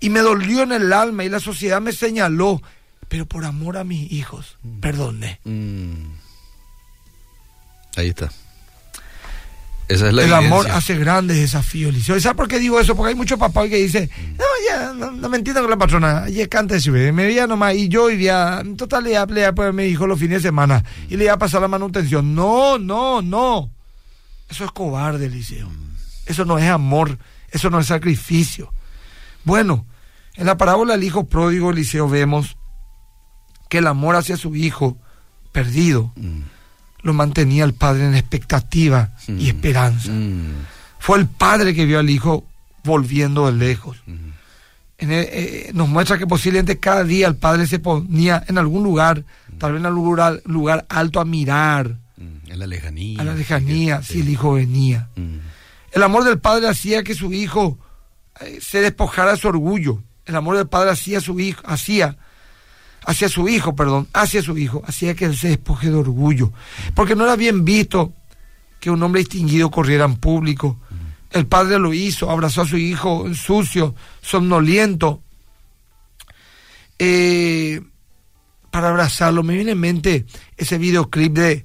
Y 0.00 0.10
me 0.10 0.20
dolió 0.20 0.62
en 0.62 0.72
el 0.72 0.92
alma 0.92 1.24
y 1.24 1.28
la 1.28 1.40
sociedad 1.40 1.80
me 1.80 1.92
señaló, 1.92 2.60
pero 3.08 3.26
por 3.26 3.44
amor 3.44 3.76
a 3.76 3.84
mis 3.84 4.10
hijos, 4.10 4.58
perdoné. 4.80 5.38
Mm. 5.44 6.06
Ahí 7.96 8.08
está. 8.08 8.32
Esa 9.92 10.08
es 10.08 10.14
la 10.14 10.24
el 10.24 10.32
amor 10.32 10.70
hace 10.70 10.96
grandes 10.96 11.36
desafíos, 11.36 11.90
Eliseo. 11.90 12.16
¿Y 12.16 12.20
¿Sabes 12.20 12.36
por 12.36 12.48
qué 12.48 12.58
digo 12.58 12.80
eso? 12.80 12.96
Porque 12.96 13.10
hay 13.10 13.14
muchos 13.14 13.38
papás 13.38 13.68
que 13.68 13.76
dicen, 13.76 14.10
no, 14.38 14.44
ya, 14.68 14.92
no, 14.92 15.12
no 15.12 15.28
me 15.28 15.36
entiendo 15.36 15.60
con 15.60 15.70
la 15.70 15.76
patrona, 15.76 16.28
ya 16.28 16.46
canta 16.48 16.76
bebé. 16.84 17.12
Me 17.12 17.24
veía 17.24 17.46
nomás 17.46 17.74
y 17.74 17.88
yo 17.88 18.06
vivía, 18.06 18.60
en 18.60 18.76
total 18.76 19.04
le 19.04 19.10
iba 19.10 19.52
por 19.52 19.72
mi 19.72 19.84
hijo 19.84 20.06
los 20.06 20.18
fines 20.18 20.42
de 20.42 20.48
semana 20.48 20.84
y 21.08 21.16
le 21.16 21.24
iba 21.24 21.34
a 21.34 21.38
pasar 21.38 21.60
la 21.60 21.68
manutención. 21.68 22.34
No, 22.34 22.78
no, 22.78 23.22
no. 23.22 23.70
Eso 24.48 24.64
es 24.64 24.70
cobarde, 24.70 25.26
Eliseo. 25.26 25.68
Eso 26.26 26.44
no 26.44 26.58
es 26.58 26.68
amor, 26.70 27.18
eso 27.50 27.70
no 27.70 27.80
es 27.80 27.86
sacrificio. 27.86 28.72
Bueno, 29.44 29.86
en 30.36 30.46
la 30.46 30.56
parábola 30.56 30.94
del 30.94 31.04
hijo 31.04 31.26
pródigo, 31.26 31.70
Eliseo, 31.70 32.08
vemos 32.08 32.56
que 33.68 33.78
el 33.78 33.86
amor 33.86 34.16
hacia 34.16 34.36
su 34.36 34.54
hijo 34.54 34.98
perdido 35.52 36.12
Mm. 36.16 36.42
Lo 37.02 37.12
mantenía 37.12 37.64
el 37.64 37.74
padre 37.74 38.06
en 38.06 38.14
expectativa 38.14 39.10
y 39.28 39.48
esperanza. 39.48 40.10
Mm. 40.10 40.66
Fue 40.98 41.18
el 41.18 41.26
padre 41.26 41.74
que 41.74 41.84
vio 41.84 41.98
al 41.98 42.10
hijo 42.10 42.46
volviendo 42.84 43.46
de 43.46 43.52
lejos. 43.52 43.98
Mm. 44.06 44.14
En 44.98 45.10
el- 45.12 45.26
eh, 45.30 45.70
nos 45.74 45.88
muestra 45.88 46.16
que 46.18 46.26
posiblemente 46.26 46.78
cada 46.78 47.02
día 47.04 47.26
el 47.26 47.34
padre 47.36 47.66
se 47.66 47.78
ponía 47.80 48.44
en 48.46 48.56
algún 48.58 48.84
lugar, 48.84 49.24
tal 49.58 49.72
vez 49.72 49.80
en 49.80 49.86
algún 49.86 50.04
lugar, 50.04 50.40
lugar 50.46 50.86
alto 50.88 51.20
a 51.20 51.24
mirar 51.24 51.98
Mm. 52.16 52.50
En 52.52 52.58
la 52.58 52.66
lejanía. 52.68 53.20
a 53.20 53.24
la 53.24 53.34
lejanía 53.34 54.02
Sí. 54.02 54.12
si 54.14 54.20
el 54.20 54.28
hijo 54.28 54.52
venía. 54.52 55.08
Mm. 55.16 55.38
El 55.92 56.02
amor 56.04 56.22
del 56.24 56.38
padre 56.38 56.68
hacía 56.68 57.02
que 57.02 57.14
su 57.14 57.32
hijo 57.32 57.78
eh, 58.40 58.58
se 58.62 58.80
despojara 58.80 59.32
de 59.32 59.36
su 59.38 59.48
orgullo. 59.48 60.02
El 60.24 60.36
amor 60.36 60.56
del 60.56 60.68
padre 60.68 60.90
hacía 60.90 61.20
su 61.20 61.38
hijo, 61.40 61.60
hacía 61.66 62.16
hacia 63.04 63.28
su 63.28 63.48
hijo, 63.48 63.74
perdón, 63.74 64.08
hacia 64.12 64.42
su 64.42 64.56
hijo, 64.56 64.82
hacía 64.86 65.14
que 65.14 65.26
él 65.26 65.36
se 65.36 65.48
despoje 65.48 65.90
de 65.90 65.96
orgullo, 65.96 66.52
porque 66.94 67.14
no 67.14 67.24
era 67.24 67.36
bien 67.36 67.64
visto 67.64 68.12
que 68.80 68.90
un 68.90 69.02
hombre 69.02 69.20
distinguido 69.20 69.70
corriera 69.70 70.04
en 70.04 70.16
público. 70.16 70.78
El 71.30 71.46
padre 71.46 71.78
lo 71.78 71.94
hizo, 71.94 72.30
abrazó 72.30 72.62
a 72.62 72.66
su 72.66 72.76
hijo 72.76 73.32
sucio, 73.34 73.94
somnoliento, 74.20 75.22
eh, 76.98 77.80
para 78.70 78.88
abrazarlo. 78.88 79.42
Me 79.42 79.54
viene 79.54 79.72
en 79.72 79.80
mente 79.80 80.26
ese 80.56 80.78
videoclip 80.78 81.32
de, 81.32 81.64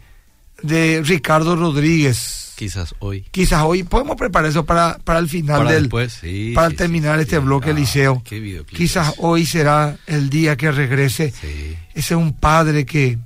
de 0.62 1.02
Ricardo 1.04 1.56
Rodríguez. 1.56 2.47
Quizás 2.58 2.96
hoy. 2.98 3.24
Quizás 3.30 3.62
hoy 3.64 3.84
podemos 3.84 4.16
preparar 4.16 4.50
eso 4.50 4.66
para, 4.66 4.98
para 5.04 5.20
el 5.20 5.30
final 5.30 5.60
Para 5.60 5.74
del 5.74 5.84
después, 5.84 6.14
sí, 6.14 6.54
para 6.56 6.72
sí, 6.72 6.76
terminar 6.76 7.18
sí, 7.18 7.22
este 7.22 7.38
bloque 7.38 7.70
Ah, 7.70 7.74
liceo. 7.74 8.24
qué 8.26 8.64
Quizás 8.66 9.14
hoy 9.20 9.46
será 9.46 9.96
el 10.08 10.32
día 10.32 10.58
que 10.58 10.72
regrese. 10.72 11.26
Ese 11.28 11.78
es 11.94 12.12
un 12.12 12.34
padre 12.34 12.84
que, 12.88 13.20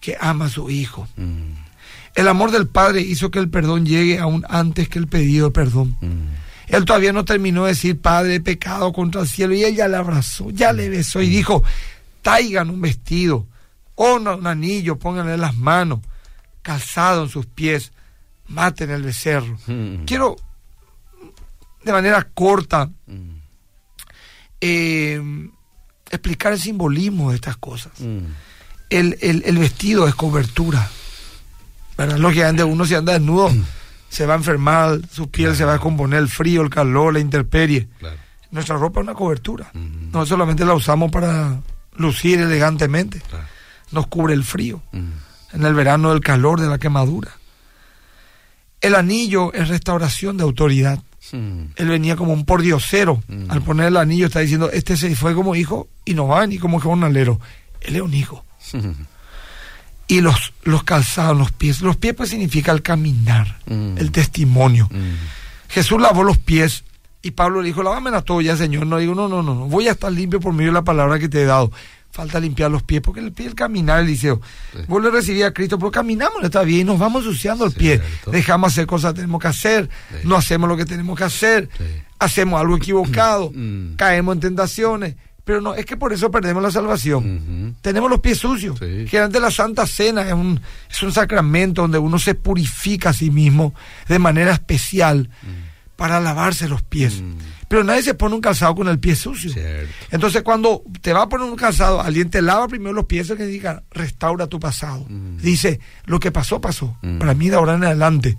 que 0.00 0.16
ama 0.20 0.44
a 0.44 0.50
su 0.50 0.70
hijo. 0.70 1.08
Mm. 1.16 1.50
El 2.14 2.28
amor 2.28 2.52
del 2.52 2.68
padre 2.68 3.00
hizo 3.00 3.32
que 3.32 3.40
el 3.40 3.50
perdón 3.50 3.84
llegue 3.84 4.20
aún 4.20 4.44
antes 4.48 4.88
que 4.88 5.00
el 5.00 5.08
pedido 5.08 5.48
de 5.48 5.52
perdón. 5.52 5.96
Mm. 6.00 6.28
Él 6.68 6.84
todavía 6.84 7.12
no 7.12 7.24
terminó 7.24 7.64
de 7.64 7.70
decir, 7.70 8.00
Padre, 8.00 8.36
he 8.36 8.40
pecado 8.40 8.92
contra 8.92 9.22
el 9.22 9.26
cielo. 9.26 9.52
Y 9.52 9.64
él 9.64 9.74
ya 9.74 9.88
le 9.88 9.96
abrazó, 9.96 10.50
ya 10.50 10.72
le 10.72 10.88
besó 10.88 11.20
y 11.20 11.28
dijo, 11.28 11.64
traigan 12.22 12.70
un 12.70 12.80
vestido, 12.80 13.48
o 13.96 14.14
un, 14.14 14.28
un 14.28 14.46
anillo, 14.46 14.96
pónganle 14.96 15.36
las 15.38 15.56
manos, 15.56 15.98
calzado 16.62 17.24
en 17.24 17.30
sus 17.30 17.46
pies, 17.46 17.90
maten 18.48 18.90
el 18.90 19.02
becerro. 19.02 19.58
Mm. 19.66 20.04
Quiero, 20.04 20.36
de 21.84 21.92
manera 21.92 22.22
corta, 22.34 22.90
Mm. 23.06 23.38
eh, 24.60 25.50
explicar 26.10 26.52
el 26.52 26.58
simbolismo 26.60 27.30
de 27.30 27.36
estas 27.36 27.56
cosas. 27.56 27.92
Mm. 28.00 28.18
El, 28.90 29.18
el- 29.20 29.42
el 29.46 29.58
vestido 29.58 30.08
es 30.08 30.14
cobertura. 30.14 30.88
¿verdad? 31.96 32.16
Lógicamente 32.18 32.62
uno 32.62 32.84
si 32.86 32.94
anda 32.94 33.12
desnudo 33.14 33.50
se 34.08 34.24
va 34.24 34.34
a 34.34 34.36
enfermar, 34.36 35.00
su 35.10 35.28
piel 35.30 35.56
se 35.56 35.64
va 35.64 35.74
a 35.74 35.78
componer 35.80 36.20
el 36.20 36.28
frío, 36.28 36.62
el 36.62 36.70
calor, 36.70 37.12
la 37.12 37.18
intemperie. 37.20 37.88
Claro. 37.98 38.16
Nuestra 38.52 38.76
ropa 38.76 39.00
es 39.00 39.04
una 39.04 39.14
cobertura. 39.14 39.70
No 39.74 40.24
solamente 40.24 40.64
la 40.64 40.74
usamos 40.74 41.10
para 41.10 41.60
lucir 41.96 42.38
elegantemente, 42.40 43.20
Claro. 43.28 43.44
nos 43.90 44.06
cubre 44.06 44.32
el 44.32 44.44
frío, 44.44 44.80
en 44.92 45.64
el 45.64 45.74
verano 45.74 46.12
el 46.12 46.20
calor 46.20 46.60
de 46.60 46.68
la 46.68 46.78
quemadura. 46.78 47.32
El 48.80 48.94
anillo 48.94 49.52
es 49.52 49.68
restauración 49.68 50.36
de 50.36 50.44
autoridad. 50.44 51.02
Mm. 51.32 51.62
Él 51.76 51.88
venía 51.88 52.16
como 52.16 52.32
un 52.32 52.44
pordiosero. 52.44 53.22
Mm. 53.28 53.50
Al 53.50 53.62
poner 53.62 53.86
el 53.88 53.96
anillo 53.96 54.26
está 54.26 54.40
diciendo, 54.40 54.70
este 54.70 54.96
se 54.96 55.14
fue 55.16 55.34
como 55.34 55.54
hijo 55.54 55.88
y 56.04 56.14
no 56.14 56.28
va 56.28 56.46
ni 56.46 56.58
como 56.58 56.80
jornalero. 56.80 57.40
Él 57.80 57.96
es 57.96 58.02
un 58.02 58.14
hijo. 58.14 58.44
Y 60.06 60.20
los, 60.20 60.52
los 60.62 60.84
calzados, 60.84 61.36
los 61.36 61.52
pies. 61.52 61.80
Los 61.80 61.96
pies 61.96 62.14
pues 62.14 62.30
significa 62.30 62.72
el 62.72 62.82
caminar, 62.82 63.58
el 63.66 64.10
testimonio. 64.10 64.88
Jesús 65.68 66.00
lavó 66.00 66.24
los 66.24 66.38
pies 66.38 66.84
y 67.22 67.32
Pablo 67.32 67.60
le 67.60 67.68
dijo, 67.68 67.82
lávame 67.82 68.10
a 68.10 68.22
todo 68.22 68.40
ya, 68.40 68.56
Señor. 68.56 68.86
No 68.86 68.98
digo, 68.98 69.14
no, 69.14 69.28
no, 69.28 69.42
no, 69.42 69.54
no, 69.54 69.66
voy 69.66 69.88
a 69.88 69.92
estar 69.92 70.12
limpio 70.12 70.40
por 70.40 70.52
medio 70.52 70.70
de 70.70 70.74
la 70.74 70.84
palabra 70.84 71.18
que 71.18 71.28
te 71.28 71.42
he 71.42 71.44
dado. 71.44 71.70
Falta 72.10 72.40
limpiar 72.40 72.70
los 72.70 72.82
pies, 72.82 73.00
porque 73.00 73.20
el 73.20 73.32
pie, 73.32 73.46
el 73.46 73.54
caminar, 73.54 74.00
Eliseo. 74.00 74.40
Sí. 74.72 74.78
Vos 74.88 75.02
le 75.02 75.10
recibí 75.10 75.42
a 75.42 75.52
Cristo, 75.52 75.78
pero 75.78 75.90
caminamos, 75.90 76.42
está 76.42 76.62
bien, 76.62 76.80
y 76.80 76.84
nos 76.84 76.98
vamos 76.98 77.24
ensuciando 77.24 77.64
el 77.66 77.72
pie. 77.72 77.98
Cierto. 77.98 78.30
Dejamos 78.32 78.72
hacer 78.72 78.86
cosas 78.86 79.12
que 79.12 79.16
tenemos 79.20 79.40
que 79.40 79.48
hacer, 79.48 79.88
Sí. 80.10 80.16
no 80.26 80.36
hacemos 80.36 80.68
lo 80.68 80.76
que 80.76 80.84
tenemos 80.84 81.16
que 81.16 81.24
hacer, 81.24 81.68
hacemos 82.18 82.60
algo 82.60 82.76
equivocado, 82.76 83.52
Mm. 83.54 83.94
caemos 83.96 84.34
en 84.36 84.40
tentaciones. 84.40 85.14
Pero 85.44 85.62
no, 85.62 85.74
es 85.74 85.86
que 85.86 85.96
por 85.96 86.12
eso 86.12 86.30
perdemos 86.30 86.62
la 86.62 86.70
salvación. 86.70 87.74
Tenemos 87.80 88.10
los 88.10 88.20
pies 88.20 88.36
sucios. 88.38 88.78
Generalmente 88.78 89.40
la 89.40 89.50
Santa 89.50 89.86
Cena 89.86 90.20
es 90.26 90.34
un, 90.34 90.60
es 90.90 91.02
un 91.02 91.10
sacramento 91.10 91.80
donde 91.82 91.96
uno 91.98 92.18
se 92.18 92.34
purifica 92.34 93.10
a 93.10 93.12
sí 93.14 93.30
mismo 93.30 93.72
de 94.08 94.18
manera 94.18 94.52
especial 94.52 95.30
para 95.96 96.20
lavarse 96.20 96.68
los 96.68 96.82
pies. 96.82 97.22
Mm. 97.22 97.36
Pero 97.68 97.84
nadie 97.84 98.02
se 98.02 98.14
pone 98.14 98.34
un 98.34 98.40
calzado 98.40 98.74
con 98.74 98.88
el 98.88 98.98
pie 98.98 99.14
sucio. 99.14 99.52
Cierto. 99.52 99.92
Entonces 100.10 100.42
cuando 100.42 100.82
te 101.02 101.12
va 101.12 101.22
a 101.22 101.28
poner 101.28 101.48
un 101.48 101.56
calzado, 101.56 102.00
alguien 102.00 102.30
te 102.30 102.40
lava 102.40 102.66
primero 102.66 102.94
los 102.94 103.04
pies, 103.04 103.28
que 103.36 103.44
diga, 103.46 103.82
restaura 103.90 104.46
tu 104.46 104.58
pasado. 104.58 105.04
Mm. 105.08 105.36
Dice, 105.38 105.78
lo 106.06 106.18
que 106.18 106.32
pasó, 106.32 106.60
pasó. 106.60 106.96
Mm. 107.02 107.18
Para 107.18 107.34
mí 107.34 107.50
de 107.50 107.56
ahora 107.56 107.74
en 107.74 107.84
adelante. 107.84 108.38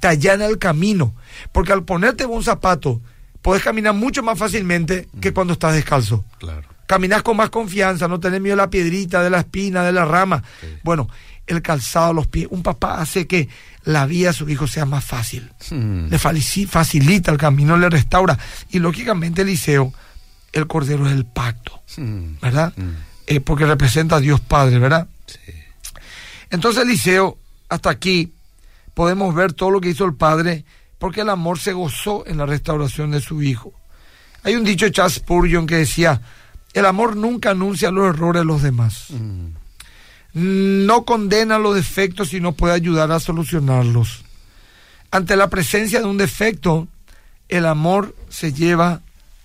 Te 0.00 0.08
allana 0.08 0.46
el 0.46 0.58
camino. 0.58 1.14
Porque 1.52 1.72
al 1.72 1.84
ponerte 1.84 2.24
un 2.24 2.42
zapato, 2.42 3.02
puedes 3.42 3.62
caminar 3.62 3.94
mucho 3.94 4.22
más 4.22 4.38
fácilmente 4.38 5.08
Mm. 5.12 5.20
que 5.20 5.32
cuando 5.34 5.52
estás 5.52 5.74
descalzo. 5.74 6.24
Claro. 6.38 6.66
Caminas 6.86 7.22
con 7.22 7.36
más 7.36 7.50
confianza, 7.50 8.08
no 8.08 8.20
tenés 8.20 8.40
miedo 8.40 8.56
de 8.56 8.62
la 8.62 8.70
piedrita, 8.70 9.22
de 9.22 9.30
la 9.30 9.38
espina, 9.40 9.82
de 9.84 9.92
la 9.92 10.04
rama. 10.04 10.42
Sí. 10.60 10.66
Bueno, 10.82 11.08
el 11.46 11.62
calzado 11.62 12.10
a 12.10 12.12
los 12.14 12.26
pies. 12.26 12.46
Un 12.50 12.62
papá 12.62 13.00
hace 13.00 13.26
que 13.26 13.48
la 13.84 14.06
vida 14.06 14.28
de 14.28 14.34
su 14.34 14.48
hijo 14.48 14.66
sea 14.66 14.84
más 14.84 15.04
fácil. 15.04 15.50
Mm. 15.70 16.06
Le 16.08 16.18
facilita 16.18 17.30
el 17.32 17.38
camino, 17.38 17.76
le 17.76 17.90
restaura. 17.90 18.38
Y 18.70 18.78
lógicamente 18.78 19.42
Eliseo, 19.42 19.92
el 20.52 20.66
cordero 20.66 21.06
es 21.06 21.12
el 21.12 21.24
pacto, 21.26 21.80
Mm. 21.96 22.40
¿verdad? 22.40 22.72
Mm. 22.76 22.90
Eh, 23.26 23.40
porque 23.40 23.66
representa 23.66 24.16
a 24.16 24.20
Dios 24.20 24.40
Padre, 24.40 24.78
¿verdad? 24.78 25.06
Sí. 25.26 25.38
Entonces 26.50 26.82
Eliseo, 26.84 27.38
hasta 27.68 27.90
aquí, 27.90 28.32
podemos 28.94 29.34
ver 29.34 29.52
todo 29.52 29.70
lo 29.70 29.80
que 29.80 29.88
hizo 29.90 30.04
el 30.04 30.14
padre, 30.14 30.64
porque 30.98 31.22
el 31.22 31.28
amor 31.30 31.58
se 31.58 31.72
gozó 31.72 32.24
en 32.26 32.38
la 32.38 32.46
restauración 32.46 33.10
de 33.10 33.20
su 33.20 33.42
hijo. 33.42 33.72
Hay 34.44 34.54
un 34.54 34.64
dicho 34.64 34.84
de 34.84 34.92
Charles 34.92 35.14
Spurgeon 35.14 35.66
que 35.66 35.76
decía, 35.76 36.20
el 36.74 36.84
amor 36.86 37.16
nunca 37.16 37.50
anuncia 37.50 37.90
los 37.90 38.14
errores 38.14 38.40
de 38.42 38.44
los 38.46 38.62
demás. 38.62 39.06
Mm. 39.10 39.46
No 40.34 41.04
condena 41.04 41.58
los 41.58 41.74
defectos 41.74 42.32
y 42.32 42.40
no 42.40 42.52
puede 42.52 42.74
ayudar 42.74 43.12
a 43.12 43.20
solucionarlos. 43.20 44.24
Ante 45.10 45.36
la 45.36 45.48
presencia 45.50 46.00
de 46.00 46.06
un 46.06 46.16
defecto, 46.16 46.88
el 47.48 47.66
amor 47.66 48.16
se 48.30 48.52
lleva 48.52 49.02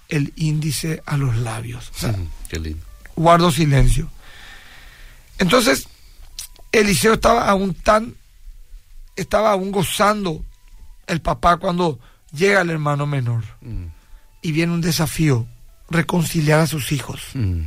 el 0.08 0.32
índice 0.38 1.04
a 1.06 1.18
los 1.18 1.36
labios. 1.38 1.92
O 1.96 2.00
sea, 2.00 2.12
Mm. 2.14 2.28
Qué 2.48 2.60
lindo. 2.60 2.86
guardo 3.18 3.52
silencio. 3.52 4.10
Entonces, 5.40 5.88
Eliseo 6.72 7.14
estaba 7.16 7.50
aún 7.50 7.74
tan, 7.74 8.16
estaba 9.16 9.52
aún 9.52 9.72
gozando 9.72 10.44
el 11.08 11.20
papá 11.22 11.58
cuando 11.58 12.00
llega 12.32 12.62
el 12.62 12.70
hermano 12.70 13.06
menor 13.06 13.44
Mm. 13.62 13.86
y 14.42 14.52
viene 14.54 14.72
un 14.74 14.82
desafío, 14.82 15.46
reconciliar 15.90 16.60
a 16.62 16.68
sus 16.68 16.92
hijos. 16.94 17.22
Mm. 17.34 17.62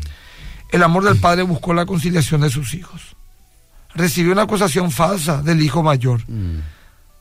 El 0.70 0.83
amor 0.83 1.04
del 1.04 1.18
padre 1.18 1.42
buscó 1.42 1.74
la 1.74 1.87
conciliación 1.87 2.42
de 2.42 2.50
sus 2.50 2.74
hijos. 2.74 3.16
Recibió 3.94 4.33
una 4.33 4.42
acusación 4.42 4.90
falsa 4.90 5.42
del 5.42 5.61
hijo 5.62 5.83
mayor. 5.83 6.22
Mm. 6.28 6.59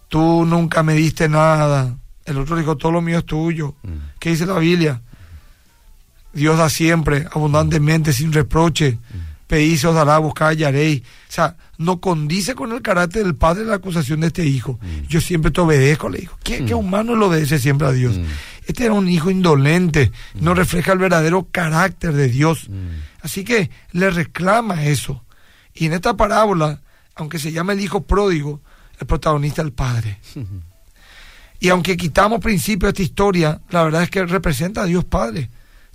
Tú 0.07 0.45
nunca 0.45 0.83
me 0.83 0.93
diste 0.93 1.27
nada. 1.27 1.95
El 2.25 2.37
otro 2.37 2.55
dijo, 2.55 2.77
todo 2.77 2.91
lo 2.91 3.01
mío 3.01 3.19
es 3.19 3.25
tuyo. 3.25 3.75
Mm. 3.83 3.89
¿Qué 4.19 4.29
dice 4.31 4.45
la 4.45 4.59
Biblia? 4.59 5.01
Dios 6.31 6.57
da 6.57 6.69
siempre, 6.69 7.27
abundantemente, 7.31 8.13
sin 8.13 8.31
reproche. 8.31 8.99
Pedís, 9.47 9.83
os 9.83 9.95
dará, 9.95 10.19
buscar, 10.19 10.49
hallaréis. 10.49 11.01
O 11.01 11.31
sea, 11.31 11.57
no 11.79 11.99
condice 11.99 12.53
con 12.53 12.71
el 12.71 12.83
carácter 12.83 13.23
del 13.23 13.35
padre 13.35 13.65
la 13.65 13.75
acusación 13.75 14.19
de 14.19 14.27
este 14.27 14.45
hijo. 14.45 14.79
Yo 15.07 15.21
siempre 15.21 15.49
te 15.49 15.59
obedezco, 15.59 16.07
le 16.07 16.19
dijo. 16.19 16.37
¿Qué, 16.43 16.63
qué 16.65 16.75
humano 16.75 17.15
le 17.15 17.25
obedece 17.25 17.57
siempre 17.57 17.87
a 17.87 17.91
Dios? 17.91 18.19
Mm. 18.19 18.25
Este 18.67 18.85
era 18.85 18.93
un 18.93 19.09
hijo 19.09 19.31
indolente, 19.31 20.11
no 20.35 20.53
refleja 20.53 20.93
el 20.93 20.99
verdadero 20.99 21.47
carácter 21.51 22.13
de 22.13 22.27
Dios. 22.27 22.69
Así 23.21 23.43
que 23.43 23.69
le 23.91 24.09
reclama 24.09 24.85
eso. 24.85 25.23
Y 25.73 25.85
en 25.85 25.93
esta 25.93 26.15
parábola, 26.15 26.81
aunque 27.15 27.39
se 27.39 27.51
llama 27.51 27.73
el 27.73 27.81
hijo 27.81 28.01
pródigo, 28.01 28.61
el 28.99 29.07
protagonista 29.07 29.61
es 29.61 29.67
el 29.67 29.73
padre. 29.73 30.19
Y 31.59 31.69
aunque 31.69 31.97
quitamos 31.97 32.39
principio 32.39 32.87
de 32.87 32.91
esta 32.91 33.01
historia, 33.01 33.61
la 33.69 33.83
verdad 33.83 34.03
es 34.03 34.09
que 34.09 34.25
representa 34.25 34.83
a 34.83 34.85
Dios 34.85 35.03
Padre. 35.03 35.49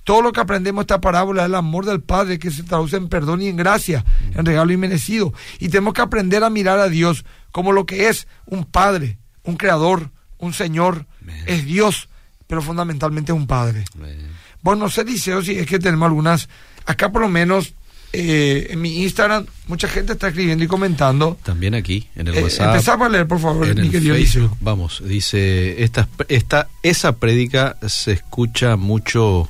Todo 0.04 0.20
lo 0.20 0.32
que 0.32 0.40
aprendemos 0.40 0.82
de 0.82 0.92
esta 0.92 1.00
parábola 1.00 1.42
es 1.42 1.46
el 1.46 1.54
amor 1.54 1.86
del 1.86 2.02
Padre 2.02 2.38
que 2.38 2.50
se 2.50 2.62
traduce 2.62 2.96
en 2.96 3.08
perdón 3.08 3.40
y 3.40 3.48
en 3.48 3.56
gracia, 3.56 4.04
en 4.34 4.44
regalo 4.44 4.72
inmerecido. 4.72 5.32
Y 5.58 5.70
tenemos 5.70 5.94
que 5.94 6.02
aprender 6.02 6.44
a 6.44 6.50
mirar 6.50 6.78
a 6.78 6.90
Dios 6.90 7.24
como 7.50 7.72
lo 7.72 7.86
que 7.86 8.08
es 8.08 8.28
un 8.44 8.66
Padre, 8.66 9.18
un 9.42 9.56
Creador, 9.56 10.10
un 10.36 10.52
Señor. 10.52 11.06
Es 11.46 11.64
Dios, 11.64 12.10
pero 12.46 12.60
fundamentalmente 12.60 13.32
un 13.32 13.46
Padre. 13.46 13.86
Amén. 13.94 14.28
Bueno, 14.60 14.84
no 14.84 14.90
sé, 14.90 15.04
Liceo, 15.04 15.42
si 15.42 15.58
es 15.58 15.66
que 15.66 15.78
tenemos 15.78 16.06
algunas. 16.06 16.48
Acá 16.86 17.10
por 17.10 17.22
lo 17.22 17.28
menos 17.28 17.72
eh, 18.12 18.68
en 18.70 18.80
mi 18.80 19.02
Instagram 19.02 19.46
mucha 19.66 19.88
gente 19.88 20.12
está 20.12 20.28
escribiendo 20.28 20.62
y 20.64 20.68
comentando. 20.68 21.36
También 21.42 21.74
aquí, 21.74 22.06
en 22.14 22.28
el 22.28 22.36
Eh, 22.36 22.42
WhatsApp. 22.44 22.68
empezamos 22.74 23.06
a 23.06 23.10
leer, 23.10 23.26
por 23.26 23.40
favor, 23.40 23.66
en 23.68 23.74
mi 23.80 23.86
el 23.86 23.90
querido 23.90 24.14
Facebook. 24.14 24.56
Vamos, 24.60 25.02
dice, 25.04 25.82
esta, 25.82 26.08
esta, 26.28 26.68
esa 26.82 27.16
prédica 27.16 27.76
se 27.88 28.12
escucha 28.12 28.76
mucho 28.76 29.48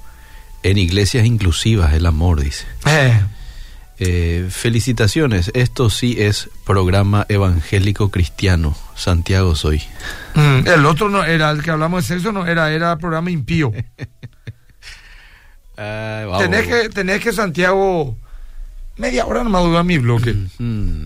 en 0.63 0.79
iglesias 0.79 1.27
inclusivas, 1.27 1.93
el 1.93 2.07
amor, 2.07 2.41
dice. 2.43 2.65
Eh, 2.87 3.21
Eh, 3.99 4.49
felicitaciones, 4.51 5.53
esto 5.55 5.89
sí 5.89 6.17
es 6.19 6.49
programa 6.67 7.27
evangélico 7.29 8.11
cristiano. 8.11 8.77
Santiago 8.97 9.55
soy. 9.55 9.83
mm, 10.35 10.67
el 10.67 10.85
otro 10.87 11.09
no 11.09 11.23
era, 11.23 11.51
el 11.53 11.63
que 11.63 11.71
hablamos 11.71 12.03
de 12.09 12.15
sexo 12.17 12.33
no 12.33 12.45
era, 12.45 12.73
era 12.73 12.97
programa 12.99 13.31
impío. 13.31 13.73
tenés, 15.77 16.67
que, 16.67 16.89
tenés 16.89 17.21
que, 17.23 17.33
Santiago, 17.33 18.17
media 18.97 19.27
hora 19.27 19.43
nomás 19.45 19.65
dura 19.65 19.83
mi 19.83 19.99
bloque. 19.99 20.35
Mm, 20.59 21.05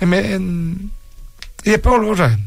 En- 0.00 0.14
en- 0.14 0.90
y 1.64 1.70
después 1.70 1.96
volvemos 1.96 2.18
vez. 2.18 2.38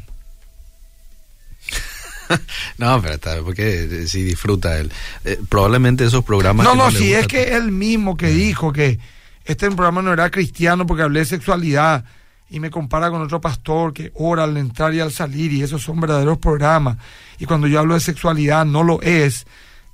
No, 2.77 3.01
pero 3.01 3.15
está, 3.15 3.41
porque 3.43 3.83
eh, 4.03 4.07
si 4.07 4.23
disfruta 4.23 4.77
él. 4.77 4.91
Eh, 5.25 5.39
probablemente 5.49 6.05
esos 6.05 6.23
programas. 6.23 6.63
No, 6.65 6.75
no, 6.75 6.89
le 6.89 6.97
si 6.97 7.13
es 7.13 7.27
que 7.27 7.55
él 7.55 7.71
mismo 7.71 8.15
que 8.15 8.27
dijo 8.27 8.71
que 8.71 8.99
este 9.45 9.65
programa 9.71 10.01
no 10.01 10.13
era 10.13 10.29
cristiano 10.29 10.85
porque 10.85 11.03
hablé 11.03 11.19
de 11.21 11.25
sexualidad 11.25 12.05
y 12.51 12.59
me 12.59 12.69
compara 12.69 13.09
con 13.09 13.21
otro 13.21 13.41
pastor 13.41 13.93
que 13.93 14.11
ora 14.15 14.43
al 14.43 14.55
entrar 14.57 14.93
y 14.93 14.99
al 14.99 15.11
salir 15.11 15.51
y 15.53 15.63
esos 15.63 15.81
son 15.81 15.99
verdaderos 15.99 16.37
programas. 16.37 16.97
Y 17.39 17.45
cuando 17.45 17.67
yo 17.67 17.79
hablo 17.79 17.95
de 17.95 17.99
sexualidad 17.99 18.63
no 18.65 18.83
lo 18.83 19.01
es 19.01 19.45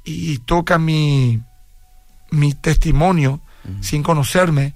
y, 0.06 0.38
toca 0.40 0.78
mi, 0.78 1.42
mi 2.32 2.54
testimonio 2.54 3.42
sin 3.82 4.04
conocerme. 4.04 4.74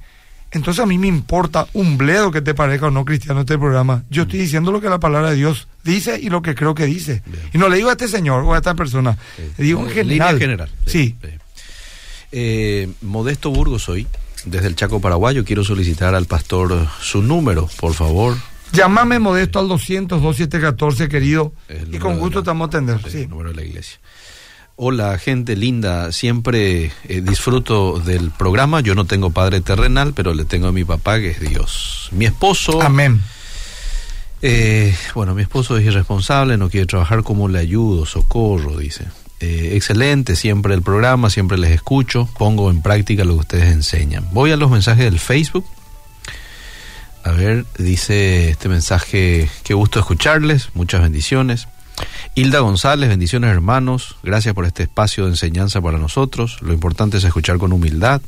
Entonces 0.52 0.84
a 0.84 0.88
mí 0.88 0.98
me 0.98 1.06
importa 1.08 1.68
un 1.74 1.96
bledo 1.98 2.32
que 2.32 2.42
te 2.42 2.56
parezca 2.56 2.88
o 2.88 2.92
no 2.92 3.06
cristiano 3.06 3.42
este 3.42 3.58
programa. 3.60 4.04
Yo 4.10 4.24
estoy 4.24 4.40
diciendo 4.40 4.72
lo 4.72 4.82
que 4.82 4.90
la 4.90 5.00
palabra 5.00 5.30
de 5.30 5.36
Dios 5.36 5.68
dice 5.84 6.20
y 6.20 6.30
lo 6.30 6.42
que 6.42 6.56
creo 6.56 6.74
que 6.74 6.88
dice. 6.88 7.22
Bien. 7.28 7.44
Y 7.54 7.58
no 7.60 7.70
le 7.70 7.76
digo 7.78 7.90
a 7.90 7.92
este 7.92 8.08
señor 8.08 8.44
o 8.44 8.54
a 8.56 8.58
esta 8.58 8.74
persona, 8.74 9.16
Sí. 9.38 9.44
le 9.60 9.64
digo 9.64 9.82
en 9.82 9.90
general. 9.92 10.34
Línea 10.36 10.40
general. 10.40 10.70
Sí. 10.88 11.16
Eh, 12.32 12.90
Modesto 13.02 13.52
Burgos 13.52 13.90
hoy, 13.90 14.08
desde 14.46 14.68
el 14.68 14.76
Chaco 14.76 15.00
Paraguayo, 15.02 15.44
quiero 15.46 15.64
solicitar 15.64 16.16
al 16.16 16.26
pastor 16.26 16.88
su 17.02 17.22
número, 17.22 17.70
por 17.80 17.94
favor. 17.94 18.36
Llámame 18.72 19.18
modesto 19.18 19.58
al 19.60 19.68
200 19.68 20.22
2714 20.22 21.10
querido 21.10 21.54
y 21.92 21.98
con 21.98 22.20
gusto 22.20 22.40
la- 22.40 22.44
te 22.44 22.50
vamos 22.52 22.66
a 22.66 22.68
atender. 22.78 23.00
El 23.14 23.30
número 23.30 23.50
de 23.50 23.56
la 23.56 23.64
iglesia. 23.64 24.00
Hola, 24.82 25.18
gente 25.18 25.58
linda. 25.58 26.14
Siempre 26.14 26.94
eh, 27.04 27.20
disfruto 27.22 28.00
del 28.00 28.32
programa. 28.32 28.80
Yo 28.80 28.96
no 28.96 29.04
tengo 29.04 29.30
padre 29.30 29.60
terrenal, 29.60 30.14
pero 30.14 30.34
le 30.34 30.46
tengo 30.46 30.68
a 30.68 30.72
mi 30.72 30.86
papá, 30.86 31.20
que 31.20 31.32
es 31.32 31.42
Dios. 31.42 32.08
Mi 32.14 32.24
esposo. 32.24 32.82
Amén. 32.82 33.20
Eh, 34.42 34.96
bueno, 35.16 35.36
mi 35.36 35.42
esposo 35.42 35.78
es 35.78 35.86
irresponsable, 35.86 36.56
no 36.56 36.70
quiere 36.70 36.86
trabajar 36.86 37.24
como 37.24 37.50
le 37.50 37.60
ayudo, 37.60 38.06
socorro, 38.06 38.78
dice. 38.78 39.04
Eh, 39.42 39.72
excelente, 39.74 40.38
siempre 40.38 40.76
el 40.76 40.82
programa, 40.82 41.30
siempre 41.30 41.58
les 41.58 41.72
escucho, 41.72 42.30
pongo 42.38 42.70
en 42.70 42.82
práctica 42.82 43.26
lo 43.26 43.34
que 43.34 43.42
ustedes 43.42 43.74
enseñan. 43.74 44.30
Voy 44.32 44.52
a 44.52 44.56
los 44.56 44.72
mensajes 44.72 45.04
del 45.04 45.20
Facebook. 45.20 45.66
A 47.26 47.32
ver, 47.32 47.66
dice 47.78 48.52
este 48.52 48.70
mensaje, 48.70 49.50
qué 49.66 49.74
gusto 49.74 50.00
escucharles, 50.00 50.70
muchas 50.74 51.02
bendiciones. 51.02 51.68
Hilda 52.36 52.60
González, 52.60 53.10
bendiciones 53.10 53.50
hermanos, 53.52 54.16
gracias 54.24 54.54
por 54.54 54.66
este 54.66 54.84
espacio 54.84 55.26
de 55.26 55.32
enseñanza 55.32 55.82
para 55.82 55.98
nosotros. 55.98 56.58
Lo 56.62 56.74
importante 56.74 57.18
es 57.18 57.24
escuchar 57.24 57.58
con 57.58 57.74
humildad. 57.74 58.22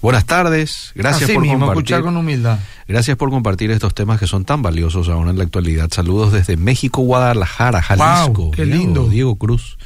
Buenas 0.00 0.24
tardes, 0.24 0.92
gracias 0.94 1.24
Así 1.24 1.34
por 1.34 1.42
mismo, 1.42 1.58
compartir. 1.58 1.82
escuchar 1.82 2.02
con 2.02 2.16
humildad. 2.16 2.58
Gracias 2.88 3.16
por 3.16 3.30
compartir 3.30 3.70
estos 3.70 3.94
temas 3.94 4.18
que 4.18 4.26
son 4.26 4.44
tan 4.44 4.62
valiosos 4.62 5.08
ahora 5.08 5.30
en 5.30 5.38
la 5.38 5.44
actualidad. 5.44 5.88
Saludos 5.92 6.32
desde 6.32 6.56
México, 6.56 7.02
Guadalajara, 7.02 7.82
Jalisco. 7.82 8.42
Wow, 8.44 8.50
qué 8.52 8.64
Diego- 8.64 8.78
lindo. 8.78 9.08
Diego 9.08 9.36
Cruz. 9.36 9.76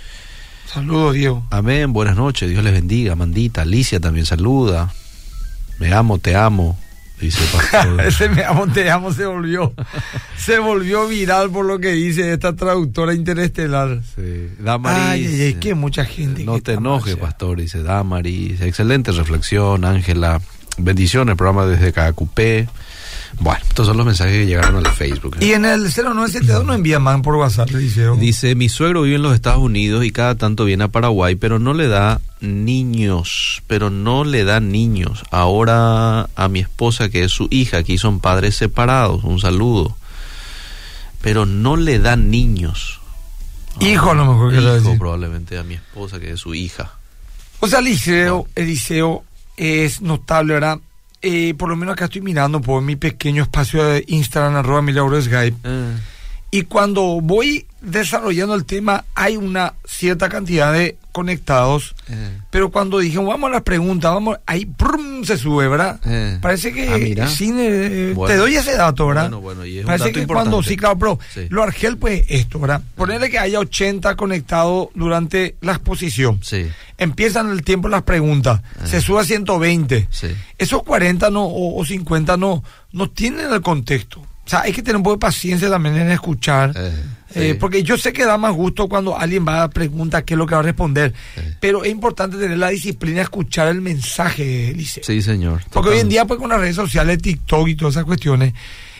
Saludos, 0.72 1.14
Diego. 1.14 1.44
Amén, 1.50 1.92
buenas 1.92 2.16
noches, 2.16 2.48
Dios 2.48 2.62
les 2.62 2.72
bendiga. 2.74 3.14
Amandita, 3.14 3.62
Alicia 3.62 3.98
también 4.00 4.26
saluda. 4.26 4.92
Me 5.78 5.92
amo, 5.92 6.18
te 6.18 6.36
amo, 6.36 6.78
dice 7.20 7.40
pastor. 7.52 8.00
Ese 8.00 8.28
me 8.28 8.44
amo, 8.44 8.66
te 8.68 8.90
amo 8.90 9.12
se 9.12 9.26
volvió. 9.26 9.72
se 10.36 10.58
volvió 10.58 11.08
viral 11.08 11.50
por 11.50 11.64
lo 11.64 11.78
que 11.78 11.92
dice 11.92 12.32
esta 12.32 12.54
traductora 12.54 13.14
interestelar. 13.14 14.00
Sí. 14.14 14.48
Damaris. 14.58 15.02
Ay, 15.02 15.26
ay, 15.26 15.40
ay, 15.42 15.54
que 15.54 15.74
mucha 15.74 16.04
gente. 16.04 16.44
No 16.44 16.60
te 16.60 16.72
enojes, 16.74 17.16
pastor, 17.16 17.60
dice 17.60 17.82
Damaris. 17.82 18.60
Excelente 18.60 19.12
reflexión, 19.12 19.84
Ángela. 19.84 20.40
Bendiciones, 20.78 21.32
el 21.32 21.36
programa 21.36 21.66
desde 21.66 21.92
Cacupé. 21.92 22.68
Bueno, 23.40 23.60
estos 23.68 23.86
son 23.86 23.96
los 23.96 24.06
mensajes 24.06 24.34
que 24.34 24.46
llegaron 24.46 24.84
al 24.84 24.92
Facebook. 24.92 25.36
¿eh? 25.40 25.46
Y 25.46 25.52
en 25.52 25.64
el 25.64 25.82
0972 25.92 26.64
no 26.64 26.74
envía 26.74 26.98
man 26.98 27.22
por 27.22 27.36
WhatsApp, 27.36 27.70
le 27.70 27.78
dice. 27.78 28.08
oh. 28.08 28.16
Dice, 28.16 28.54
mi 28.54 28.68
suegro 28.68 29.02
vive 29.02 29.16
en 29.16 29.22
los 29.22 29.34
Estados 29.34 29.60
Unidos 29.60 30.04
y 30.04 30.10
cada 30.10 30.34
tanto 30.34 30.64
viene 30.64 30.84
a 30.84 30.88
Paraguay, 30.88 31.36
pero 31.36 31.58
no 31.58 31.74
le 31.74 31.88
da 31.88 32.20
niños, 32.40 33.62
pero 33.66 33.90
no 33.90 34.24
le 34.24 34.44
da 34.44 34.60
niños. 34.60 35.22
Ahora 35.30 36.28
a 36.34 36.48
mi 36.48 36.60
esposa, 36.60 37.08
que 37.08 37.24
es 37.24 37.32
su 37.32 37.48
hija, 37.50 37.78
aquí 37.78 37.98
son 37.98 38.20
padres 38.20 38.56
separados, 38.56 39.24
un 39.24 39.40
saludo. 39.40 39.96
Pero 41.20 41.46
no 41.46 41.76
le 41.76 41.98
da 41.98 42.16
niños. 42.16 43.00
Hijo, 43.80 44.10
a 44.10 44.14
lo 44.14 44.26
mejor 44.26 44.52
que 44.52 44.58
Hijo, 44.58 44.98
probablemente 44.98 45.58
a 45.58 45.62
mi 45.62 45.74
esposa, 45.74 46.18
que 46.18 46.32
es 46.32 46.40
su 46.40 46.54
hija. 46.54 46.92
O 47.60 47.68
sea, 47.68 47.80
Eliseo, 47.80 48.46
Eliseo 48.54 49.24
es 49.56 50.00
notable, 50.00 50.54
¿verdad? 50.54 50.78
Eh, 51.22 51.54
por 51.58 51.68
lo 51.68 51.76
menos 51.76 51.94
acá 51.94 52.06
estoy 52.06 52.20
mirando 52.22 52.60
por 52.60 52.82
mi 52.82 52.96
pequeño 52.96 53.42
espacio 53.42 53.84
de 53.84 54.04
Instagram, 54.08 54.56
arroba 54.56 54.82
Milagro 54.82 55.20
Skype. 55.20 55.56
Eh, 55.64 55.96
Y 56.50 56.62
cuando 56.62 57.20
voy 57.20 57.66
desarrollando 57.82 58.54
el 58.54 58.64
tema, 58.64 59.04
hay 59.14 59.36
una 59.36 59.74
cierta 59.84 60.28
cantidad 60.28 60.72
de 60.72 60.96
conectados. 61.18 61.94
eh. 62.08 62.38
Pero 62.50 62.70
cuando 62.70 62.98
dije, 62.98 63.18
vamos 63.18 63.48
a 63.48 63.52
las 63.54 63.62
preguntas, 63.62 64.12
vamos, 64.12 64.38
ahí 64.46 64.64
brum, 64.64 65.24
se 65.24 65.36
sube, 65.36 65.68
¿verdad? 65.68 66.00
Eh. 66.06 66.38
Parece 66.40 66.72
que 66.72 67.16
Ah, 67.20 67.28
sí, 67.28 67.52
eh, 67.56 68.12
Bueno. 68.14 68.32
te 68.32 68.38
doy 68.38 68.54
ese 68.56 68.76
dato, 68.76 69.06
¿verdad? 69.06 69.24
Bueno, 69.24 69.40
bueno, 69.40 69.66
y 69.66 69.78
es 69.78 69.84
un 69.84 69.86
Parece 69.88 70.04
dato 70.06 70.20
que 70.20 70.26
cuando, 70.26 70.62
sí, 70.62 70.76
claro, 70.76 70.98
pero 70.98 71.18
Sí. 71.34 71.46
lo 71.50 71.62
Argel, 71.62 71.96
pues 71.98 72.24
esto, 72.28 72.58
¿verdad? 72.60 72.80
Ponerle 72.94 73.28
que 73.30 73.38
haya 73.38 73.58
80 73.58 74.14
conectados 74.16 74.88
durante 74.94 75.56
la 75.60 75.72
exposición. 75.72 76.40
Sí. 76.42 76.66
Empiezan 76.96 77.50
el 77.50 77.62
tiempo 77.62 77.88
las 77.88 78.02
preguntas, 78.02 78.60
se 78.84 79.00
sube 79.00 79.20
a 79.20 79.24
120. 79.24 80.08
Sí. 80.10 80.28
Esos 80.56 80.82
40 80.82 81.30
no, 81.30 81.44
o, 81.44 81.80
o 81.80 81.84
50 81.84 82.36
no, 82.36 82.62
no 82.92 83.10
tienen 83.10 83.52
el 83.52 83.60
contexto. 83.60 84.20
O 84.20 84.50
sea, 84.50 84.62
hay 84.62 84.72
que 84.72 84.82
tener 84.82 84.96
un 84.96 85.02
poco 85.02 85.16
de 85.16 85.20
paciencia 85.20 85.68
también 85.68 85.96
en 85.96 86.10
escuchar. 86.10 86.72
Eh, 87.34 87.50
Eh, 87.50 87.54
porque 87.54 87.82
yo 87.82 87.98
sé 87.98 88.12
que 88.12 88.24
da 88.24 88.38
más 88.38 88.52
gusto 88.54 88.88
cuando 88.88 89.18
alguien 89.18 89.46
va 89.46 89.62
a 89.64 89.68
preguntar 89.70 90.24
qué 90.24 90.34
es 90.34 90.38
lo 90.38 90.46
que 90.46 90.54
va 90.54 90.60
a 90.60 90.64
responder. 90.64 91.12
Sí. 91.34 91.42
Pero 91.60 91.84
es 91.84 91.90
importante 91.90 92.36
tener 92.38 92.56
la 92.58 92.68
disciplina 92.70 93.16
de 93.16 93.22
escuchar 93.24 93.68
el 93.68 93.80
mensaje, 93.82 94.72
Liceo. 94.74 95.04
Sí, 95.04 95.20
señor. 95.22 95.60
Porque 95.70 95.90
hoy 95.90 95.98
en 95.98 96.08
día, 96.08 96.24
pues 96.24 96.40
con 96.40 96.48
las 96.50 96.60
redes 96.60 96.76
sociales, 96.76 97.20
TikTok 97.20 97.68
y 97.68 97.74
todas 97.74 97.94
esas 97.94 98.04
cuestiones, 98.04 98.54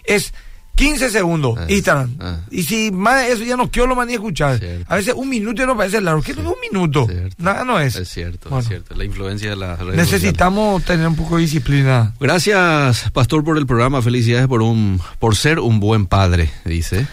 es 0.05 0.33
15 0.77 1.11
segundos, 1.11 1.59
Ah, 1.59 1.65
Instagram. 1.69 2.17
ah. 2.21 2.37
Y 2.53 2.63
si 2.63 2.93
más 2.93 3.25
eso 3.27 3.43
ya 3.43 3.57
no 3.57 3.69
quiero 3.69 3.89
lo 3.89 3.97
más 3.97 4.07
ni 4.07 4.13
escuchar. 4.15 4.59
Cierto. 4.61 4.85
A 4.93 4.95
veces 4.97 5.15
un 5.17 5.29
minuto 5.29 5.61
ya 5.61 5.67
no 5.67 5.77
parece 5.77 6.01
largo. 6.01 6.23
¿Qué 6.23 6.31
es 6.33 6.39
un 6.39 6.55
minuto? 6.61 7.05
Cierto. 7.09 7.35
Nada 7.39 7.65
no 7.65 7.81
es. 7.81 7.97
Es 7.97 8.09
cierto, 8.09 8.49
Bueno. 8.49 8.63
es 8.63 8.69
cierto. 8.69 8.95
La 8.95 9.05
influencia 9.05 9.51
de 9.51 9.57
las 9.57 9.77
redes 9.81 9.97
Necesitamos 9.97 10.85
tener 10.85 11.09
un 11.09 11.17
poco 11.17 11.35
de 11.37 11.43
disciplina. 11.43 12.15
Gracias, 12.21 13.11
pastor, 13.13 13.43
por 13.43 13.59
el 13.59 13.67
programa. 13.67 14.03
Felicidades 14.03 14.47
por 14.47 14.63
un 14.63 15.01
por 15.19 15.35
ser 15.35 15.59
un 15.59 15.81
buen 15.81 16.07
padre, 16.07 16.51
dice. 16.65 17.09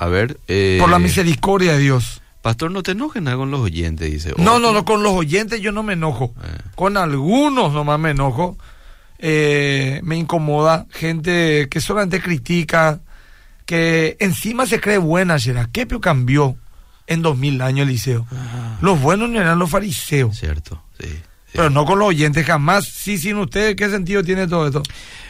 A 0.00 0.06
ver. 0.08 0.40
eh, 0.48 0.78
Por 0.80 0.90
la 0.90 0.98
misericordia 0.98 1.72
de 1.74 1.78
Dios. 1.78 2.22
Pastor, 2.42 2.70
no 2.70 2.82
te 2.82 2.92
enojes 2.92 3.22
nada 3.22 3.36
con 3.36 3.50
los 3.50 3.60
oyentes, 3.60 4.10
dice. 4.10 4.32
No, 4.38 4.58
no, 4.58 4.72
no, 4.72 4.84
con 4.86 5.02
los 5.02 5.12
oyentes 5.12 5.60
yo 5.60 5.72
no 5.72 5.82
me 5.82 5.92
enojo. 5.92 6.32
Eh. 6.42 6.58
Con 6.74 6.96
algunos 6.96 7.72
nomás 7.74 8.00
me 8.00 8.10
enojo. 8.12 8.56
Eh, 9.18 10.00
me 10.02 10.16
incomoda. 10.16 10.86
Gente 10.90 11.68
que 11.70 11.80
solamente 11.82 12.22
critica, 12.22 13.00
que 13.66 14.16
encima 14.20 14.64
se 14.64 14.80
cree 14.80 14.96
buena, 14.96 15.38
Gerard. 15.38 15.68
¿Qué 15.70 15.86
cambió 16.00 16.56
en 17.06 17.20
2000 17.20 17.60
años, 17.60 17.86
Eliseo? 17.86 18.26
Los 18.80 18.98
buenos 19.02 19.28
no 19.28 19.38
eran 19.38 19.58
los 19.58 19.68
fariseos. 19.68 20.38
Cierto, 20.38 20.82
sí. 20.98 21.08
Pero 21.52 21.68
no 21.68 21.84
con 21.84 21.98
los 21.98 22.08
oyentes, 22.08 22.46
jamás. 22.46 22.86
Sí, 22.86 23.18
sin 23.18 23.36
ustedes, 23.36 23.76
¿qué 23.76 23.90
sentido 23.90 24.22
tiene 24.24 24.46
todo 24.46 24.66
esto? 24.66 24.82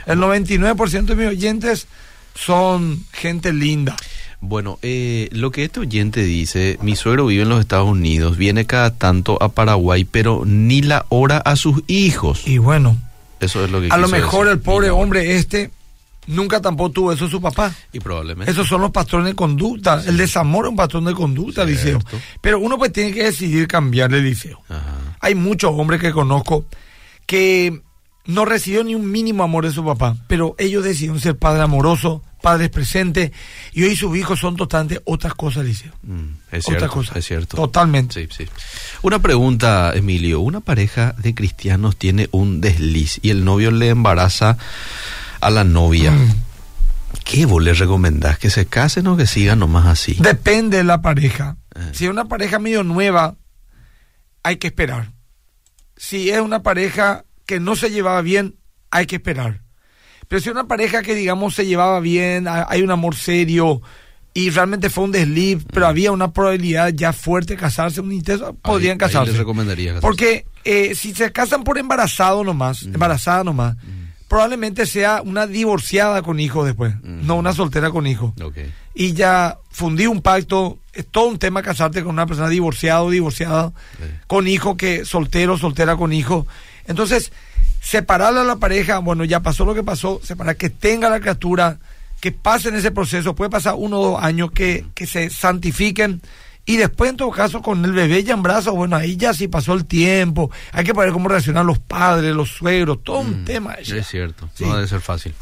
El 0.06 0.20
99% 0.20 1.04
de 1.06 1.16
mis 1.16 1.26
oyentes 1.26 1.88
son 2.34 3.04
gente 3.12 3.52
linda. 3.52 3.96
Bueno, 4.40 4.78
eh, 4.82 5.28
lo 5.32 5.50
que 5.50 5.64
este 5.64 5.80
oyente 5.80 6.22
dice, 6.24 6.78
mi 6.80 6.96
suegro 6.96 7.26
vive 7.26 7.42
en 7.42 7.48
los 7.50 7.60
Estados 7.60 7.88
Unidos, 7.88 8.36
viene 8.36 8.64
cada 8.64 8.90
tanto 8.96 9.42
a 9.42 9.50
Paraguay, 9.50 10.04
pero 10.04 10.44
ni 10.46 10.80
la 10.80 11.04
hora 11.10 11.38
a 11.38 11.56
sus 11.56 11.82
hijos. 11.88 12.46
Y 12.46 12.58
bueno, 12.58 12.96
Eso 13.40 13.64
es 13.64 13.70
lo 13.70 13.80
que 13.80 13.88
a 13.90 13.96
lo 13.98 14.08
mejor 14.08 14.46
decir. 14.46 14.58
el 14.58 14.60
pobre 14.60 14.90
hombre 14.90 15.36
este 15.36 15.70
nunca 16.26 16.60
tampoco 16.60 16.90
tuvo 16.90 17.12
eso 17.12 17.28
su 17.28 17.40
papá. 17.40 17.74
Y 17.92 18.00
probablemente. 18.00 18.50
Esos 18.50 18.66
son 18.66 18.80
los 18.80 18.90
patrones 18.90 19.28
de 19.28 19.34
conducta. 19.34 20.02
El 20.06 20.16
desamor 20.16 20.64
es 20.66 20.70
un 20.70 20.76
patrón 20.76 21.04
de 21.04 21.14
conducta, 21.14 21.64
Liceo. 21.64 21.98
Pero 22.40 22.60
uno 22.60 22.78
pues 22.78 22.92
tiene 22.92 23.12
que 23.12 23.24
decidir 23.24 23.66
cambiarle 23.68 24.20
liceo. 24.22 24.60
Ajá. 24.68 25.16
Hay 25.20 25.34
muchos 25.34 25.72
hombres 25.74 26.00
que 26.00 26.12
conozco 26.12 26.64
que 27.26 27.82
no 28.26 28.44
recibieron 28.44 28.86
ni 28.86 28.94
un 28.94 29.10
mínimo 29.10 29.42
amor 29.42 29.66
de 29.66 29.72
su 29.72 29.84
papá, 29.84 30.16
pero 30.28 30.54
ellos 30.58 30.84
decidieron 30.84 31.20
ser 31.20 31.36
padres 31.36 31.62
amorosos, 31.64 32.22
padres 32.40 32.70
presentes, 32.70 33.32
y 33.72 33.84
hoy 33.84 33.96
sus 33.96 34.16
hijos 34.16 34.40
son 34.40 34.56
totalmente 34.56 35.00
otras 35.04 35.34
cosas, 35.34 35.64
Liceo. 35.64 35.92
Mm, 36.02 36.28
es 36.52 36.64
cierto, 36.64 36.88
cosa. 36.88 37.18
es 37.18 37.26
cierto. 37.26 37.56
Totalmente. 37.56 38.28
Sí, 38.28 38.44
sí. 38.44 38.50
Una 39.02 39.20
pregunta, 39.20 39.92
Emilio. 39.94 40.40
Una 40.40 40.60
pareja 40.60 41.14
de 41.18 41.34
cristianos 41.34 41.96
tiene 41.96 42.28
un 42.32 42.60
desliz 42.60 43.18
y 43.22 43.30
el 43.30 43.44
novio 43.44 43.70
le 43.70 43.88
embaraza 43.88 44.56
a 45.40 45.50
la 45.50 45.64
novia. 45.64 46.12
Mm. 46.12 46.42
¿Qué 47.24 47.46
vos 47.46 47.62
le 47.62 47.74
recomendás? 47.74 48.38
¿Que 48.38 48.50
se 48.50 48.66
casen 48.66 49.06
o 49.06 49.16
que 49.16 49.26
sigan 49.26 49.58
nomás 49.58 49.86
así? 49.86 50.16
Depende 50.18 50.78
de 50.78 50.84
la 50.84 51.02
pareja. 51.02 51.56
Eh. 51.74 51.90
Si 51.92 52.04
es 52.04 52.10
una 52.10 52.26
pareja 52.26 52.58
medio 52.58 52.82
nueva, 52.82 53.36
hay 54.42 54.56
que 54.56 54.68
esperar. 54.68 55.12
Si 55.96 56.30
es 56.30 56.40
una 56.40 56.62
pareja 56.62 57.24
que 57.46 57.60
no 57.60 57.76
se 57.76 57.90
llevaba 57.90 58.22
bien, 58.22 58.56
hay 58.90 59.06
que 59.06 59.16
esperar. 59.16 59.62
Pero 60.30 60.40
si 60.40 60.48
una 60.48 60.68
pareja 60.68 61.02
que, 61.02 61.16
digamos, 61.16 61.56
se 61.56 61.66
llevaba 61.66 61.98
bien, 61.98 62.46
ha- 62.46 62.64
hay 62.70 62.82
un 62.82 62.92
amor 62.92 63.16
serio 63.16 63.82
y 64.32 64.50
realmente 64.50 64.88
fue 64.88 65.02
un 65.02 65.10
desliz, 65.10 65.64
pero 65.72 65.88
había 65.88 66.12
una 66.12 66.32
probabilidad 66.32 66.90
ya 66.94 67.12
fuerte 67.12 67.54
de 67.54 67.60
casarse, 67.60 68.00
un 68.00 68.12
intenso, 68.12 68.54
podrían 68.62 68.92
ahí 68.92 68.98
casarse. 68.98 69.32
les 69.32 69.38
recomendaría 69.38 69.88
casarse. 69.94 70.06
Porque 70.06 70.46
eh, 70.64 70.94
si 70.94 71.12
se 71.14 71.32
casan 71.32 71.64
por 71.64 71.78
embarazado 71.78 72.44
nomás, 72.44 72.84
embarazada 72.84 73.42
nomás, 73.42 73.74
probablemente 74.28 74.86
sea 74.86 75.20
una 75.24 75.48
divorciada 75.48 76.22
con 76.22 76.38
hijos 76.38 76.64
después, 76.64 76.94
Mm. 77.02 77.26
no 77.26 77.34
una 77.34 77.52
soltera 77.52 77.90
con 77.90 78.06
hijos 78.06 78.32
Ok. 78.40 78.58
y 78.94 79.12
ya 79.14 79.58
fundí 79.72 80.06
un 80.06 80.22
pacto. 80.22 80.78
Es 80.92 81.06
todo 81.10 81.26
un 81.26 81.38
tema 81.40 81.62
casarte 81.62 82.02
con 82.04 82.12
una 82.12 82.26
persona 82.26 82.48
divorciada 82.48 83.02
o 83.02 83.10
divorciada, 83.10 83.72
con 84.28 84.46
hijo, 84.46 84.76
que 84.76 85.04
soltero, 85.04 85.58
soltera 85.58 85.96
con 85.96 86.12
hijo. 86.12 86.46
Entonces, 86.86 87.32
separarla 87.80 88.42
a 88.42 88.44
la 88.44 88.56
pareja, 88.56 88.98
bueno, 88.98 89.24
ya 89.24 89.40
pasó 89.40 89.64
lo 89.64 89.74
que 89.74 89.82
pasó, 89.82 90.20
separar 90.22 90.56
que 90.56 90.70
tenga 90.70 91.08
la 91.08 91.20
criatura, 91.20 91.78
que 92.20 92.32
pasen 92.32 92.74
ese 92.74 92.90
proceso, 92.90 93.34
puede 93.34 93.50
pasar 93.50 93.74
uno 93.76 93.98
o 94.00 94.10
dos 94.12 94.22
años, 94.22 94.50
que, 94.52 94.84
que 94.94 95.06
se 95.06 95.30
santifiquen. 95.30 96.20
Y 96.66 96.76
después, 96.76 97.10
en 97.10 97.16
todo 97.16 97.30
caso, 97.30 97.62
con 97.62 97.82
el 97.84 97.92
bebé 97.92 98.22
ya 98.22 98.34
en 98.34 98.42
brazos, 98.42 98.74
bueno, 98.74 98.94
ahí 98.94 99.16
ya 99.16 99.32
sí 99.32 99.48
pasó 99.48 99.72
el 99.72 99.86
tiempo. 99.86 100.50
Hay 100.72 100.84
que 100.84 100.92
ver 100.92 101.10
cómo 101.10 101.28
reaccionan 101.28 101.66
los 101.66 101.78
padres, 101.78 102.34
los 102.34 102.50
suegros, 102.50 103.02
todo 103.02 103.20
un 103.20 103.44
tema. 103.44 103.74
Es 103.74 104.06
cierto, 104.06 104.48
Sí. 104.54 104.64
no 104.64 104.76
debe 104.76 104.86
ser 104.86 105.00
fácil. 105.00 105.34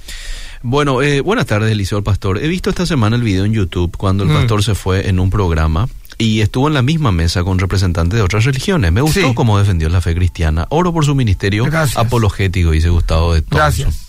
Bueno, 0.63 1.03
eh, 1.03 1.21
buenas 1.21 1.45
tardes, 1.47 1.71
Eliseo 1.71 1.99
el 1.99 2.05
Pastor. 2.05 2.39
He 2.39 2.49
visto 2.49 2.71
esta 2.71 2.87
semana 2.87 3.17
el 3.17 3.23
video 3.23 3.45
en 3.45 3.53
YouTube 3.53 3.97
cuando 3.97 4.23
el 4.25 4.31
Mm. 4.31 4.35
pastor 4.35 4.63
se 4.65 4.75
fue 4.75 5.09
en 5.09 5.21
un 5.21 5.29
programa 5.31 5.89
y 6.19 6.41
estuvo 6.41 6.67
en 6.69 6.75
la 6.75 6.83
misma 6.83 7.13
mesa 7.13 7.45
con 7.45 7.59
representantes 7.59 8.17
de 8.19 8.23
otras 8.23 8.45
religiones. 8.45 8.91
Me 8.93 9.01
gustó 9.01 9.21
Sí. 9.21 9.35
cómo 9.35 9.59
defendió 9.59 9.89
la 9.89 10.01
fe 10.01 10.15
cristiana. 10.15 10.67
Oro 10.71 10.93
por 10.93 11.05
su 11.05 11.15
ministerio 11.15 11.65
Gracias. 11.65 11.97
apologético, 11.97 12.73
dice 12.73 12.89
Gustavo 12.89 13.35
de 13.35 13.43
Thompson. 13.43 13.59
Gracias. 13.59 14.05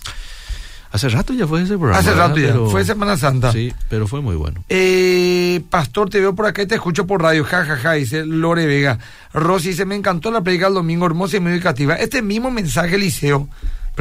Hace 0.92 1.08
rato 1.10 1.34
ya 1.34 1.46
fue 1.46 1.62
ese 1.62 1.78
programa. 1.78 2.00
Hace 2.00 2.10
¿verdad? 2.10 2.28
rato 2.30 2.40
ya, 2.40 2.48
Pero- 2.48 2.70
fue 2.72 2.84
Semana 2.84 3.16
Santa. 3.16 3.52
Sí, 3.52 3.72
pero 3.90 4.08
fue 4.08 4.22
muy 4.22 4.36
bueno. 4.36 4.64
Eh, 4.70 5.62
pastor, 5.70 6.10
te 6.10 6.20
veo 6.20 6.34
por 6.34 6.48
acá 6.48 6.64
y 6.64 6.66
te 6.66 6.74
escucho 6.76 7.06
por 7.06 7.22
radio. 7.22 7.44
Ja, 7.44 7.64
ja, 7.64 7.76
ja, 7.78 7.92
dice 7.94 8.26
Lore 8.26 8.66
Vega. 8.66 8.98
Rosy 9.32 9.70
dice, 9.70 9.86
me 9.86 9.94
encantó 9.96 10.32
la 10.32 10.42
predica 10.42 10.66
el 10.68 10.74
domingo, 10.74 11.06
hermosa 11.06 11.38
y 11.38 11.42
muy 11.42 11.52
educativa. 11.52 11.94
Este 11.94 12.24
mismo 12.24 12.50
mensaje, 12.50 12.98
Liceo, 12.98 13.48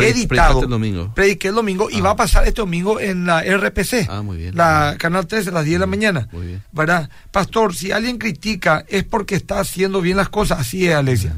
editado. 0.06 0.62
el 0.62 0.68
domingo. 0.68 1.12
Prediqué 1.14 1.48
el 1.48 1.54
domingo 1.54 1.88
y 1.90 1.98
Ah. 1.98 2.02
va 2.02 2.10
a 2.10 2.16
pasar 2.16 2.46
este 2.46 2.60
domingo 2.60 3.00
en 3.00 3.26
la 3.26 3.42
RPC. 3.42 4.06
Ah, 4.08 4.22
muy 4.22 4.36
bien. 4.36 4.56
La 4.56 4.96
Canal 4.98 5.26
13 5.26 5.50
a 5.50 5.52
las 5.52 5.64
10 5.64 5.74
de 5.76 5.80
la 5.80 5.86
mañana. 5.86 6.28
Muy 6.32 6.46
bien. 6.46 6.62
¿Verdad? 6.72 7.08
Pastor, 7.30 7.74
si 7.74 7.92
alguien 7.92 8.18
critica 8.18 8.84
es 8.88 9.04
porque 9.04 9.34
está 9.34 9.60
haciendo 9.60 10.00
bien 10.00 10.16
las 10.16 10.28
cosas. 10.28 10.60
Así 10.60 10.86
es, 10.86 10.94
Alexia. 10.94 11.34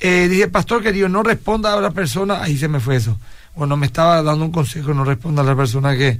Eh, 0.00 0.28
dice, 0.28 0.48
pastor 0.48 0.82
querido, 0.82 1.08
no 1.08 1.22
responda 1.22 1.72
a 1.72 1.80
la 1.80 1.90
persona. 1.92 2.42
Ahí 2.42 2.58
se 2.58 2.68
me 2.68 2.80
fue 2.80 2.96
eso. 2.96 3.18
Bueno, 3.54 3.76
me 3.76 3.86
estaba 3.86 4.22
dando 4.22 4.44
un 4.44 4.50
consejo, 4.52 4.92
no 4.94 5.04
responda 5.04 5.42
a 5.42 5.44
la 5.44 5.54
persona 5.56 5.96
que, 5.96 6.18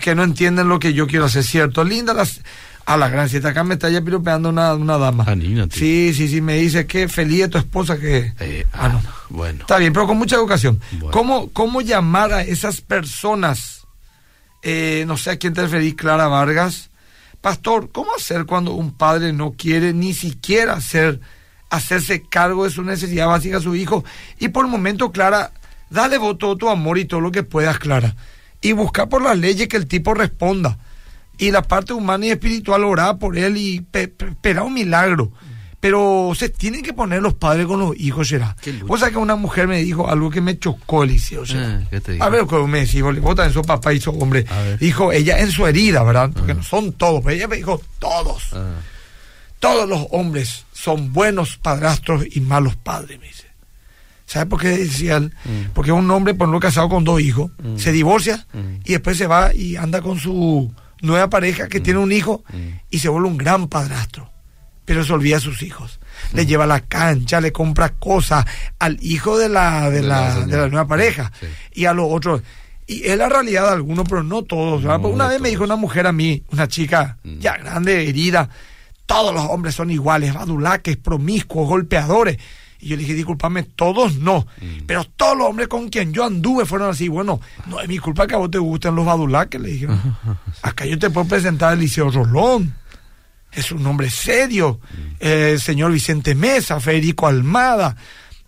que 0.00 0.14
no 0.14 0.22
entienden 0.22 0.68
lo 0.68 0.78
que 0.78 0.92
yo 0.94 1.06
quiero 1.06 1.24
hacer. 1.26 1.42
Cierto, 1.44 1.84
linda 1.84 2.14
las... 2.14 2.40
A 2.84 2.96
la 2.96 3.08
gran 3.08 3.28
siete, 3.28 3.46
acá 3.48 3.62
me 3.64 3.74
está 3.74 3.88
ya 3.90 4.00
piropeando 4.00 4.48
una, 4.48 4.74
una 4.74 4.98
dama. 4.98 5.24
Anímate. 5.26 5.78
Sí, 5.78 6.12
sí, 6.14 6.28
sí, 6.28 6.40
me 6.40 6.54
dice 6.56 6.86
que 6.86 7.08
feliz 7.08 7.40
de 7.40 7.48
tu 7.48 7.58
esposa 7.58 7.98
que... 7.98 8.32
Eh, 8.40 8.66
Ah, 8.72 8.88
no. 8.88 9.00
Bueno. 9.28 9.60
Está 9.60 9.78
bien, 9.78 9.92
pero 9.92 10.06
con 10.06 10.18
mucha 10.18 10.36
educación. 10.36 10.80
Bueno. 10.92 11.10
¿Cómo, 11.10 11.50
¿Cómo 11.52 11.80
llamar 11.80 12.32
a 12.32 12.42
esas 12.42 12.80
personas? 12.80 13.86
Eh, 14.62 15.04
no 15.06 15.16
sé 15.16 15.30
a 15.30 15.36
quién 15.36 15.54
te 15.54 15.62
referís, 15.62 15.94
Clara 15.94 16.26
Vargas. 16.28 16.90
Pastor, 17.40 17.90
¿cómo 17.90 18.10
hacer 18.16 18.46
cuando 18.46 18.72
un 18.72 18.92
padre 18.92 19.32
no 19.32 19.52
quiere 19.52 19.92
ni 19.92 20.14
siquiera 20.14 20.74
hacer, 20.74 21.20
hacerse 21.70 22.22
cargo 22.22 22.64
de 22.64 22.70
su 22.70 22.82
necesidad 22.82 23.26
básica 23.26 23.56
a 23.56 23.60
su 23.60 23.74
hijo? 23.74 24.04
Y 24.38 24.48
por 24.48 24.64
el 24.64 24.70
momento, 24.70 25.10
Clara, 25.12 25.52
dale 25.90 26.18
vos 26.18 26.38
todo 26.38 26.56
tu 26.56 26.68
amor 26.68 26.98
y 26.98 27.04
todo 27.04 27.20
lo 27.20 27.32
que 27.32 27.42
puedas, 27.42 27.78
Clara. 27.78 28.14
Y 28.60 28.72
busca 28.72 29.06
por 29.06 29.22
las 29.22 29.36
leyes 29.38 29.66
que 29.68 29.76
el 29.76 29.86
tipo 29.88 30.14
responda. 30.14 30.78
Y 31.42 31.50
la 31.50 31.62
parte 31.62 31.92
humana 31.92 32.26
y 32.26 32.30
espiritual, 32.30 32.84
orar 32.84 33.18
por 33.18 33.36
él 33.36 33.56
y 33.56 33.80
pe- 33.80 34.08
pe- 34.08 34.26
esperar 34.28 34.64
un 34.64 34.74
milagro. 34.74 35.32
Pero 35.80 36.32
se 36.36 36.48
tienen 36.48 36.82
que 36.82 36.92
poner 36.92 37.20
los 37.20 37.34
padres 37.34 37.66
con 37.66 37.80
los 37.80 37.96
hijos, 37.98 38.30
lucha. 38.30 38.54
Vos 38.86 39.00
sabés 39.00 39.14
que 39.14 39.18
una 39.18 39.34
mujer 39.34 39.66
me 39.66 39.82
dijo 39.82 40.08
algo 40.08 40.30
que 40.30 40.40
me 40.40 40.56
chocó, 40.56 41.02
Eliseo. 41.02 41.44
Gerard. 41.44 41.82
Eh, 41.82 41.86
¿qué 41.90 42.00
te 42.00 42.12
digo? 42.12 42.24
A 42.24 42.28
ver, 42.28 42.46
como 42.46 42.68
me 42.68 42.80
decís, 42.86 43.02
vos 43.02 43.34
también 43.34 43.52
sos 43.52 43.66
papá 43.66 43.92
y 43.92 44.00
sos 44.00 44.14
hombre. 44.20 44.46
Dijo 44.78 45.10
ella 45.10 45.40
en 45.40 45.50
su 45.50 45.66
herida, 45.66 46.04
¿verdad? 46.04 46.30
Porque 46.32 46.54
no 46.54 46.62
son 46.62 46.92
todos, 46.92 47.20
pero 47.24 47.34
ella 47.34 47.48
me 47.48 47.56
dijo 47.56 47.82
todos. 47.98 48.50
Ah, 48.52 48.76
Todos 49.58 49.88
los 49.88 50.06
hombres 50.12 50.66
son 50.72 51.12
buenos 51.12 51.56
padrastros 51.56 52.24
y 52.30 52.40
malos 52.40 52.76
padres, 52.76 53.18
me 53.18 53.26
dice. 53.26 53.46
¿Sabes 54.26 54.48
por 54.48 54.60
qué 54.60 54.68
decía 54.68 55.16
él? 55.16 55.32
Porque 55.74 55.90
un 55.92 56.08
hombre, 56.12 56.34
por 56.34 56.48
lo 56.48 56.60
casado 56.60 56.88
con 56.88 57.02
dos 57.04 57.20
hijos, 57.20 57.50
se 57.76 57.90
divorcia 57.90 58.46
y 58.84 58.92
después 58.92 59.18
se 59.18 59.26
va 59.26 59.52
y 59.52 59.74
anda 59.74 60.00
con 60.00 60.18
su 60.20 60.72
nueva 61.02 61.28
pareja 61.28 61.68
que 61.68 61.80
tiene 61.80 62.00
un 62.00 62.12
hijo 62.12 62.42
y 62.90 62.98
se 62.98 63.08
vuelve 63.08 63.28
un 63.28 63.36
gran 63.36 63.68
padrastro. 63.68 64.30
Pero 64.84 65.04
se 65.04 65.12
olvida 65.12 65.36
a 65.36 65.40
sus 65.40 65.62
hijos. 65.62 66.00
Le 66.32 66.44
lleva 66.46 66.64
a 66.64 66.66
la 66.66 66.80
cancha, 66.80 67.40
le 67.40 67.52
compra 67.52 67.90
cosas 67.90 68.44
al 68.78 68.98
hijo 69.00 69.38
de 69.38 69.48
la, 69.48 69.90
de, 69.90 70.02
la, 70.02 70.40
de 70.40 70.56
la 70.56 70.68
nueva 70.68 70.86
pareja 70.88 71.30
y 71.72 71.84
a 71.84 71.92
los 71.92 72.06
otros. 72.10 72.42
Y 72.86 73.04
es 73.04 73.16
la 73.16 73.28
realidad 73.28 73.66
de 73.68 73.74
algunos, 73.74 74.08
pero 74.08 74.22
no 74.24 74.42
todos. 74.42 74.82
una 74.84 75.28
vez 75.28 75.40
me 75.40 75.50
dijo 75.50 75.62
una 75.64 75.76
mujer 75.76 76.06
a 76.06 76.12
mí, 76.12 76.42
una 76.50 76.66
chica 76.66 77.18
ya 77.22 77.56
grande, 77.56 78.08
herida, 78.08 78.48
todos 79.06 79.32
los 79.32 79.44
hombres 79.44 79.74
son 79.74 79.90
iguales, 79.90 80.34
badulaques, 80.34 80.96
promiscuos, 80.96 81.68
golpeadores. 81.68 82.38
Y 82.82 82.88
yo 82.88 82.96
le 82.96 83.02
dije, 83.02 83.14
discúlpame, 83.14 83.62
todos 83.62 84.16
no. 84.16 84.44
Pero 84.88 85.04
todos 85.04 85.38
los 85.38 85.46
hombres 85.46 85.68
con 85.68 85.88
quien 85.88 86.12
yo 86.12 86.24
anduve 86.24 86.66
fueron 86.66 86.90
así. 86.90 87.06
Bueno, 87.06 87.40
no 87.66 87.80
es 87.80 87.88
mi 87.88 87.98
culpa 87.98 88.26
que 88.26 88.34
a 88.34 88.38
vos 88.38 88.50
te 88.50 88.58
gusten 88.58 88.96
los 88.96 89.06
badulaques, 89.06 89.60
le 89.60 89.68
dije. 89.68 89.86
Acá 90.62 90.84
yo 90.84 90.98
te 90.98 91.08
puedo 91.08 91.28
presentar 91.28 91.70
a 91.70 91.72
Eliseo 91.74 92.10
Rolón. 92.10 92.74
Es 93.52 93.70
un 93.70 93.86
hombre 93.86 94.10
serio. 94.10 94.80
El 95.20 95.60
señor 95.60 95.92
Vicente 95.92 96.34
Mesa, 96.34 96.80
Federico 96.80 97.28
Almada. 97.28 97.96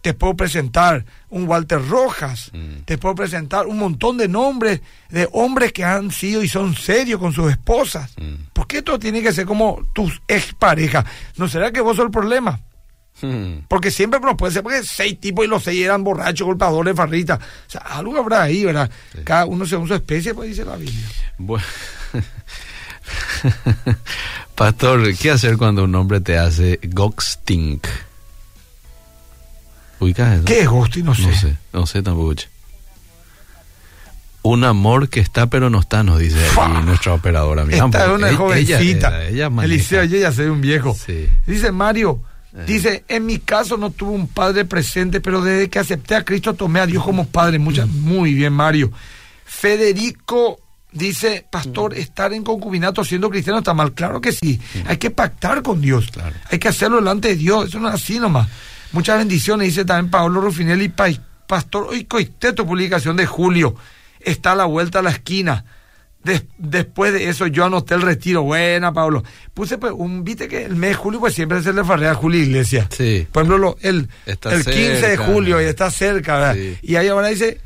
Te 0.00 0.14
puedo 0.14 0.34
presentar 0.34 1.04
un 1.30 1.46
Walter 1.46 1.80
Rojas. 1.86 2.50
Te 2.86 2.98
puedo 2.98 3.14
presentar 3.14 3.68
un 3.68 3.78
montón 3.78 4.18
de 4.18 4.26
nombres 4.26 4.80
de 5.10 5.28
hombres 5.30 5.72
que 5.72 5.84
han 5.84 6.10
sido 6.10 6.42
y 6.42 6.48
son 6.48 6.74
serios 6.74 7.20
con 7.20 7.32
sus 7.32 7.52
esposas. 7.52 8.16
¿Por 8.52 8.66
qué 8.66 8.78
esto 8.78 8.98
tiene 8.98 9.22
que 9.22 9.32
ser 9.32 9.46
como 9.46 9.80
tus 9.92 10.20
exparejas? 10.26 11.04
¿No 11.36 11.46
será 11.46 11.70
que 11.70 11.80
vos 11.80 11.94
sos 11.94 12.06
el 12.06 12.10
problema? 12.10 12.58
Hmm. 13.20 13.60
Porque 13.68 13.90
siempre 13.90 14.18
nos 14.20 14.36
puede 14.36 14.52
ser, 14.52 14.62
porque 14.62 14.82
seis 14.82 15.18
tipos 15.20 15.44
y 15.44 15.48
los 15.48 15.62
seis 15.62 15.84
eran 15.84 16.02
borrachos, 16.02 16.46
golpeadores, 16.46 16.96
farritas. 16.96 17.38
O 17.38 17.70
sea, 17.70 17.82
algo 17.82 18.16
habrá 18.18 18.42
ahí, 18.42 18.64
¿verdad? 18.64 18.90
Cada 19.22 19.46
uno 19.46 19.66
según 19.66 19.86
su 19.86 19.94
especie, 19.94 20.34
pues 20.34 20.50
dice 20.50 20.64
la 20.64 20.76
Biblia. 20.76 21.06
Bueno. 21.38 21.64
Pastor, 24.54 25.16
¿qué 25.16 25.30
hacer 25.30 25.56
cuando 25.56 25.84
un 25.84 25.94
hombre 25.94 26.20
te 26.20 26.38
hace 26.38 26.80
ghosting? 26.82 27.80
¿Ubicas 30.00 30.36
eso? 30.36 30.44
¿Qué 30.44 30.60
es 30.60 30.68
ghosting? 30.68 31.04
No 31.04 31.14
sé. 31.14 31.22
No 31.22 31.34
sé, 31.34 31.56
no 31.72 31.86
sé 31.86 32.02
tampoco. 32.02 32.34
Un 34.42 34.64
amor 34.64 35.08
que 35.08 35.20
está 35.20 35.46
pero 35.46 35.70
no 35.70 35.80
está, 35.80 36.02
nos 36.02 36.18
dice 36.18 36.38
ahí 36.38 36.84
nuestra 36.84 37.14
operadora. 37.14 37.64
Mira, 37.64 37.86
Esta 37.86 38.04
es 38.04 38.10
una 38.10 38.34
jovencita. 38.34 39.26
Ella, 39.26 39.48
ella 39.48 39.62
Eliseo, 39.62 40.04
yo 40.04 40.18
ya 40.18 40.32
soy 40.32 40.46
un 40.46 40.60
viejo. 40.60 40.96
Dice 41.46 41.72
Mario. 41.72 42.20
Dice, 42.66 43.04
en 43.08 43.26
mi 43.26 43.40
caso 43.40 43.76
no 43.76 43.90
tuve 43.90 44.12
un 44.12 44.28
padre 44.28 44.64
presente, 44.64 45.20
pero 45.20 45.42
desde 45.42 45.68
que 45.68 45.80
acepté 45.80 46.14
a 46.14 46.24
Cristo 46.24 46.54
tomé 46.54 46.78
a 46.78 46.86
Dios 46.86 47.02
como 47.02 47.26
padre. 47.26 47.58
Muchas, 47.58 47.88
muy 47.88 48.32
bien, 48.32 48.52
Mario. 48.52 48.92
Federico 49.44 50.60
dice, 50.92 51.44
pastor, 51.50 51.94
mm. 51.94 51.98
estar 51.98 52.32
en 52.32 52.44
concubinato 52.44 53.04
siendo 53.04 53.28
cristiano 53.28 53.58
está 53.58 53.74
mal. 53.74 53.92
Claro 53.92 54.20
que 54.20 54.30
sí. 54.30 54.60
Mm. 54.74 54.88
Hay 54.88 54.96
que 54.98 55.10
pactar 55.10 55.62
con 55.62 55.80
Dios. 55.80 56.12
Hay 56.48 56.60
que 56.60 56.68
hacerlo 56.68 56.98
delante 56.98 57.28
de 57.28 57.36
Dios. 57.36 57.68
Eso 57.68 57.80
no 57.80 57.88
es 57.88 57.94
así 57.94 58.20
nomás. 58.20 58.48
Muchas 58.92 59.18
bendiciones, 59.18 59.66
dice 59.68 59.84
también 59.84 60.10
Pablo 60.10 60.40
Rufinelli, 60.40 60.92
pastor, 61.48 61.88
hoy 61.90 62.04
coiste 62.04 62.52
tu 62.52 62.64
publicación 62.64 63.16
de 63.16 63.26
julio. 63.26 63.74
Está 64.20 64.52
a 64.52 64.54
la 64.56 64.64
vuelta 64.66 65.00
a 65.00 65.02
la 65.02 65.10
esquina 65.10 65.64
después 66.58 67.12
de 67.12 67.28
eso 67.28 67.46
yo 67.46 67.64
anoté 67.64 67.94
el 67.94 68.02
retiro. 68.02 68.42
Buena, 68.42 68.92
Pablo. 68.92 69.22
Puse 69.52 69.78
pues, 69.78 69.92
un, 69.96 70.24
viste 70.24 70.48
que 70.48 70.64
el 70.64 70.76
mes 70.76 70.90
de 70.90 70.94
julio 70.94 71.20
pues 71.20 71.34
siempre 71.34 71.62
se 71.62 71.72
le 71.72 71.84
farrea 71.84 72.12
a 72.12 72.14
Julio 72.14 72.40
Iglesias. 72.40 72.88
Sí. 72.90 73.26
Por 73.30 73.44
ejemplo, 73.44 73.76
el, 73.82 74.08
el 74.26 74.64
15 74.64 75.08
de 75.08 75.16
julio 75.16 75.60
y 75.60 75.64
está 75.64 75.90
cerca, 75.90 76.38
¿verdad? 76.38 76.56
Y 76.82 76.96
ahí 76.96 77.08
ahora 77.08 77.28
dice, 77.28 77.60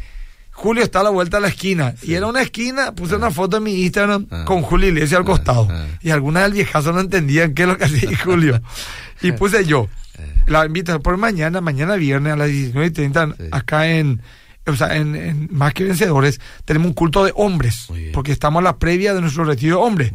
Julio 0.59 0.83
está 0.83 1.01
a 1.01 1.03
la 1.05 1.11
vuelta 1.11 1.37
a 1.37 1.41
la 1.41 1.49
esquina. 1.49 1.95
Y 2.03 2.15
era 2.15 2.27
una 2.27 2.43
esquina, 2.43 2.93
puse 2.93 3.15
una 3.15 3.31
foto 3.31 3.59
en 3.59 3.63
mi 3.63 3.83
Instagram 3.83 4.27
ah. 4.31 4.45
con 4.45 4.63
Julio 4.63 4.89
Iglesias 4.89 5.19
al 5.19 5.23
ah, 5.23 5.27
costado. 5.27 5.69
Ah. 5.71 5.87
Y 6.03 6.11
algunas 6.11 6.43
del 6.43 6.53
viejazo 6.53 6.93
no 6.93 6.99
entendían 6.99 7.55
qué 7.55 7.63
es 7.63 7.69
lo 7.69 7.79
que 7.79 7.85
hacía 7.85 8.19
Julio. 8.19 8.61
y 9.23 9.31
puse 9.33 9.65
yo. 9.65 9.89
Eh. 10.19 10.35
La 10.47 10.67
invito 10.67 11.01
por 11.01 11.17
mañana, 11.17 11.61
mañana 11.61 11.95
viernes 11.95 12.33
a 12.33 12.37
las 12.37 12.49
19.30 12.49 13.51
acá 13.53 13.87
en 13.87 14.21
o 14.71 14.77
sea, 14.77 14.97
en, 14.97 15.49
Más 15.51 15.75
que 15.75 15.85
Vencedores, 15.85 16.41
tenemos 16.65 16.89
un 16.89 16.95
culto 16.95 17.25
de 17.25 17.33
hombres, 17.35 17.89
porque 18.13 18.33
estamos 18.33 18.61
a 18.61 18.65
la 18.65 18.79
previa 18.79 19.15
de 19.15 19.21
nuestro 19.21 19.45
retiro 19.45 19.79
de 19.79 19.83
hombres. 19.83 20.13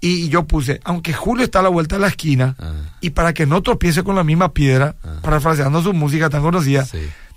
Y, 0.00 0.28
yo 0.28 0.44
puse, 0.46 0.80
aunque 0.84 1.12
Julio 1.12 1.44
está 1.44 1.58
a 1.58 1.62
la 1.62 1.68
vuelta 1.68 1.96
de 1.96 2.02
la 2.02 2.08
esquina, 2.08 2.54
ah. 2.58 2.72
y 3.00 3.10
para 3.10 3.34
que 3.34 3.46
no 3.46 3.62
tropiece 3.62 4.04
con 4.04 4.14
la 4.14 4.22
misma 4.22 4.52
piedra, 4.52 4.94
ah. 5.02 5.18
parafraseando 5.22 5.82
su 5.82 5.92
música 5.92 6.30
tan 6.30 6.42
conocida, 6.42 6.86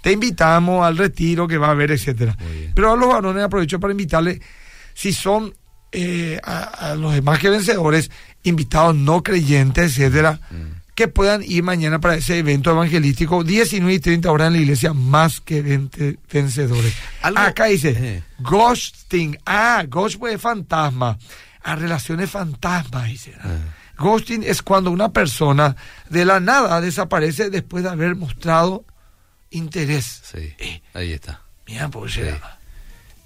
te 0.02 0.12
invitamos 0.12 0.86
al 0.86 0.98
retiro 0.98 1.48
que 1.48 1.58
va 1.58 1.68
a 1.68 1.72
haber, 1.72 1.92
etcétera. 1.92 2.38
Pero 2.76 2.92
a 2.92 2.96
los 2.96 3.10
varones 3.10 3.44
aprovecho 3.44 3.80
para 3.80 3.92
invitarles, 3.92 4.42
si 4.94 5.12
son 5.12 5.54
eh, 5.92 6.40
a, 6.44 6.96
los 6.96 7.14
demás 7.14 7.40
que 7.40 7.50
vencedores, 7.50 8.12
invitados 8.44 8.96
no 8.96 9.24
creyentes, 9.24 9.98
etcétera. 9.98 10.40
Mm 10.52 10.81
que 10.96 11.08
puedan 11.08 11.42
ir 11.44 11.64
mañana 11.64 12.00
para 12.00 12.16
ese 12.16 12.40
evento 12.40 12.72
evangelístico, 12.72 13.44
19 13.44 13.94
y 13.94 14.00
30 14.00 14.32
horas 14.32 14.48
en 14.48 14.54
la 14.54 14.60
iglesia, 14.60 14.94
más 14.94 15.40
que 15.42 15.62
20 15.62 16.20
vencedores. 16.32 16.94
Acá 17.22 17.66
dice, 17.66 17.96
eh. 17.98 18.24
ghosting, 18.40 19.38
ah, 19.46 19.84
ghost 19.88 20.20
pues 20.20 20.40
fantasma, 20.42 21.18
a 21.64 21.76
relaciones 21.76 22.30
fantasmas, 22.30 23.08
dice. 23.08 23.32
Eh. 23.32 23.60
Ghosting 23.98 24.44
es 24.44 24.62
cuando 24.62 24.92
una 24.92 25.10
persona 25.10 25.76
de 26.10 26.26
la 26.26 26.40
nada 26.40 26.82
desaparece 26.82 27.50
después 27.50 27.84
de 27.84 27.90
haber 27.90 28.16
mostrado 28.16 28.84
interés. 29.52 30.22
Sí, 30.24 30.54
eh. 30.58 30.82
ahí 30.94 31.14
está. 31.14 31.42
Mira, 31.68 31.88
pues 31.90 32.20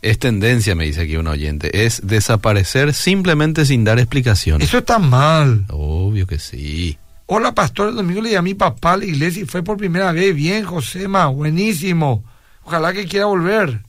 Es 0.01 0.19
tendencia, 0.19 0.75
me 0.75 0.85
dice 0.85 1.01
aquí 1.01 1.15
un 1.15 1.27
oyente, 1.27 1.85
es 1.85 2.01
desaparecer 2.05 2.93
simplemente 2.93 3.65
sin 3.65 3.83
dar 3.83 3.97
explicaciones. 3.97 4.67
Eso 4.67 4.79
está 4.79 4.99
mal. 4.99 5.65
Obvio 5.69 6.27
que 6.27 6.37
sí. 6.37 6.99
Hola, 7.27 7.55
pastor. 7.55 7.89
El 7.89 7.95
domingo 7.95 8.21
le 8.21 8.31
llamé 8.31 8.37
a 8.37 8.41
mi 8.41 8.53
papá 8.53 8.93
a 8.93 8.97
la 8.97 9.05
iglesia 9.05 9.43
y 9.43 9.45
fue 9.45 9.63
por 9.63 9.77
primera 9.77 10.11
vez. 10.11 10.35
Bien, 10.35 10.63
Josema, 10.63 11.27
buenísimo. 11.27 12.23
Ojalá 12.63 12.93
que 12.93 13.05
quiera 13.05 13.25
volver. 13.25 13.81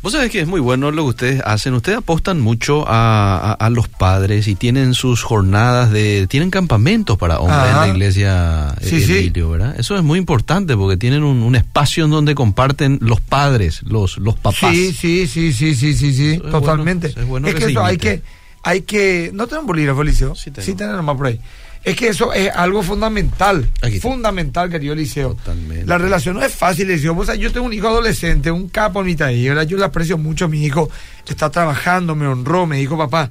Vos 0.00 0.12
sabés 0.12 0.30
que 0.30 0.40
es 0.40 0.46
muy 0.46 0.60
bueno 0.60 0.92
lo 0.92 1.02
que 1.02 1.08
ustedes 1.08 1.42
hacen. 1.44 1.74
Ustedes 1.74 1.98
apostan 1.98 2.40
mucho 2.40 2.84
a, 2.86 3.68
los 3.72 3.88
padres 3.88 4.46
y 4.46 4.54
tienen 4.54 4.94
sus 4.94 5.24
jornadas 5.24 5.90
de. 5.90 6.28
Tienen 6.28 6.50
campamentos 6.50 7.18
para 7.18 7.40
hombres 7.40 7.68
en 7.68 7.76
la 7.76 7.88
iglesia 7.88 8.76
sí, 8.80 9.02
Emilio, 9.02 9.50
¿verdad? 9.50 9.74
Eso 9.76 9.96
es 9.96 10.04
muy 10.04 10.20
importante 10.20 10.76
porque 10.76 10.96
tienen 10.96 11.24
un, 11.24 11.56
espacio 11.56 12.04
en 12.04 12.12
donde 12.12 12.36
comparten 12.36 12.98
los 13.02 13.20
padres, 13.20 13.82
los, 13.82 14.18
los 14.18 14.36
papás. 14.36 14.72
Sí, 14.72 14.92
sí, 14.92 15.26
sí, 15.26 15.52
sí, 15.52 15.74
sí, 15.74 15.94
sí, 15.94 16.14
sí, 16.14 16.38
totalmente. 16.38 17.08
es, 17.08 17.54
que, 17.56 17.64
eso 17.64 17.84
hay 17.84 17.98
que. 17.98 18.22
Hay 18.62 18.82
que. 18.82 19.32
¿No 19.34 19.48
tenemos 19.48 19.66
bolígrafo, 19.66 20.04
Liceo? 20.04 20.36
Sí, 20.36 20.52
tenemos. 20.52 20.66
Sí, 20.66 20.74
tenemos 20.74 21.16
por 21.16 21.26
ahí. 21.26 21.40
Es 21.84 21.96
que 21.96 22.08
eso 22.08 22.32
es 22.32 22.50
algo 22.54 22.82
fundamental. 22.82 23.68
Fundamental, 24.00 24.68
querido 24.68 24.94
Liceo. 24.94 25.34
Totalmente. 25.34 25.86
La 25.86 25.98
relación 25.98 26.36
no 26.36 26.42
es 26.42 26.52
fácil, 26.52 26.88
Liceo. 26.88 27.16
O 27.16 27.24
sea, 27.24 27.34
yo 27.34 27.52
tengo 27.52 27.66
un 27.66 27.72
hijo 27.72 27.88
adolescente, 27.88 28.50
un 28.50 28.68
capo 28.68 29.02
mi 29.02 29.14
¿verdad? 29.14 29.62
Yo 29.62 29.76
le 29.76 29.84
aprecio 29.84 30.18
mucho 30.18 30.46
a 30.46 30.48
mi 30.48 30.64
hijo. 30.64 30.90
Está 31.26 31.50
trabajando, 31.50 32.14
me 32.14 32.26
honró, 32.26 32.66
me 32.66 32.78
dijo, 32.78 32.98
papá, 32.98 33.30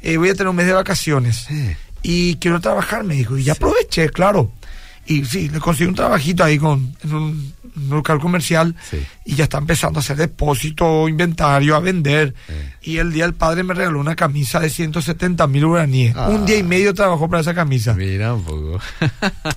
eh, 0.00 0.16
voy 0.16 0.30
a 0.30 0.34
tener 0.34 0.48
un 0.48 0.56
mes 0.56 0.66
de 0.66 0.72
vacaciones. 0.72 1.46
Y 2.02 2.36
quiero 2.36 2.60
trabajar, 2.60 3.04
me 3.04 3.14
dijo. 3.14 3.38
Y 3.38 3.44
ya 3.44 3.52
aproveché, 3.52 4.08
claro. 4.08 4.50
Y 5.06 5.24
sí, 5.24 5.48
le 5.48 5.58
conseguí 5.58 5.88
un 5.88 5.94
trabajito 5.94 6.44
ahí 6.44 6.58
con, 6.58 6.96
en 7.02 7.14
un, 7.14 7.52
local 7.88 8.18
comercial 8.20 8.74
y 9.24 9.34
ya 9.34 9.44
está 9.44 9.58
empezando 9.58 9.98
a 9.98 10.00
hacer 10.00 10.16
depósito, 10.16 11.08
inventario, 11.08 11.74
a 11.76 11.80
vender. 11.80 12.34
Y 12.82 12.98
el 12.98 13.12
día 13.12 13.24
el 13.24 13.34
padre 13.34 13.62
me 13.62 13.74
regaló 13.74 14.00
una 14.00 14.16
camisa 14.16 14.60
de 14.60 14.68
170 14.68 15.46
mil 15.46 15.64
uraníes. 15.64 16.14
Un 16.16 16.44
día 16.44 16.58
y 16.58 16.60
ah. 16.60 16.64
medio 16.64 16.94
trabajó 16.94 17.28
para 17.28 17.40
esa 17.40 17.54
camisa. 17.54 17.94
Mira 17.94 18.34
un 18.34 18.44
poco. 18.44 18.80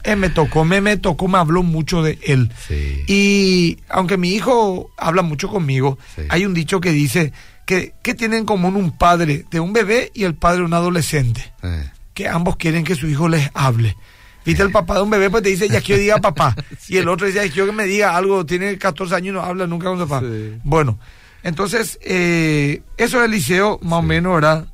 Eh, 0.04 0.16
me 0.16 0.30
tocó, 0.30 0.66
me, 0.66 0.82
me 0.82 0.98
tocó, 0.98 1.28
me 1.28 1.38
habló 1.38 1.64
mucho 1.64 2.04
de 2.04 2.20
él. 2.24 2.52
Y 3.08 3.80
aunque 3.90 4.18
mi 4.18 4.30
hijo 4.30 4.92
habla 4.98 5.22
mucho 5.24 5.50
conmigo, 5.50 5.98
hay 6.30 6.46
un 6.46 6.54
dicho 6.54 6.80
que 6.80 6.92
dice 6.92 7.34
que, 7.66 7.94
que 8.02 8.14
tiene 8.14 8.38
en 8.38 8.46
común 8.46 8.76
un 8.76 8.98
padre 8.98 9.46
de 9.50 9.60
un 9.60 9.74
bebé 9.74 10.12
y 10.14 10.24
el 10.24 10.36
padre 10.36 10.60
de 10.60 10.66
un 10.66 10.74
adolescente. 10.74 11.54
Eh. 11.64 11.90
Que 12.14 12.28
ambos 12.30 12.56
quieren 12.56 12.84
que 12.84 12.96
su 12.96 13.08
hijo 13.08 13.28
les 13.28 13.50
hable. 13.54 13.98
Viste, 14.46 14.64
el 14.64 14.72
papá 14.72 14.96
de 14.96 15.02
un 15.02 15.10
bebé, 15.10 15.30
pues 15.30 15.44
te 15.44 15.50
dice, 15.50 15.68
ya 15.68 15.82
quiero 15.82 16.02
diga 16.02 16.18
papá. 16.18 16.56
Y 16.88 16.98
el 16.98 17.08
otro 17.08 17.26
dice, 17.26 17.46
ya 17.46 17.52
quiero 17.52 17.68
que 17.68 17.72
me 17.72 17.86
diga 17.86 18.16
algo, 18.16 18.46
tiene 18.46 18.78
14 18.78 19.16
años 19.16 19.28
y 19.28 19.32
no 19.32 19.42
habla 19.42 19.66
nunca 19.68 19.88
con 19.88 20.00
su 20.00 20.08
papá. 20.08 20.26
Bueno, 20.64 21.00
entonces, 21.44 22.00
eh, 22.02 22.82
eso 22.98 23.20
es 23.20 23.26
el 23.26 23.32
liceo, 23.32 23.80
más 23.82 24.00
o 24.00 24.02
menos, 24.02 24.36
¿verdad? 24.36 24.68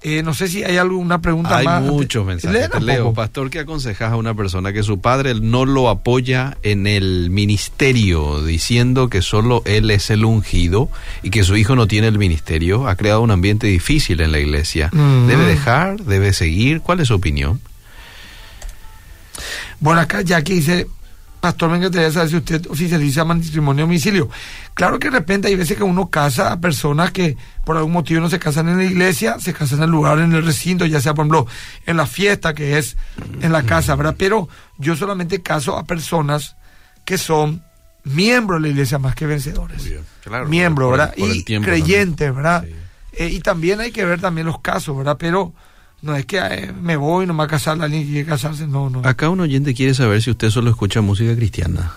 Eh, 0.00 0.22
no 0.22 0.32
sé 0.32 0.46
si 0.46 0.62
hay 0.62 0.76
alguna 0.76 1.20
pregunta 1.20 1.60
más. 1.62 1.82
Hay 1.82 1.90
muchos 1.90 2.24
mensajes. 2.24 2.82
leo, 2.82 3.12
pastor, 3.12 3.50
¿qué 3.50 3.60
aconsejas 3.60 4.12
a 4.12 4.16
una 4.16 4.32
persona 4.34 4.72
que 4.72 4.84
su 4.84 5.00
padre 5.00 5.34
no 5.34 5.64
lo 5.64 5.88
apoya 5.88 6.56
en 6.62 6.86
el 6.86 7.30
ministerio, 7.30 8.44
diciendo 8.44 9.08
que 9.08 9.22
solo 9.22 9.62
él 9.64 9.90
es 9.90 10.10
el 10.10 10.24
ungido 10.24 10.88
y 11.24 11.30
que 11.30 11.42
su 11.42 11.56
hijo 11.56 11.74
no 11.74 11.88
tiene 11.88 12.06
el 12.06 12.18
ministerio? 12.18 12.86
Ha 12.86 12.94
creado 12.94 13.22
un 13.22 13.32
ambiente 13.32 13.66
difícil 13.66 14.20
en 14.20 14.30
la 14.30 14.38
iglesia. 14.38 14.90
Mm. 14.92 15.26
¿Debe 15.26 15.44
dejar? 15.44 16.00
¿Debe 16.04 16.32
seguir? 16.32 16.80
¿Cuál 16.80 17.00
es 17.00 17.08
su 17.08 17.14
opinión? 17.14 17.60
Bueno, 19.80 20.00
acá 20.00 20.22
ya 20.22 20.42
que 20.42 20.54
dice, 20.54 20.86
pastor, 21.40 21.70
me 21.70 21.78
encantaría 21.78 22.10
saber 22.10 22.28
si 22.28 22.36
usted 22.36 22.66
oficializa 22.68 23.24
matrimonio 23.24 23.84
domicilio. 23.84 24.28
Claro 24.74 24.98
que 24.98 25.10
de 25.10 25.18
repente 25.18 25.48
hay 25.48 25.56
veces 25.56 25.76
que 25.76 25.82
uno 25.82 26.08
casa 26.08 26.52
a 26.52 26.60
personas 26.60 27.12
que 27.12 27.36
por 27.64 27.76
algún 27.76 27.92
motivo 27.92 28.20
no 28.20 28.30
se 28.30 28.38
casan 28.38 28.68
en 28.68 28.78
la 28.78 28.84
iglesia, 28.84 29.38
se 29.38 29.52
casan 29.52 29.78
en 29.78 29.84
el 29.84 29.90
lugar, 29.90 30.18
en 30.18 30.32
el 30.32 30.44
recinto, 30.44 30.86
ya 30.86 31.00
sea, 31.00 31.14
por 31.14 31.24
ejemplo, 31.24 31.46
en 31.86 31.96
la 31.96 32.06
fiesta 32.06 32.54
que 32.54 32.78
es 32.78 32.96
en 33.40 33.52
la 33.52 33.62
casa, 33.62 33.94
¿verdad? 33.94 34.16
Pero 34.18 34.48
yo 34.78 34.96
solamente 34.96 35.42
caso 35.42 35.76
a 35.76 35.84
personas 35.84 36.56
que 37.04 37.18
son 37.18 37.62
miembros 38.04 38.60
de 38.60 38.68
la 38.68 38.72
iglesia 38.72 38.98
más 38.98 39.14
que 39.14 39.26
vencedores. 39.26 39.82
miembros, 40.46 40.90
¿verdad? 40.90 41.14
y 41.16 41.44
creyentes, 41.44 42.34
¿verdad? 42.34 42.64
Eh, 43.12 43.28
y 43.28 43.40
también 43.40 43.80
hay 43.80 43.90
que 43.90 44.04
ver 44.04 44.20
también 44.20 44.46
los 44.46 44.60
casos, 44.60 44.96
¿verdad? 44.96 45.16
Pero 45.18 45.52
no 46.02 46.14
es 46.14 46.26
que 46.26 46.38
eh, 46.38 46.72
me 46.80 46.96
voy 46.96 47.26
nomás 47.26 47.46
a 47.46 47.50
casar, 47.50 47.82
alguien 47.82 48.06
quiere 48.06 48.24
casarse, 48.24 48.66
no, 48.66 48.88
no. 48.88 49.02
Acá 49.04 49.28
un 49.28 49.40
oyente 49.40 49.74
quiere 49.74 49.94
saber 49.94 50.22
si 50.22 50.30
usted 50.30 50.50
solo 50.50 50.70
escucha 50.70 51.00
música 51.00 51.34
cristiana. 51.34 51.92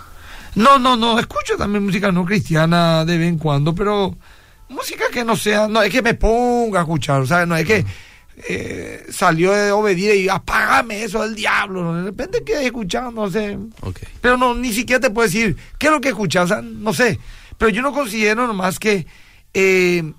No, 0.55 0.79
no, 0.79 0.97
no, 0.97 1.17
escucho 1.19 1.55
también 1.57 1.85
música 1.85 2.11
no 2.11 2.25
cristiana 2.25 3.05
de 3.05 3.17
vez 3.17 3.29
en 3.29 3.37
cuando, 3.37 3.73
pero 3.73 4.15
música 4.69 5.05
que 5.11 5.23
no 5.23 5.35
sea, 5.35 5.67
no 5.67 5.81
es 5.81 5.91
que 5.91 6.01
me 6.01 6.13
ponga 6.13 6.79
a 6.79 6.83
escuchar, 6.83 7.21
o 7.21 7.25
sea, 7.25 7.45
no 7.45 7.55
es 7.55 7.65
que 7.65 7.85
eh, 8.49 9.05
salió 9.09 9.51
de 9.51 9.71
obedir 9.71 10.15
y 10.15 10.29
apágame 10.29 11.03
eso 11.03 11.21
del 11.21 11.35
diablo, 11.35 11.95
de 11.95 12.03
repente 12.03 12.43
quedé 12.43 12.65
escuchando, 12.65 13.11
no 13.11 13.29
sé. 13.29 13.57
Pero 14.19 14.37
no, 14.37 14.55
ni 14.55 14.73
siquiera 14.73 14.99
te 14.99 15.11
puedo 15.11 15.27
decir 15.27 15.55
qué 15.77 15.87
es 15.87 15.91
lo 15.91 16.01
que 16.01 16.09
escuchas, 16.09 16.45
o 16.45 16.47
sea, 16.47 16.61
no 16.61 16.93
sé. 16.93 17.19
Pero 17.57 17.69
yo 17.69 17.81
no 17.81 17.93
considero 17.93 18.47
nomás 18.47 18.79
que 18.79 19.05
eh, 19.53 20.11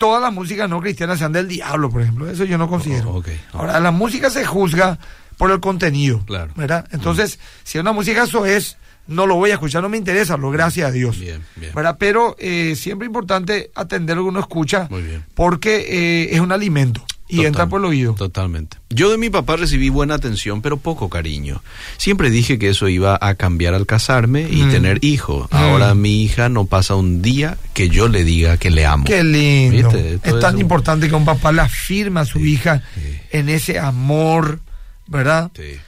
todas 0.00 0.22
las 0.22 0.32
músicas 0.32 0.68
no 0.68 0.80
cristianas 0.80 1.18
sean 1.18 1.30
del 1.32 1.46
diablo, 1.46 1.90
por 1.90 2.00
ejemplo. 2.00 2.28
Eso 2.28 2.44
yo 2.44 2.56
no 2.56 2.68
considero. 2.68 3.10
Oh, 3.10 3.22
Ahora, 3.52 3.78
la 3.80 3.90
música 3.90 4.30
se 4.30 4.46
juzga 4.46 4.98
por 5.36 5.50
el 5.50 5.60
contenido. 5.60 6.24
Claro. 6.24 6.52
¿Verdad? 6.56 6.88
Entonces, 6.90 7.38
si 7.64 7.78
una 7.78 7.92
música 7.92 8.24
eso 8.24 8.46
es, 8.46 8.78
no 9.06 9.26
lo 9.26 9.34
voy 9.36 9.50
a 9.50 9.54
escuchar, 9.54 9.82
no 9.82 9.90
me 9.90 9.98
interesa, 9.98 10.38
lo 10.38 10.50
gracias 10.50 10.88
a 10.88 10.90
Dios. 10.90 11.18
Bien, 11.20 11.44
bien. 11.54 11.74
¿verdad? 11.74 11.96
Pero 11.98 12.34
eh, 12.38 12.76
siempre 12.76 13.06
importante 13.06 13.70
atender 13.74 14.16
lo 14.16 14.22
que 14.22 14.28
uno 14.30 14.40
escucha, 14.40 14.86
Muy 14.90 15.02
bien. 15.02 15.24
porque 15.34 15.76
eh, 15.88 16.28
es 16.34 16.40
un 16.40 16.50
alimento 16.52 17.04
y 17.30 17.44
entra 17.44 17.68
por 17.68 17.80
el 17.80 17.86
oído. 17.86 18.14
Totalmente. 18.14 18.78
Yo 18.90 19.10
de 19.10 19.18
mi 19.18 19.30
papá 19.30 19.56
recibí 19.56 19.88
buena 19.88 20.14
atención, 20.14 20.62
pero 20.62 20.76
poco 20.76 21.08
cariño. 21.08 21.62
Siempre 21.96 22.30
dije 22.30 22.58
que 22.58 22.70
eso 22.70 22.88
iba 22.88 23.18
a 23.20 23.34
cambiar 23.34 23.74
al 23.74 23.86
casarme 23.86 24.48
y 24.50 24.64
mm. 24.64 24.70
tener 24.70 25.04
hijos. 25.04 25.50
Mm. 25.50 25.56
Ahora 25.56 25.94
mi 25.94 26.22
hija 26.22 26.48
no 26.48 26.66
pasa 26.66 26.94
un 26.94 27.22
día 27.22 27.56
que 27.72 27.88
yo 27.88 28.08
le 28.08 28.24
diga 28.24 28.56
que 28.56 28.70
le 28.70 28.86
amo. 28.86 29.04
Qué 29.04 29.22
lindo. 29.22 29.90
Es 29.90 30.40
tan 30.40 30.58
importante 30.58 31.08
que 31.08 31.14
un 31.14 31.24
papá 31.24 31.52
le 31.52 31.62
afirma 31.62 32.20
a 32.20 32.24
su 32.24 32.40
hija 32.40 32.82
en 33.30 33.48
ese 33.48 33.78
amor, 33.78 34.60
¿verdad? 35.06 35.50
Sí. 35.54 35.78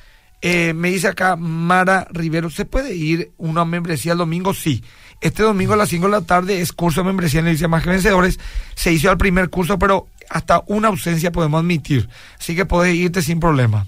Eh, 0.44 0.72
me 0.74 0.90
dice 0.90 1.06
acá 1.06 1.36
Mara 1.36 2.08
Rivero, 2.10 2.50
¿se 2.50 2.64
puede 2.64 2.96
ir 2.96 3.30
una 3.38 3.64
membresía 3.64 4.12
el 4.12 4.18
domingo? 4.18 4.52
Sí. 4.52 4.82
Este 5.22 5.44
domingo 5.44 5.74
a 5.74 5.76
las 5.76 5.88
5 5.88 6.06
de 6.06 6.10
la 6.10 6.20
tarde 6.22 6.60
es 6.60 6.72
curso 6.72 7.00
de 7.00 7.06
membresía 7.06 7.38
en 7.38 7.46
la 7.46 7.52
Iglesia 7.52 7.68
Más 7.68 7.84
que 7.84 7.90
Vencedores. 7.90 8.40
Se 8.74 8.92
hizo 8.92 9.10
el 9.10 9.18
primer 9.18 9.50
curso, 9.50 9.78
pero 9.78 10.08
hasta 10.28 10.64
una 10.66 10.88
ausencia 10.88 11.30
podemos 11.30 11.60
admitir. 11.60 12.08
Así 12.40 12.56
que 12.56 12.66
puedes 12.66 12.94
irte 12.94 13.22
sin 13.22 13.38
problema. 13.38 13.86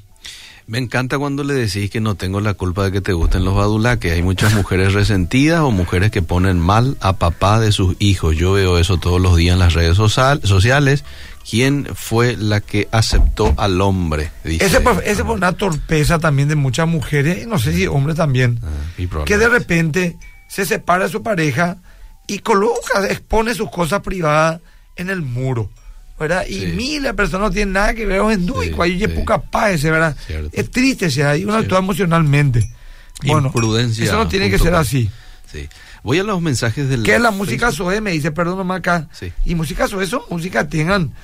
Me 0.66 0.78
encanta 0.78 1.18
cuando 1.18 1.42
le 1.42 1.52
decís 1.52 1.90
que 1.90 2.00
no 2.00 2.14
tengo 2.14 2.40
la 2.40 2.54
culpa 2.54 2.84
de 2.84 2.92
que 2.92 3.00
te 3.00 3.12
gusten 3.12 3.44
los 3.44 3.54
badulá, 3.54 3.98
que 3.98 4.12
hay 4.12 4.22
muchas 4.22 4.54
mujeres 4.54 4.94
resentidas 4.94 5.60
o 5.60 5.70
mujeres 5.72 6.10
que 6.10 6.22
ponen 6.22 6.58
mal 6.58 6.96
a 7.00 7.14
papá 7.14 7.60
de 7.60 7.72
sus 7.72 7.96
hijos. 7.98 8.36
Yo 8.36 8.52
veo 8.52 8.78
eso 8.78 8.96
todos 8.96 9.20
los 9.20 9.36
días 9.36 9.54
en 9.54 9.58
las 9.58 9.74
redes 9.74 9.96
sociales. 9.96 11.04
¿Quién 11.50 11.86
fue 11.94 12.36
la 12.38 12.60
que 12.60 12.88
aceptó 12.92 13.52
al 13.58 13.80
hombre? 13.82 14.30
Ese, 14.44 14.82
ese 15.04 15.24
fue 15.24 15.34
una 15.34 15.52
torpeza 15.52 16.18
también 16.18 16.48
de 16.48 16.54
muchas 16.54 16.88
mujeres, 16.88 17.46
no 17.46 17.58
sé 17.58 17.74
si 17.74 17.86
hombres 17.86 18.16
también, 18.16 18.60
ah, 18.62 19.24
que 19.26 19.36
de 19.36 19.48
repente 19.48 20.16
se 20.48 20.64
separa 20.64 21.04
de 21.04 21.10
su 21.10 21.22
pareja 21.22 21.78
y 22.26 22.38
coloca, 22.38 23.06
expone 23.08 23.54
sus 23.54 23.70
cosas 23.70 24.00
privadas 24.00 24.60
en 24.96 25.10
el 25.10 25.22
muro. 25.22 25.70
¿verdad? 26.18 26.46
Y 26.48 26.66
miles 26.66 27.02
de 27.02 27.14
personas 27.14 27.48
no 27.48 27.50
tienen 27.50 27.72
nada 27.72 27.92
que 27.94 28.06
ver 28.06 28.20
con 28.20 28.32
sí, 28.32 28.72
ahí 28.80 29.00
sí. 29.00 29.08
poca 29.08 29.42
paz, 29.42 29.82
¿verdad? 29.82 30.16
Es 30.52 30.70
triste, 30.70 31.10
sea, 31.10 31.30
hay 31.30 31.44
uno 31.44 31.54
actúa 31.54 31.78
emocionalmente. 31.78 32.70
Bueno, 33.24 33.52
eso 33.52 34.16
no 34.16 34.28
tiene 34.28 34.50
que 34.50 34.58
ser 34.58 34.74
así. 34.74 35.10
Sí. 35.50 35.68
Voy 36.02 36.18
a 36.18 36.22
los 36.24 36.40
mensajes 36.40 36.88
del. 36.88 37.02
¿Qué 37.02 37.14
es 37.14 37.20
la 37.20 37.30
música 37.30 37.72
SOE? 37.72 38.00
Me 38.00 38.12
dice, 38.12 38.30
perdón, 38.30 38.70
acá. 38.70 39.08
Y 39.44 39.54
música 39.54 39.88
SOE 39.88 40.06
son 40.06 40.22
música 40.30 40.68
tengan 40.68 41.14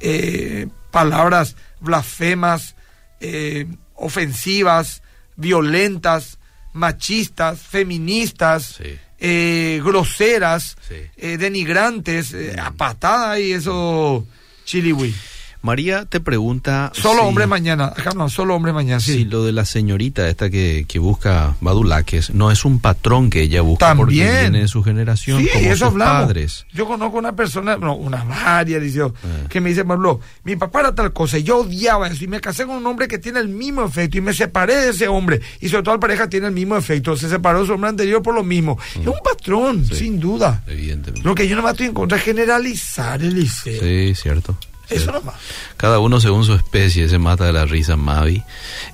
eh, 0.00 0.68
palabras 0.90 1.56
blasfemas, 1.80 2.74
eh, 3.20 3.66
ofensivas, 3.94 5.02
violentas, 5.36 6.38
machistas, 6.72 7.60
feministas. 7.60 8.80
Eh, 9.22 9.82
groseras, 9.84 10.78
denigrantes, 11.18 12.34
a 12.58 12.70
patada 12.70 13.38
y 13.38 13.52
eso 13.52 14.26
Chiliwi. 14.64 15.14
María 15.62 16.06
te 16.06 16.20
pregunta. 16.20 16.90
Solo 16.94 17.22
hombre 17.24 17.46
mañana. 17.46 17.86
Acá 17.86 18.12
no, 18.16 18.28
solo 18.28 18.54
hombre 18.54 18.72
mañana. 18.72 19.00
Sí. 19.00 19.12
Si 19.12 19.24
lo 19.24 19.44
de 19.44 19.52
la 19.52 19.64
señorita 19.64 20.28
esta 20.28 20.48
que, 20.48 20.86
que 20.88 20.98
busca 20.98 21.56
Badulaques 21.60 22.32
no 22.34 22.50
es 22.50 22.64
un 22.64 22.80
patrón 22.80 23.28
que 23.30 23.42
ella 23.42 23.60
busca 23.60 23.88
También. 23.88 24.06
porque 24.06 24.40
viene 24.40 24.60
de 24.60 24.68
su 24.68 24.82
generación. 24.82 25.40
Sí, 25.40 25.48
como 25.52 25.70
eso 25.70 25.90
sus 25.90 25.98
padres. 25.98 26.66
Yo 26.72 26.86
conozco 26.86 27.18
una 27.18 27.34
persona, 27.36 27.76
no, 27.76 27.94
una 27.94 28.24
María, 28.24 28.80
dice, 28.80 29.00
eh. 29.00 29.10
que 29.48 29.60
me 29.60 29.70
dice, 29.70 29.84
Pablo, 29.84 30.20
mi 30.44 30.56
papá 30.56 30.80
era 30.80 30.94
tal 30.94 31.12
cosa 31.12 31.38
y 31.38 31.42
yo 31.42 31.58
odiaba 31.58 32.08
eso 32.08 32.24
y 32.24 32.28
me 32.28 32.40
casé 32.40 32.64
con 32.66 32.76
un 32.76 32.86
hombre 32.86 33.06
que 33.08 33.18
tiene 33.18 33.40
el 33.40 33.48
mismo 33.48 33.84
efecto 33.84 34.18
y 34.18 34.20
me 34.20 34.32
separé 34.32 34.76
de 34.76 34.90
ese 34.90 35.08
hombre 35.08 35.40
y 35.60 35.68
sobre 35.68 35.82
todo 35.82 35.94
la 35.94 36.00
pareja 36.00 36.28
tiene 36.28 36.46
el 36.46 36.52
mismo 36.52 36.76
efecto. 36.76 37.16
Se 37.16 37.28
separó 37.28 37.60
de 37.60 37.66
su 37.66 37.72
hombre 37.74 37.90
anterior 37.90 38.22
por 38.22 38.34
lo 38.34 38.42
mismo. 38.42 38.78
Es 38.98 39.06
un 39.06 39.18
patrón, 39.22 39.84
sin 39.84 40.18
duda. 40.18 40.62
Evidentemente. 40.66 41.26
Lo 41.26 41.34
que 41.34 41.46
yo 41.46 41.56
no 41.56 41.62
me 41.62 41.70
estoy 41.70 41.86
en 41.86 41.94
contra 41.94 42.16
es 42.18 42.24
generalizar 42.24 43.20
el 43.20 43.34
liceo. 43.34 43.80
Sí, 43.82 44.14
cierto. 44.14 44.56
Eso 44.90 45.12
nomás. 45.12 45.36
Cada 45.76 45.98
uno 45.98 46.20
según 46.20 46.44
su 46.44 46.54
especie 46.54 47.08
se 47.08 47.18
mata 47.18 47.44
de 47.44 47.52
la 47.52 47.64
risa, 47.64 47.96
Mavi. 47.96 48.42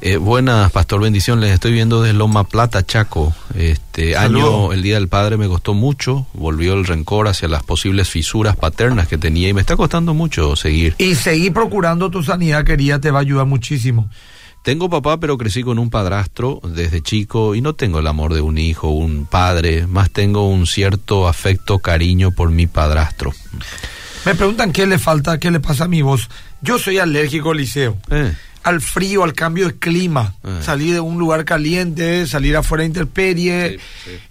Eh, 0.00 0.16
buenas, 0.16 0.70
Pastor, 0.70 1.00
bendición. 1.00 1.40
Les 1.40 1.52
estoy 1.52 1.72
viendo 1.72 2.02
desde 2.02 2.16
Loma 2.16 2.44
Plata, 2.44 2.84
Chaco. 2.84 3.34
Este 3.54 4.16
año, 4.16 4.72
el 4.72 4.82
Día 4.82 4.94
del 4.96 5.08
Padre, 5.08 5.36
me 5.36 5.48
costó 5.48 5.74
mucho. 5.74 6.26
Volvió 6.34 6.74
el 6.74 6.84
rencor 6.84 7.28
hacia 7.28 7.48
las 7.48 7.62
posibles 7.62 8.08
fisuras 8.08 8.56
paternas 8.56 9.08
que 9.08 9.18
tenía 9.18 9.48
y 9.48 9.54
me 9.54 9.60
está 9.60 9.76
costando 9.76 10.14
mucho 10.14 10.54
seguir. 10.56 10.94
Y 10.98 11.14
seguir 11.14 11.52
procurando 11.52 12.10
tu 12.10 12.22
sanidad, 12.22 12.64
querida, 12.64 13.00
te 13.00 13.10
va 13.10 13.18
a 13.18 13.22
ayudar 13.22 13.46
muchísimo. 13.46 14.08
Tengo 14.66 14.90
papá, 14.90 15.20
pero 15.20 15.38
crecí 15.38 15.62
con 15.62 15.78
un 15.78 15.90
padrastro 15.90 16.60
desde 16.64 17.00
chico 17.00 17.54
y 17.54 17.60
no 17.60 17.76
tengo 17.76 18.00
el 18.00 18.06
amor 18.08 18.34
de 18.34 18.40
un 18.40 18.58
hijo, 18.58 18.88
un 18.88 19.24
padre, 19.24 19.86
más 19.86 20.10
tengo 20.10 20.48
un 20.48 20.66
cierto 20.66 21.28
afecto, 21.28 21.78
cariño 21.78 22.32
por 22.32 22.50
mi 22.50 22.66
padrastro. 22.66 23.32
Me 24.26 24.34
preguntan 24.34 24.72
qué 24.72 24.86
le 24.86 24.98
falta, 24.98 25.38
qué 25.38 25.52
le 25.52 25.60
pasa 25.60 25.84
a 25.84 25.88
mi 25.88 26.02
voz. 26.02 26.28
Yo 26.60 26.80
soy 26.80 26.98
alérgico, 26.98 27.54
Liceo. 27.54 27.96
Eh. 28.10 28.34
Al 28.64 28.80
frío, 28.80 29.22
al 29.22 29.34
cambio 29.34 29.68
de 29.68 29.78
clima. 29.78 30.34
Eh. 30.42 30.58
Salir 30.62 30.94
de 30.94 30.98
un 30.98 31.16
lugar 31.16 31.44
caliente, 31.44 32.26
salir 32.26 32.56
afuera 32.56 32.82
de 32.82 32.88
interperie. 32.88 33.78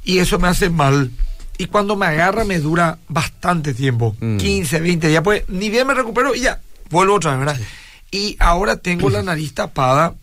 Y 0.03 0.17
eso 0.17 0.37
me 0.37 0.49
hace 0.49 0.69
mal. 0.69 1.11
Y 1.57 1.67
cuando 1.67 1.95
me 1.95 2.07
agarra 2.07 2.43
me 2.43 2.59
dura 2.59 2.97
bastante 3.07 3.73
tiempo. 3.73 4.17
15, 4.19 4.81
mm. 4.81 4.83
20 4.83 5.07
días. 5.07 5.23
Pues 5.23 5.43
ni 5.47 5.69
bien 5.69 5.87
me 5.87 5.93
recupero 5.93 6.35
y 6.35 6.41
ya, 6.41 6.59
vuelvo 6.89 7.15
otra 7.15 7.31
vez, 7.31 7.39
¿verdad? 7.39 7.59
Y 8.11 8.35
ahora 8.41 8.75
tengo 8.75 9.09
la 9.09 9.23
nariz 9.23 9.53
tapada 9.53 10.13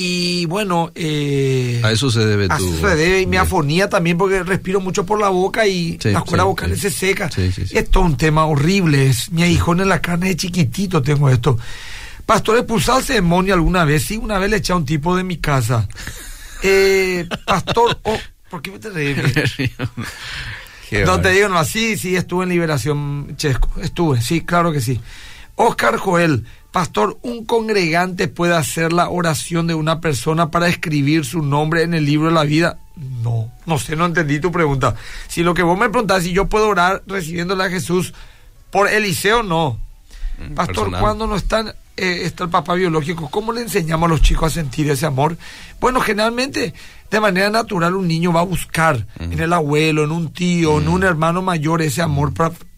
y 0.00 0.46
bueno, 0.46 0.92
eh, 0.94 1.80
a 1.82 1.90
eso 1.90 2.08
se 2.08 2.24
debe 2.24 2.46
a 2.48 2.56
eso 2.56 2.72
se 2.76 2.94
debe 2.94 3.22
y 3.22 3.26
mi 3.26 3.36
afonía 3.36 3.88
también 3.88 4.16
porque 4.16 4.44
respiro 4.44 4.78
mucho 4.78 5.04
por 5.04 5.20
la 5.20 5.28
boca 5.28 5.66
y 5.66 5.98
la 6.04 6.22
las 6.24 6.44
vocal 6.44 6.76
se 6.78 6.88
seca. 6.88 7.28
es 7.36 7.90
todo 7.90 8.04
un 8.04 8.16
tema 8.16 8.46
horrible. 8.46 9.08
Es 9.08 9.32
mi 9.32 9.42
hijón 9.42 9.80
en 9.80 9.88
la 9.88 10.00
carne 10.00 10.28
de 10.28 10.36
chiquitito 10.36 11.02
tengo 11.02 11.28
esto. 11.28 11.58
Pastor, 12.24 12.58
¿expulsaste 12.58 13.14
demonio 13.14 13.54
alguna 13.54 13.84
vez? 13.84 14.04
Sí, 14.04 14.16
una 14.16 14.38
vez 14.38 14.50
le 14.50 14.58
eché 14.58 14.72
a 14.72 14.76
un 14.76 14.84
tipo 14.84 15.16
de 15.16 15.24
mi 15.24 15.38
casa. 15.38 15.88
Eh, 16.60 17.28
pastor, 17.46 18.00
oh, 18.02 18.18
¿por 18.50 18.60
qué 18.62 18.72
me 18.72 18.80
te 18.80 18.90
reí? 18.90 19.14
no 21.06 21.20
te 21.20 21.30
digo, 21.30 21.48
no, 21.48 21.64
sí, 21.64 21.96
sí, 21.96 22.16
estuve 22.16 22.42
en 22.42 22.50
Liberación 22.50 23.36
Chesco. 23.36 23.68
Estuve, 23.80 24.20
sí, 24.20 24.40
claro 24.40 24.72
que 24.72 24.80
sí. 24.80 25.00
Oscar 25.54 25.98
Joel, 25.98 26.44
Pastor, 26.78 27.18
¿un 27.22 27.44
congregante 27.44 28.28
puede 28.28 28.54
hacer 28.54 28.92
la 28.92 29.08
oración 29.08 29.66
de 29.66 29.74
una 29.74 30.00
persona 30.00 30.52
para 30.52 30.68
escribir 30.68 31.24
su 31.24 31.42
nombre 31.42 31.82
en 31.82 31.92
el 31.92 32.04
libro 32.04 32.28
de 32.28 32.34
la 32.34 32.44
vida? 32.44 32.78
No, 33.20 33.50
no 33.66 33.80
sé, 33.80 33.96
no 33.96 34.06
entendí 34.06 34.38
tu 34.38 34.52
pregunta. 34.52 34.94
Si 35.26 35.42
lo 35.42 35.54
que 35.54 35.64
vos 35.64 35.76
me 35.76 35.88
preguntás, 35.88 36.22
si 36.22 36.32
yo 36.32 36.46
puedo 36.46 36.68
orar 36.68 37.02
recibiéndole 37.08 37.64
a 37.64 37.68
Jesús 37.68 38.14
por 38.70 38.86
Eliseo, 38.86 39.42
no. 39.42 39.76
Mm, 40.38 40.54
Pastor, 40.54 40.96
cuando 41.00 41.26
no 41.26 41.34
están, 41.34 41.74
eh, 41.96 42.20
está 42.22 42.44
el 42.44 42.50
papá 42.50 42.74
biológico, 42.74 43.28
¿cómo 43.28 43.52
le 43.52 43.62
enseñamos 43.62 44.06
a 44.06 44.10
los 44.10 44.22
chicos 44.22 44.52
a 44.52 44.54
sentir 44.54 44.88
ese 44.88 45.04
amor? 45.04 45.36
Bueno, 45.80 46.00
generalmente, 46.00 46.74
de 47.10 47.20
manera 47.20 47.50
natural, 47.50 47.96
un 47.96 48.06
niño 48.06 48.32
va 48.32 48.42
a 48.42 48.44
buscar 48.44 49.04
mm. 49.18 49.32
en 49.32 49.40
el 49.40 49.52
abuelo, 49.52 50.04
en 50.04 50.12
un 50.12 50.32
tío, 50.32 50.78
en 50.78 50.86
un 50.86 51.00
mm. 51.00 51.06
hermano 51.06 51.42
mayor 51.42 51.82
ese 51.82 52.02
amor 52.02 52.32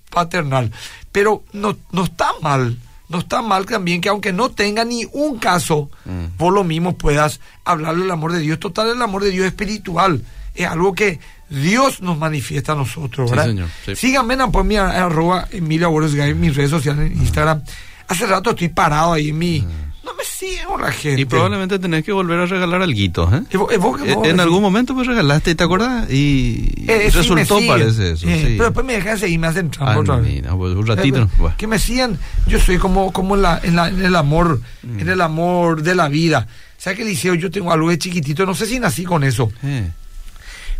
paternal. 0.08 0.72
Pero 1.12 1.44
no, 1.52 1.76
no 1.92 2.04
está 2.04 2.30
mal 2.40 2.78
no 3.10 3.18
está 3.18 3.42
mal 3.42 3.66
también 3.66 4.00
que 4.00 4.08
aunque 4.08 4.32
no 4.32 4.50
tenga 4.50 4.84
ni 4.84 5.04
un 5.12 5.38
caso, 5.38 5.90
por 6.38 6.54
lo 6.54 6.64
mismo 6.64 6.96
puedas 6.96 7.40
hablarle 7.64 8.02
del 8.02 8.10
amor 8.12 8.32
de 8.32 8.38
Dios. 8.38 8.58
Total, 8.58 8.88
el 8.88 9.02
amor 9.02 9.22
de 9.24 9.30
Dios 9.30 9.46
espiritual. 9.46 10.22
Es 10.54 10.66
algo 10.66 10.94
que 10.94 11.20
Dios 11.48 12.00
nos 12.02 12.16
manifiesta 12.18 12.72
a 12.72 12.76
nosotros, 12.76 13.28
Sí, 13.28 13.36
¿verdad? 13.36 13.50
señor, 13.50 13.68
sí. 13.84 13.96
Síganme 13.96 14.34
en 14.34 14.50
pues, 14.52 14.64
mi 14.64 14.76
arroba 14.76 15.46
Emilia 15.50 15.88
Boros 15.88 16.14
Gay, 16.14 16.30
en 16.30 16.40
mis 16.40 16.54
redes 16.56 16.70
sociales, 16.70 17.10
en 17.10 17.18
Instagram. 17.18 17.62
Hace 18.08 18.26
rato 18.26 18.50
estoy 18.50 18.68
parado 18.68 19.12
ahí 19.12 19.28
en 19.30 19.38
mi... 19.38 19.66
No 20.02 20.14
me 20.14 20.24
siguen 20.24 20.66
la 20.80 20.90
gente. 20.92 21.20
Y 21.20 21.24
probablemente 21.26 21.78
tenés 21.78 22.04
que 22.04 22.12
volver 22.12 22.40
a 22.40 22.46
regalar 22.46 22.80
alguito, 22.82 23.28
¿eh? 23.34 23.42
¿Y 23.50 23.56
vos- 23.58 23.72
y 23.72 23.76
vos 23.76 24.00
qué 24.00 24.10
Eh, 24.10 24.14
vos 24.14 24.26
en 24.26 24.40
algún 24.40 24.62
momento 24.62 24.94
pues 24.94 25.06
regalaste, 25.06 25.54
¿te 25.54 25.62
acordás? 25.62 26.10
Y 26.10 26.72
Eh, 26.88 27.10
sí, 27.10 27.18
resultó, 27.18 27.58
parece 27.66 28.12
eso, 28.12 28.26
Eh, 28.28 28.38
sí. 28.38 28.44
Pero 28.52 28.64
después 28.64 28.86
me 28.86 28.94
dejan 28.94 29.18
seguir, 29.18 29.38
me 29.38 29.46
hacen 29.48 29.70
trampa 29.70 29.92
Ah, 29.94 29.98
otra 29.98 30.16
vez. 30.16 30.32
mira, 30.32 30.54
pues, 30.56 30.74
un 30.74 30.86
ratito. 30.86 31.18
Eh, 31.22 31.28
bueno. 31.38 31.54
Que 31.58 31.66
me 31.66 31.78
sigan, 31.78 32.18
yo 32.46 32.58
soy 32.58 32.78
como, 32.78 33.12
como 33.12 33.34
en, 33.36 33.42
la, 33.42 33.60
en, 33.62 33.76
la- 33.76 33.88
en 33.88 34.02
el 34.04 34.16
amor, 34.16 34.60
en 34.82 35.08
el 35.08 35.20
amor 35.20 35.82
de 35.82 35.94
la 35.94 36.08
vida. 36.08 36.48
¿Sabes 36.78 36.98
qué, 36.98 37.04
Liceo? 37.04 37.34
Yo 37.34 37.50
tengo 37.50 37.70
algo 37.72 37.90
de 37.90 37.98
chiquitito, 37.98 38.46
no 38.46 38.54
sé 38.54 38.64
si 38.66 38.80
nací 38.80 39.04
con 39.04 39.22
eso, 39.22 39.52
Eh, 39.62 39.90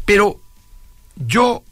pero 0.07 0.41
yo 1.17 1.63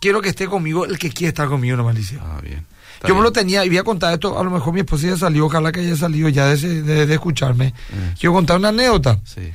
quiero 0.00 0.22
que 0.22 0.28
esté 0.28 0.46
conmigo 0.46 0.84
el 0.84 0.96
que 0.98 1.10
quiere 1.10 1.30
estar 1.30 1.48
conmigo 1.48 1.76
nomás, 1.76 1.96
Liceo. 1.96 2.20
ah, 2.22 2.38
bien. 2.40 2.64
Está 3.04 3.08
Yo 3.08 3.14
me 3.14 3.20
bien. 3.20 3.24
lo 3.24 3.32
tenía 3.32 3.64
y 3.64 3.68
voy 3.68 3.78
a 3.78 3.84
contar 3.84 4.14
esto, 4.14 4.38
a 4.38 4.42
lo 4.42 4.50
mejor 4.50 4.72
mi 4.72 4.80
esposa 4.80 5.06
ya 5.08 5.16
salió, 5.16 5.46
ojalá 5.46 5.70
que 5.72 5.80
haya 5.80 5.94
salido 5.96 6.28
ya 6.30 6.46
de, 6.46 6.54
ese- 6.54 6.82
de, 6.82 7.06
de 7.06 7.14
escucharme. 7.14 7.66
Eh. 7.92 8.14
Quiero 8.18 8.32
contar 8.32 8.56
una 8.58 8.68
anécdota. 8.70 9.20
Sí, 9.24 9.52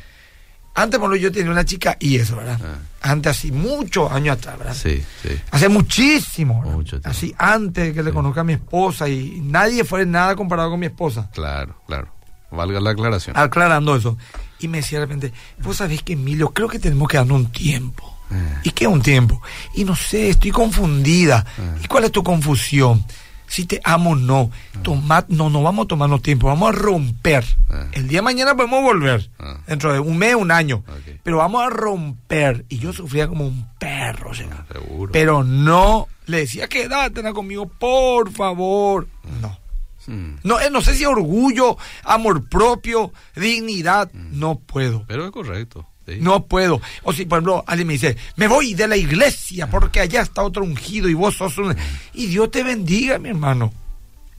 Antes, 0.76 1.00
por 1.00 1.10
ejemplo, 1.12 1.30
yo 1.30 1.32
tenía 1.32 1.52
una 1.52 1.66
chica 1.66 1.98
y 2.00 2.16
eso, 2.18 2.38
¿verdad? 2.38 2.60
Ah. 2.64 2.78
Antes, 3.12 3.32
así, 3.38 3.52
muchos 3.52 4.10
años 4.12 4.38
atrás, 4.38 4.58
¿verdad? 4.60 4.76
sí, 4.76 5.04
sí. 5.24 5.30
Hace 5.52 5.68
muchísimo. 5.68 6.60
¿verdad? 6.62 6.76
Mucho 6.76 6.92
tiempo. 7.02 7.10
Así 7.10 7.34
antes 7.38 7.86
de 7.88 7.94
que 7.94 8.04
le 8.04 8.12
conozca 8.14 8.42
a 8.42 8.44
mi 8.44 8.54
esposa 8.54 9.10
y 9.10 9.42
nadie 9.44 9.84
fue 9.84 10.06
nada 10.06 10.36
comparado 10.36 10.70
con 10.70 10.80
mi 10.80 10.86
esposa. 10.86 11.30
Claro, 11.34 11.76
claro. 11.88 12.08
Valga 12.52 12.80
la 12.80 12.92
aclaración. 12.92 13.36
Aclarando 13.38 13.96
eso. 13.96 14.18
Y 14.60 14.68
me 14.68 14.78
decía 14.78 15.00
de 15.00 15.06
repente, 15.06 15.34
vos 15.62 15.78
sabés 15.78 16.02
que 16.04 16.14
Emilio, 16.14 16.50
creo 16.50 16.68
que 16.68 16.80
tenemos 16.80 17.08
que 17.08 17.18
darnos 17.18 17.38
un 17.42 17.52
tiempo. 17.52 18.18
Eh. 18.32 18.56
¿Y 18.64 18.70
qué 18.72 18.86
es 18.86 18.90
un 18.92 19.02
tiempo? 19.02 19.42
Y 19.76 19.84
no 19.84 19.96
sé, 19.96 20.30
estoy 20.30 20.52
confundida. 20.52 21.46
Eh. 21.58 21.82
¿Y 21.84 21.88
cuál 21.88 22.06
es 22.06 22.12
tu 22.12 22.24
confusión? 22.24 23.04
Si 23.50 23.66
te 23.66 23.82
amo 23.84 24.12
o 24.12 24.16
no. 24.16 24.52
Tomad, 24.84 25.26
no, 25.28 25.50
no 25.50 25.64
vamos 25.64 25.86
a 25.86 25.88
tomarnos 25.88 26.22
tiempo, 26.22 26.48
vamos 26.48 26.70
a 26.70 26.72
romper. 26.72 27.44
Eh. 27.70 27.88
El 27.94 28.08
día 28.08 28.20
de 28.20 28.24
mañana 28.24 28.56
podemos 28.56 28.82
volver. 28.84 29.30
Ah. 29.40 29.58
Dentro 29.68 29.92
de 29.92 30.00
un 30.00 30.18
mes, 30.18 30.36
un 30.36 30.52
año. 30.52 30.84
Pero 31.24 31.38
vamos 31.38 31.64
a 31.64 31.70
romper. 31.70 32.66
Y 32.70 32.78
yo 32.78 32.94
sufría 32.94 33.28
como 33.28 33.48
un 33.48 33.68
perro, 33.80 34.30
o 34.32 34.34
sea. 34.34 34.66
Seguro. 34.72 35.12
Pero 35.12 35.44
no 35.44 36.08
le 36.28 36.38
decía, 36.42 36.68
quédate 36.68 37.22
conmigo, 37.34 37.68
por 37.68 38.32
favor. 38.32 39.08
No. 39.42 39.58
Mm. 40.06 40.40
No, 40.44 40.60
eh, 40.60 40.70
no 40.72 40.82
sé 40.82 40.96
si 40.96 41.06
orgullo, 41.06 41.78
amor 42.04 42.48
propio, 42.48 43.12
dignidad. 43.36 44.12
No 44.14 44.60
puedo. 44.60 45.06
Pero 45.08 45.26
es 45.26 45.32
correcto. 45.32 45.88
Sí. 46.10 46.18
No 46.20 46.46
puedo. 46.46 46.82
O 47.04 47.14
si, 47.14 47.26
por 47.26 47.38
ejemplo, 47.38 47.64
alguien 47.68 47.88
me 47.88 47.94
dice, 47.94 48.18
me 48.36 48.48
voy 48.48 48.74
de 48.74 48.88
la 48.88 48.98
iglesia 48.98 49.68
porque 49.70 50.00
allá 50.02 50.22
está 50.22 50.42
otro 50.44 50.64
ungido 50.64 51.08
y 51.10 51.14
vos 51.14 51.36
sos 51.36 51.58
un... 51.58 51.76
Y 52.14 52.28
Dios 52.28 52.52
te 52.52 52.64
bendiga, 52.64 53.18
mi 53.20 53.30
hermano. 53.30 53.74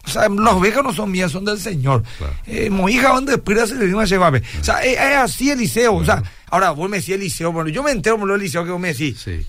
O 0.04 0.08
sea, 0.08 0.28
las 0.28 0.54
ovejas 0.54 0.82
no 0.82 0.92
son 0.94 1.10
mías, 1.10 1.30
son 1.30 1.44
del 1.44 1.58
Señor. 1.58 2.02
Claro. 2.18 2.34
Eh, 2.46 2.70
mi 2.70 2.90
hija, 2.92 3.10
donde 3.10 3.36
pida 3.38 3.66
se 3.66 3.74
le 3.74 3.86
dio 3.86 3.96
una 3.96 4.06
llevame. 4.06 4.42
O 4.60 4.64
sea, 4.64 4.82
es, 4.82 4.94
es 4.98 5.16
así 5.16 5.50
Eliseo. 5.50 5.94
O 5.96 6.04
sea, 6.04 6.22
ahora 6.50 6.70
vos 6.70 6.88
me 6.88 6.96
decís 6.98 7.14
Eliseo, 7.14 7.52
bueno, 7.52 7.68
yo 7.68 7.82
me 7.82 7.90
entero 7.90 8.18
por 8.18 8.26
lo 8.26 8.34
Eliseo 8.34 8.64
que 8.64 8.70
vos 8.70 8.80
me 8.80 8.88
decís 8.88 9.20
Sí. 9.22 9.46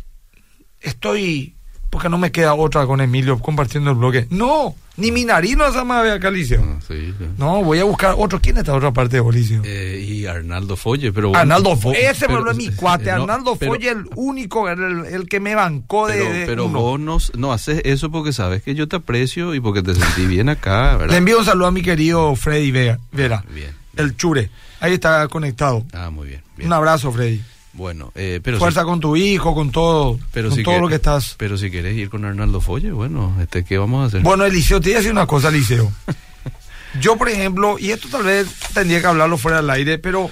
estoy 0.81 1.55
porque 1.91 2.09
no 2.09 2.17
me 2.17 2.31
queda 2.31 2.55
otra 2.55 2.87
con 2.87 3.01
Emilio 3.01 3.37
compartiendo 3.37 3.91
el 3.91 3.97
bloque. 3.97 4.25
No, 4.31 4.73
ni 4.97 5.11
mi 5.11 5.25
nariz 5.25 5.57
no 5.57 5.71
se 5.71 5.83
me 5.83 6.01
ve 6.01 6.11
acá, 6.13 6.31
Liceo. 6.31 6.63
Ah, 6.65 6.79
sí, 6.87 7.13
sí. 7.19 7.25
No, 7.37 7.63
voy 7.63 7.79
a 7.79 7.83
buscar 7.83 8.15
otro. 8.17 8.39
¿Quién 8.41 8.57
está 8.57 8.73
otra 8.73 8.91
parte 8.91 9.17
de 9.17 9.19
Bolicio? 9.19 9.61
Eh, 9.65 10.03
y 10.07 10.25
Arnaldo 10.25 10.75
Folle, 10.77 11.11
pero... 11.11 11.35
Arnaldo 11.35 11.75
Folle. 11.75 12.09
Ese 12.09 12.27
pero- 12.27 12.49
es 12.49 12.57
mi 12.57 12.67
eh, 12.67 12.71
cuate. 12.75 13.11
no, 13.11 13.23
Arnaldo 13.23 13.57
pero- 13.57 13.73
Folle, 13.73 13.89
el 13.89 14.05
único, 14.15 14.69
el, 14.69 15.05
el 15.05 15.27
que 15.27 15.39
me 15.41 15.53
bancó 15.53 16.07
de. 16.07 16.15
Pero, 16.17 16.45
pero 16.47 16.65
uno. 16.65 16.79
vos 16.79 16.99
no, 16.99 17.17
no 17.37 17.51
haces 17.53 17.81
eso 17.83 18.09
porque 18.09 18.31
sabes 18.33 18.63
que 18.63 18.73
yo 18.73 18.87
te 18.87 18.95
aprecio 18.95 19.53
y 19.53 19.59
porque 19.59 19.83
te 19.83 19.93
sentí 19.93 20.25
bien 20.25 20.47
acá, 20.49 20.95
¿verdad? 20.95 21.11
Le 21.11 21.17
envío 21.17 21.39
un 21.39 21.45
saludo 21.45 21.67
a 21.67 21.71
mi 21.71 21.81
querido 21.81 22.35
Freddy 22.35 22.71
Vera, 22.71 22.99
Bien. 23.11 23.75
el 23.97 24.15
Chure. 24.15 24.49
Ahí 24.79 24.93
está 24.93 25.27
conectado. 25.27 25.85
Ah, 25.93 26.09
muy 26.09 26.27
bien. 26.29 26.41
bien. 26.55 26.67
Un 26.67 26.73
abrazo, 26.73 27.11
Freddy. 27.11 27.41
Bueno, 27.73 28.11
eh, 28.15 28.41
pero 28.43 28.59
Fuerza 28.59 28.81
si, 28.81 28.85
con 28.85 28.99
tu 28.99 29.15
hijo, 29.15 29.55
con 29.55 29.71
todo, 29.71 30.19
pero 30.33 30.49
con 30.49 30.57
si 30.57 30.63
todo 30.63 30.75
que- 30.75 30.81
lo 30.81 30.87
que 30.89 30.95
estás. 30.95 31.35
Pero 31.37 31.57
si 31.57 31.71
querés 31.71 31.95
ir 31.95 32.09
con 32.09 32.25
Arnaldo 32.25 32.59
Folle, 32.59 32.91
bueno, 32.91 33.33
este, 33.41 33.63
¿qué 33.63 33.77
vamos 33.77 34.03
a 34.03 34.07
hacer? 34.07 34.21
Bueno, 34.21 34.43
Eliseo, 34.45 34.81
te 34.81 34.89
voy 34.89 34.93
a 34.95 34.97
decir 34.97 35.11
una 35.11 35.25
cosa, 35.25 35.47
Eliseo. 35.49 35.91
Yo, 36.99 37.15
por 37.15 37.29
ejemplo, 37.29 37.77
y 37.79 37.91
esto 37.91 38.09
tal 38.09 38.23
vez 38.23 38.47
tendría 38.73 38.99
que 38.99 39.07
hablarlo 39.07 39.37
fuera 39.37 39.57
del 39.61 39.69
aire, 39.69 39.97
pero 39.97 40.29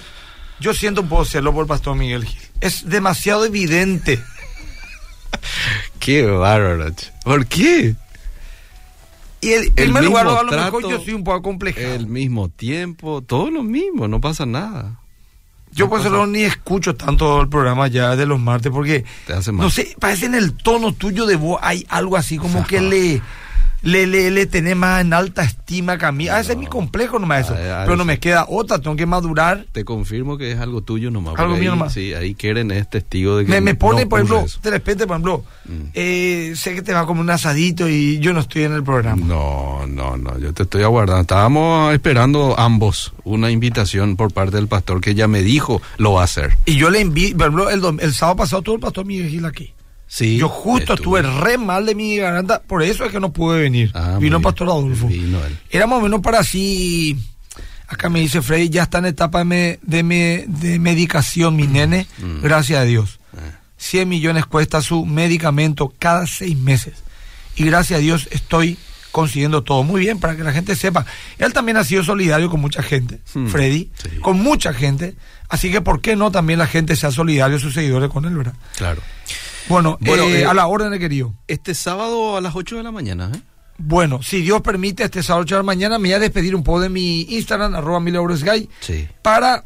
yo 0.60 0.74
siento 0.74 1.00
un 1.02 1.08
poco 1.08 1.24
celo 1.24 1.54
por 1.54 1.62
el 1.62 1.68
pastor 1.70 1.96
Miguel 1.96 2.26
Gil. 2.26 2.38
Es 2.60 2.90
demasiado 2.90 3.46
evidente. 3.46 4.20
Qué 6.00 6.26
bárbaro. 6.26 6.94
¿Por 7.24 7.46
qué? 7.46 7.96
Y 9.42 9.54
en 9.54 9.74
primer 9.74 10.04
lugar, 10.04 10.26
mismo 10.26 10.40
a 10.40 10.44
lo 10.44 10.52
mejor 10.52 10.82
trato, 10.82 10.90
yo 10.90 11.02
soy 11.02 11.14
un 11.14 11.24
poco. 11.24 11.58
El 11.78 12.08
mismo 12.08 12.50
tiempo, 12.50 13.22
todo 13.22 13.50
lo 13.50 13.64
mismo, 13.64 14.10
no 14.10 14.20
pasa 14.20 14.46
nada. 14.46 15.00
Yo 15.72 15.90
por 15.90 16.02
eso 16.02 16.26
ni 16.28 16.42
escucho 16.42 16.96
tanto 16.96 17.42
el 17.42 17.50
programa 17.50 17.88
ya 17.88 18.16
de 18.16 18.26
los 18.26 18.40
martes, 18.40 18.72
porque, 18.72 19.06
Te 19.28 19.34
hace 19.34 19.52
mal. 19.52 19.66
no 19.66 19.70
sé, 19.70 19.96
parece 20.00 20.26
en 20.26 20.36
el 20.36 20.54
tono 20.54 20.94
tuyo 20.94 21.26
de 21.26 21.36
voz 21.36 21.60
hay 21.62 21.86
algo 21.90 22.18
así 22.18 22.38
como 22.38 22.66
que 22.66 22.82
le... 22.82 23.22
Le, 23.82 24.06
le, 24.08 24.30
le 24.32 24.46
tenés 24.46 24.76
más 24.76 25.02
en 25.02 25.14
alta 25.14 25.44
estima 25.44 25.98
que 25.98 26.06
a 26.06 26.12
mí. 26.12 26.28
A 26.28 26.40
ese 26.40 26.52
es 26.54 26.58
mi 26.58 26.68
complejo 26.68 27.18
nomás 27.20 27.46
eso. 27.46 27.56
Ah, 27.58 27.82
ah, 27.82 27.84
Pero 27.86 27.96
no 27.96 28.04
me 28.06 28.20
queda 28.20 28.46
otra, 28.50 28.80
tengo 28.80 28.96
que 28.98 29.06
madurar. 29.06 29.66
Te 29.72 29.86
confirmo 29.86 30.38
que 30.38 30.52
es 30.52 30.60
algo 30.60 30.82
tuyo 30.82 31.12
nomás. 31.12 31.36
Algo 31.38 31.54
mío 31.56 31.72
ahí, 31.72 31.78
nomás. 31.78 31.94
Sí, 31.94 32.14
ahí 32.14 32.34
Keren 32.36 32.72
es 32.72 32.90
testigo 32.90 33.38
de 33.38 33.46
que 33.46 33.52
Me, 33.52 33.62
me 33.62 33.74
no 33.74 33.80
pone, 33.80 34.06
por 34.06 34.20
ejemplo, 34.20 34.42
eso. 34.46 34.60
de 34.62 34.70
repente, 34.72 35.08
por 35.08 35.16
ejemplo, 35.16 35.44
Mm. 35.66 35.90
eh, 35.94 36.54
sé 36.56 36.74
que 36.74 36.82
te 36.82 36.94
va 36.94 37.06
como 37.06 37.22
un 37.22 37.30
asadito 37.30 37.88
y 37.88 38.18
yo 38.20 38.34
no 38.34 38.40
estoy 38.40 38.64
en 38.64 38.74
el 38.74 38.84
programa. 38.84 39.24
No, 39.26 39.86
no, 39.88 40.18
no, 40.18 40.38
yo 40.40 40.52
te 40.54 40.64
estoy 40.64 40.84
aguardando. 40.84 41.22
Estábamos 41.22 41.94
esperando 41.94 42.60
ambos 42.60 43.14
una 43.24 43.52
invitación 43.52 44.16
por 44.18 44.34
parte 44.34 44.56
del 44.58 44.68
pastor 44.68 45.00
que 45.00 45.14
ya 45.16 45.28
me 45.28 45.42
dijo 45.44 45.82
lo 45.98 46.14
va 46.14 46.22
a 46.22 46.24
hacer. 46.26 46.58
Y 46.66 46.76
yo 46.78 46.90
le 46.90 47.02
envié, 47.02 47.34
por 47.36 47.44
ejemplo, 47.48 47.70
el, 47.70 48.00
el 48.02 48.14
sábado 48.14 48.38
pasado 48.38 48.62
tuvo 48.62 48.76
el 48.76 48.82
pastor 48.82 49.06
Miguel 49.06 49.30
Gil 49.30 49.46
aquí. 49.46 49.74
Sí. 50.12 50.38
yo 50.38 50.50
justo 50.50 50.96
estuve 50.96 51.22
re 51.22 51.58
mal 51.60 51.86
de 51.86 51.94
mi 51.94 52.18
garganta, 52.18 52.62
por 52.64 52.82
eso 52.82 53.06
es 53.06 53.12
que 53.12 53.20
no 53.20 53.32
pude 53.32 53.62
venir. 53.62 53.92
Ah, 53.94 54.18
Vino 54.20 54.38
el 54.38 54.44
pastor 54.44 54.68
Adolfo. 54.68 55.08
Vino 55.08 55.38
él. 55.46 55.56
Era 55.70 55.86
más 55.86 56.00
o 56.00 56.02
menos 56.02 56.20
para 56.22 56.40
así. 56.40 57.16
Acá 57.88 58.10
me 58.10 58.20
dice 58.20 58.42
Freddy, 58.42 58.70
ya 58.70 58.84
está 58.84 58.98
en 58.98 59.06
etapa 59.06 59.44
de, 59.44 59.80
de, 59.84 60.46
de 60.48 60.80
medicación, 60.80 61.56
mi 61.56 61.68
nene. 61.68 62.08
Mm. 62.18 62.42
Gracias 62.42 62.80
a 62.80 62.84
Dios. 62.86 63.20
Eh, 63.38 63.52
100 63.78 64.10
millones 64.10 64.46
cuesta 64.48 64.82
su 64.82 65.06
medicamento 65.06 65.94
cada 66.00 66.26
seis 66.28 66.58
meses. 66.58 66.96
Y 67.56 67.66
gracias 67.66 68.00
a 68.00 68.02
Dios 68.02 68.28
estoy 68.32 68.78
consiguiendo 69.12 69.64
todo. 69.64 69.84
Muy 69.84 70.02
bien, 70.02 70.20
para 70.20 70.36
que 70.36 70.44
la 70.44 70.52
gente 70.54 70.76
sepa. 70.76 71.06
Él 71.38 71.54
también 71.54 71.78
ha 71.78 71.84
sido 71.84 72.04
solidario 72.04 72.50
con 72.50 72.62
mucha 72.62 72.82
gente, 72.84 73.20
Hmm, 73.34 73.48
Freddy, 73.48 73.90
sí. 74.02 74.18
con 74.22 74.40
mucha 74.40 74.74
gente. 74.74 75.16
Así 75.50 75.72
que, 75.72 75.82
¿por 75.82 76.00
qué 76.02 76.16
no 76.16 76.32
también 76.32 76.60
la 76.60 76.68
gente 76.68 76.96
sea 76.96 77.12
solidario, 77.12 77.58
sus 77.60 77.74
seguidores 77.74 78.10
con 78.10 78.26
él, 78.26 78.36
verdad? 78.36 78.54
Claro. 78.78 79.02
Bueno, 79.68 79.98
Bueno, 80.02 80.24
eh, 80.24 80.42
eh, 80.42 80.46
a 80.46 80.54
la 80.54 80.68
orden 80.68 80.92
de 80.92 81.00
querido. 81.00 81.34
Este 81.48 81.74
sábado 81.76 82.38
a 82.38 82.42
las 82.42 82.56
8 82.56 82.78
de 82.78 82.84
la 82.84 82.92
mañana, 82.92 83.32
¿eh? 83.36 83.42
Bueno, 83.78 84.22
si 84.22 84.42
Dios 84.42 84.62
permite, 84.62 85.04
este 85.04 85.24
sábado 85.24 85.44
8 85.44 85.56
de 85.56 85.60
la 85.60 85.64
mañana 85.66 86.00
me 86.00 86.10
voy 86.10 86.14
a 86.14 86.20
despedir 86.20 86.56
un 86.56 86.64
poco 86.64 86.82
de 86.82 86.90
mi 86.90 87.22
Instagram, 87.30 87.76
arroba 87.76 88.00
milagros.gay, 88.00 88.70
Sí. 88.82 89.08
para 89.22 89.64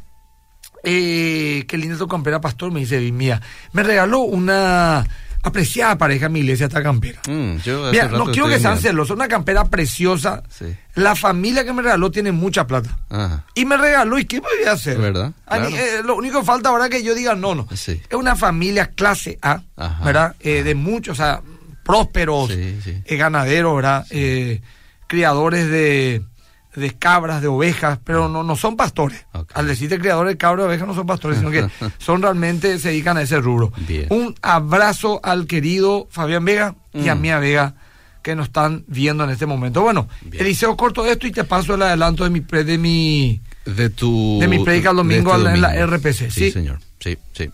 eh, 0.84 1.64
qué 1.68 1.78
linda 1.78 1.98
tu 1.98 2.08
campera, 2.08 2.40
pastor, 2.42 2.72
me 2.72 2.82
dice 2.82 3.00
mía. 3.12 3.42
Me 3.72 3.82
regaló 3.84 4.20
una 4.20 5.06
apreciada 5.44 5.98
pareja 5.98 6.28
en 6.28 6.32
mi 6.32 6.40
iglesia 6.40 6.68
esta 6.68 6.82
campera. 6.82 7.20
Mm, 7.28 7.58
yo 7.58 7.92
Mira, 7.92 8.08
no 8.08 8.26
quiero 8.26 8.48
que 8.48 8.60
sean 8.60 8.80
celosos, 8.80 9.16
una 9.16 9.28
campera 9.28 9.66
preciosa. 9.66 10.42
Sí. 10.50 10.66
La 10.96 11.16
familia 11.16 11.66
que 11.66 11.74
me 11.74 11.82
regaló 11.82 12.10
tiene 12.12 12.32
mucha 12.32 12.66
plata. 12.66 12.98
Ajá. 13.10 13.46
Y 13.54 13.66
me 13.66 13.76
regaló, 13.78 14.18
¿y 14.18 14.26
qué 14.26 14.40
voy 14.40 14.52
a 14.68 14.72
hacer? 14.72 14.98
¿Verdad? 14.98 15.34
A 15.46 15.60
mí, 15.60 15.68
Claro. 15.68 15.76
eh, 15.86 16.02
lo 16.06 16.16
único 16.16 16.40
que 16.40 16.46
falta 16.46 16.70
ahora 16.70 16.86
es 16.86 16.92
que 16.92 17.04
yo 17.04 17.14
diga 17.14 17.36
no, 17.36 17.56
no. 17.56 17.68
Sí. 17.76 18.02
Es 18.10 18.16
una 18.16 18.36
familia 18.36 18.88
clase 18.88 19.38
A, 19.42 19.62
Ajá. 19.76 20.04
¿verdad? 20.06 20.36
Eh, 20.40 20.64
de 20.64 20.76
muchos, 20.76 21.20
o 21.20 21.22
sea, 21.22 21.42
prósperos, 21.84 22.50
Sí, 22.50 23.02
eh, 23.06 23.18
ganaderos, 23.18 23.76
¿verdad? 23.76 24.06
Criadores 25.08 25.70
de, 25.70 26.24
de 26.76 26.92
cabras, 26.92 27.42
de 27.42 27.48
ovejas, 27.48 28.00
pero 28.04 28.28
no, 28.30 28.44
no 28.44 28.56
son 28.56 28.76
pastores. 28.76 29.26
Al 29.54 29.68
decirte 29.68 30.00
criadores 30.00 30.34
de 30.34 30.38
cabras, 30.38 30.64
de 30.64 30.70
ovejas 30.70 30.88
no 30.88 30.96
son 30.96 31.06
pastores, 31.06 31.38
sino 31.40 31.52
que 31.52 31.68
son 32.00 32.22
realmente, 32.22 32.80
se 32.80 32.90
dedican 32.90 33.18
a 33.18 33.22
ese 33.22 33.40
rubro. 33.40 33.72
Bien. 33.88 34.08
Un 34.10 34.36
abrazo 34.42 35.20
al 35.24 35.46
querido 35.48 36.08
Fabián 36.10 36.44
Vega 36.46 36.76
y 36.94 37.10
a 37.10 37.16
Mm. 37.16 37.22
Mía 37.22 37.40
Vega 37.40 37.76
que 38.22 38.36
nos 38.36 38.48
están 38.48 38.86
viendo 38.88 39.24
en 39.26 39.30
este 39.32 39.46
momento. 39.46 39.82
Bueno, 39.82 40.08
Bien. 40.22 40.44
Eliseo, 40.46 40.76
corto 40.78 41.06
esto 41.06 41.28
y 41.28 41.32
te 41.32 41.44
paso 41.44 41.76
el 41.76 41.82
adelanto 41.82 42.24
de 42.24 42.30
mi, 42.30 42.40
pre- 42.42 42.64
de 42.64 42.78
mi 42.78 43.42
De 43.66 43.90
tu... 43.90 44.40
De 44.40 44.48
mi 44.48 44.64
predica 44.64 44.92
el 44.92 44.96
domingo 44.96 45.36
este 45.36 45.50
en 45.54 45.62
la. 45.62 45.86
RPC, 45.86 46.14
Sí, 46.14 46.30
¿sí? 46.32 46.52
señor. 46.52 46.80
Sí, 47.00 47.18
sí. 47.34 47.50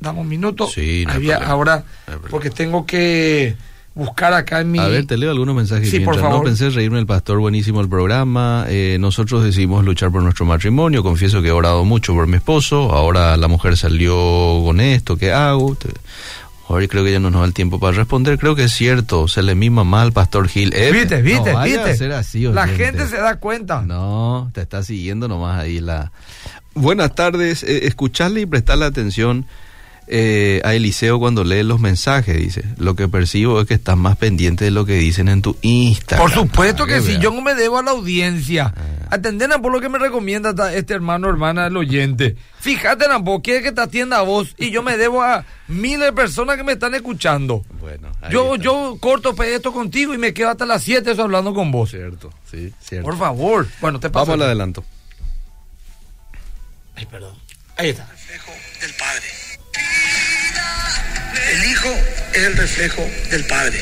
damos 0.00 0.22
un 0.22 0.28
minuto. 0.28 0.66
Sí, 0.68 1.04
no 1.06 1.12
Había- 1.12 1.36
ahora, 1.36 1.84
no 2.08 2.18
porque 2.30 2.48
tengo 2.50 2.86
que 2.86 3.56
buscar 3.94 4.32
acá 4.32 4.60
en 4.60 4.70
mi... 4.70 4.78
A 4.78 4.88
ver, 4.88 5.06
te 5.06 5.16
leo 5.16 5.30
algunos 5.30 5.54
mensajes. 5.54 5.90
Sí, 5.90 6.00
por 6.00 6.18
favor. 6.18 6.38
No 6.38 6.42
pensé 6.42 6.70
reírme 6.70 6.98
el 6.98 7.06
pastor, 7.06 7.38
buenísimo 7.38 7.80
el 7.80 7.88
programa. 7.88 8.66
Eh, 8.68 8.96
nosotros 9.00 9.44
decidimos 9.44 9.84
luchar 9.84 10.10
por 10.10 10.22
nuestro 10.22 10.44
matrimonio. 10.46 11.02
Confieso 11.02 11.42
que 11.42 11.48
he 11.48 11.52
orado 11.52 11.84
mucho 11.84 12.12
por 12.14 12.26
mi 12.26 12.36
esposo. 12.36 12.92
Ahora 12.92 13.36
la 13.36 13.48
mujer 13.48 13.76
salió 13.76 14.14
con 14.64 14.80
esto. 14.80 15.16
¿Qué 15.16 15.32
hago? 15.32 15.76
Ahora 16.68 16.88
creo 16.88 17.04
que 17.04 17.12
ya 17.12 17.20
no 17.20 17.30
nos 17.30 17.42
da 17.42 17.46
el 17.46 17.54
tiempo 17.54 17.78
para 17.78 17.96
responder. 17.96 18.38
Creo 18.38 18.54
que 18.56 18.64
es 18.64 18.72
cierto. 18.72 19.28
Se 19.28 19.42
le 19.42 19.54
mima 19.54 19.84
mal 19.84 20.06
al 20.06 20.12
pastor 20.12 20.48
Gil. 20.48 20.72
Eh, 20.74 20.90
Viste, 20.92 21.20
viste, 21.22 21.52
no 21.52 21.62
viste. 21.62 21.90
a 21.90 21.96
ser 21.96 22.12
así, 22.12 22.40
la 22.44 22.66
gente 22.66 23.06
se 23.06 23.16
da 23.18 23.36
cuenta. 23.36 23.82
No, 23.82 24.50
te 24.54 24.62
está 24.62 24.82
siguiendo 24.82 25.28
nomás 25.28 25.60
ahí 25.60 25.80
la... 25.80 26.10
Buenas 26.76 27.14
tardes, 27.14 27.62
eh, 27.62 27.86
escucharle 27.86 28.40
y 28.40 28.46
prestarle 28.46 28.84
atención 28.86 29.46
eh, 30.06 30.60
a 30.64 30.74
Eliseo 30.74 31.18
cuando 31.18 31.44
lee 31.44 31.62
los 31.62 31.80
mensajes, 31.80 32.36
dice. 32.36 32.62
Lo 32.76 32.94
que 32.94 33.08
percibo 33.08 33.60
es 33.60 33.66
que 33.66 33.74
estás 33.74 33.96
más 33.96 34.16
pendiente 34.16 34.64
de 34.64 34.70
lo 34.70 34.84
que 34.84 34.94
dicen 34.94 35.28
en 35.28 35.40
tu 35.42 35.56
Instagram. 35.62 36.26
Por 36.28 36.34
supuesto 36.34 36.86
que 36.86 36.96
Ah, 36.96 37.00
sí, 37.02 37.16
yo 37.20 37.30
no 37.30 37.40
me 37.40 37.54
debo 37.54 37.78
a 37.78 37.82
la 37.82 37.92
audiencia. 37.92 38.74
Ah. 38.76 39.06
Atendena 39.10 39.58
por 39.60 39.72
lo 39.72 39.80
que 39.80 39.88
me 39.88 39.98
recomienda 39.98 40.74
este 40.74 40.92
hermano 40.94 41.28
hermana 41.28 41.66
el 41.68 41.76
oyente. 41.76 42.36
Fíjate, 42.60 43.04
vos 43.20 43.40
quiere 43.42 43.62
que 43.62 43.72
te 43.72 43.80
atienda 43.80 44.18
a 44.18 44.22
vos 44.22 44.54
y 44.58 44.70
yo 44.70 44.82
me 44.82 44.96
debo 44.96 45.22
a 45.22 45.44
miles 45.68 46.00
de 46.06 46.12
personas 46.12 46.56
que 46.56 46.64
me 46.64 46.72
están 46.72 46.94
escuchando. 46.94 47.62
Bueno, 47.80 48.08
Yo, 48.30 48.54
está. 48.54 48.64
yo 48.64 48.96
corto 49.00 49.34
pe- 49.34 49.54
esto 49.54 49.72
contigo 49.72 50.14
y 50.14 50.18
me 50.18 50.32
quedo 50.34 50.48
hasta 50.50 50.66
las 50.66 50.82
7 50.82 51.10
eso 51.12 51.22
hablando 51.22 51.54
con 51.54 51.70
vos. 51.70 51.90
Cierto, 51.90 52.30
sí, 52.50 52.72
cierto. 52.80 53.04
Por 53.08 53.18
favor. 53.18 53.66
Bueno, 53.80 54.00
te 54.00 54.10
paso. 54.10 54.26
Vamos 54.26 54.40
al 54.42 54.46
adelanto. 54.48 54.84
Ay, 56.96 57.06
perdón. 57.06 57.34
Ahí 57.76 57.90
está. 57.90 58.06
reflejo 58.10 58.52
del 58.80 58.92
Padre. 58.94 59.26
El 61.54 61.64
Hijo 61.70 61.88
es 62.32 62.42
el 62.42 62.56
reflejo 62.56 63.08
del 63.30 63.44
Padre. 63.44 63.80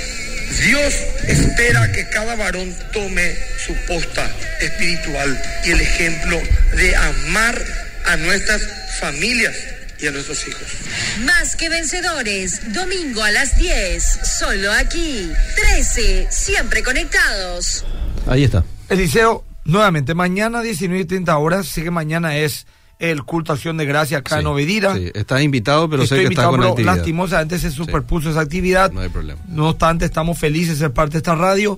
Dios 0.62 0.94
espera 1.26 1.90
que 1.90 2.06
cada 2.10 2.36
varón 2.36 2.76
tome 2.92 3.34
su 3.64 3.74
posta 3.86 4.30
espiritual 4.60 5.42
y 5.64 5.70
el 5.70 5.80
ejemplo 5.80 6.38
de 6.76 6.94
amar 6.94 7.64
a 8.04 8.16
nuestras 8.18 8.60
familias 9.00 9.56
y 9.98 10.06
a 10.06 10.10
nuestros 10.10 10.46
hijos. 10.46 10.66
Más 11.24 11.56
que 11.56 11.70
vencedores, 11.70 12.74
domingo 12.74 13.24
a 13.24 13.30
las 13.30 13.56
10, 13.56 14.04
solo 14.38 14.70
aquí. 14.72 15.32
13, 15.56 16.26
siempre 16.30 16.82
conectados. 16.82 17.86
Ahí 18.26 18.44
está. 18.44 18.64
Eliseo, 18.90 19.46
nuevamente, 19.64 20.12
mañana 20.12 20.60
19 20.60 21.04
y 21.04 21.06
30 21.06 21.38
horas. 21.38 21.68
Sé 21.68 21.82
que 21.82 21.90
mañana 21.90 22.36
es 22.36 22.66
el 23.10 23.24
culto 23.24 23.52
Acción 23.52 23.76
de 23.76 23.84
Gracia 23.84 24.18
acá 24.18 24.36
en 24.36 24.42
Sí, 24.42 24.46
Ovedira. 24.46 24.94
sí, 24.94 25.10
estás 25.12 25.42
invitado, 25.42 25.88
pero 25.90 26.04
Estoy 26.04 26.18
sé 26.18 26.22
que 26.22 26.26
invitado, 26.28 26.50
con 26.50 26.60
pero 26.60 26.70
actividad. 26.70 26.96
lastimosamente 26.96 27.58
se 27.58 27.70
superpuso 27.70 28.30
esa 28.30 28.40
actividad. 28.40 28.92
No 28.92 29.00
hay 29.00 29.08
problema. 29.08 29.40
No 29.48 29.68
obstante, 29.70 30.04
estamos 30.04 30.38
felices 30.38 30.78
de 30.78 30.86
ser 30.86 30.92
parte 30.92 31.12
de 31.14 31.18
esta 31.18 31.34
radio. 31.34 31.76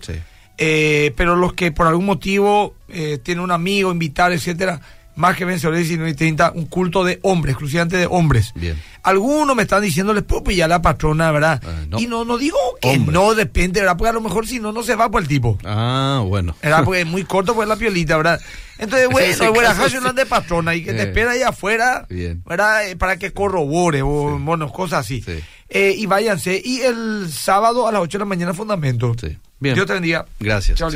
Eh, 0.58 1.12
pero 1.16 1.34
los 1.34 1.52
que 1.54 1.72
por 1.72 1.86
algún 1.86 2.06
motivo 2.06 2.74
eh, 2.88 3.18
tienen 3.22 3.42
un 3.42 3.50
amigo, 3.50 3.90
invitar, 3.90 4.32
etcétera, 4.32 4.80
más 5.16 5.36
que 5.36 5.44
vencedores 5.44 5.80
19 5.80 6.10
y 6.10 6.14
30, 6.14 6.52
un 6.54 6.66
culto 6.66 7.04
de 7.04 7.18
hombres, 7.22 7.52
exclusivamente 7.52 7.96
de 7.96 8.06
hombres. 8.06 8.52
Bien. 8.54 8.80
Algunos 9.02 9.54
me 9.54 9.62
están 9.62 9.82
diciéndoles, 9.82 10.24
pues 10.24 10.42
pues, 10.44 10.56
ya 10.56 10.66
la 10.66 10.80
patrona, 10.82 11.30
¿verdad? 11.30 11.62
Ah, 11.64 11.84
no. 11.88 12.00
Y 12.00 12.06
no, 12.06 12.24
no 12.24 12.38
digo 12.38 12.56
que 12.80 12.88
Hombres. 12.88 13.12
no, 13.12 13.34
depende, 13.34 13.80
¿verdad? 13.80 13.96
Porque 13.96 14.08
a 14.10 14.12
lo 14.12 14.20
mejor 14.20 14.46
si 14.46 14.58
no, 14.60 14.72
no 14.72 14.82
se 14.82 14.96
va 14.96 15.10
por 15.10 15.22
el 15.22 15.28
tipo. 15.28 15.58
Ah, 15.64 16.22
bueno. 16.26 16.56
¿verdad? 16.62 16.82
Porque 16.84 17.02
es 17.02 17.06
muy 17.06 17.24
corto 17.24 17.54
pues 17.54 17.68
la 17.68 17.76
piolita, 17.76 18.16
¿verdad? 18.16 18.40
Entonces, 18.78 19.08
bueno, 19.08 19.52
bueno, 19.52 19.68
Hash 19.70 19.92
sí. 19.92 19.98
de 20.16 20.26
patrona 20.26 20.74
y 20.74 20.82
que 20.82 20.92
te 20.92 21.02
Eh. 21.02 21.06
espera 21.06 21.30
ahí 21.32 21.42
afuera, 21.42 22.06
Bien. 22.08 22.42
¿verdad? 22.44 22.88
Eh, 22.88 22.96
Para 22.96 23.16
que 23.18 23.32
corrobore, 23.32 24.02
o, 24.02 24.38
bueno, 24.40 24.72
cosas 24.72 25.00
así. 25.00 25.22
Sí. 25.22 25.38
Eh, 25.68 25.94
y 25.96 26.06
váyanse. 26.06 26.60
Y 26.64 26.80
el 26.80 27.28
sábado 27.30 27.86
a 27.86 27.92
las 27.92 28.02
8 28.02 28.18
de 28.18 28.22
la 28.24 28.28
mañana, 28.28 28.52
fundamento. 28.54 29.14
Sí. 29.20 29.38
Bien. 29.60 29.74
Dios 29.74 29.86
te 29.86 29.92
bendiga. 29.94 30.26
Gracias. 30.40 30.78
Chao. 30.78 30.90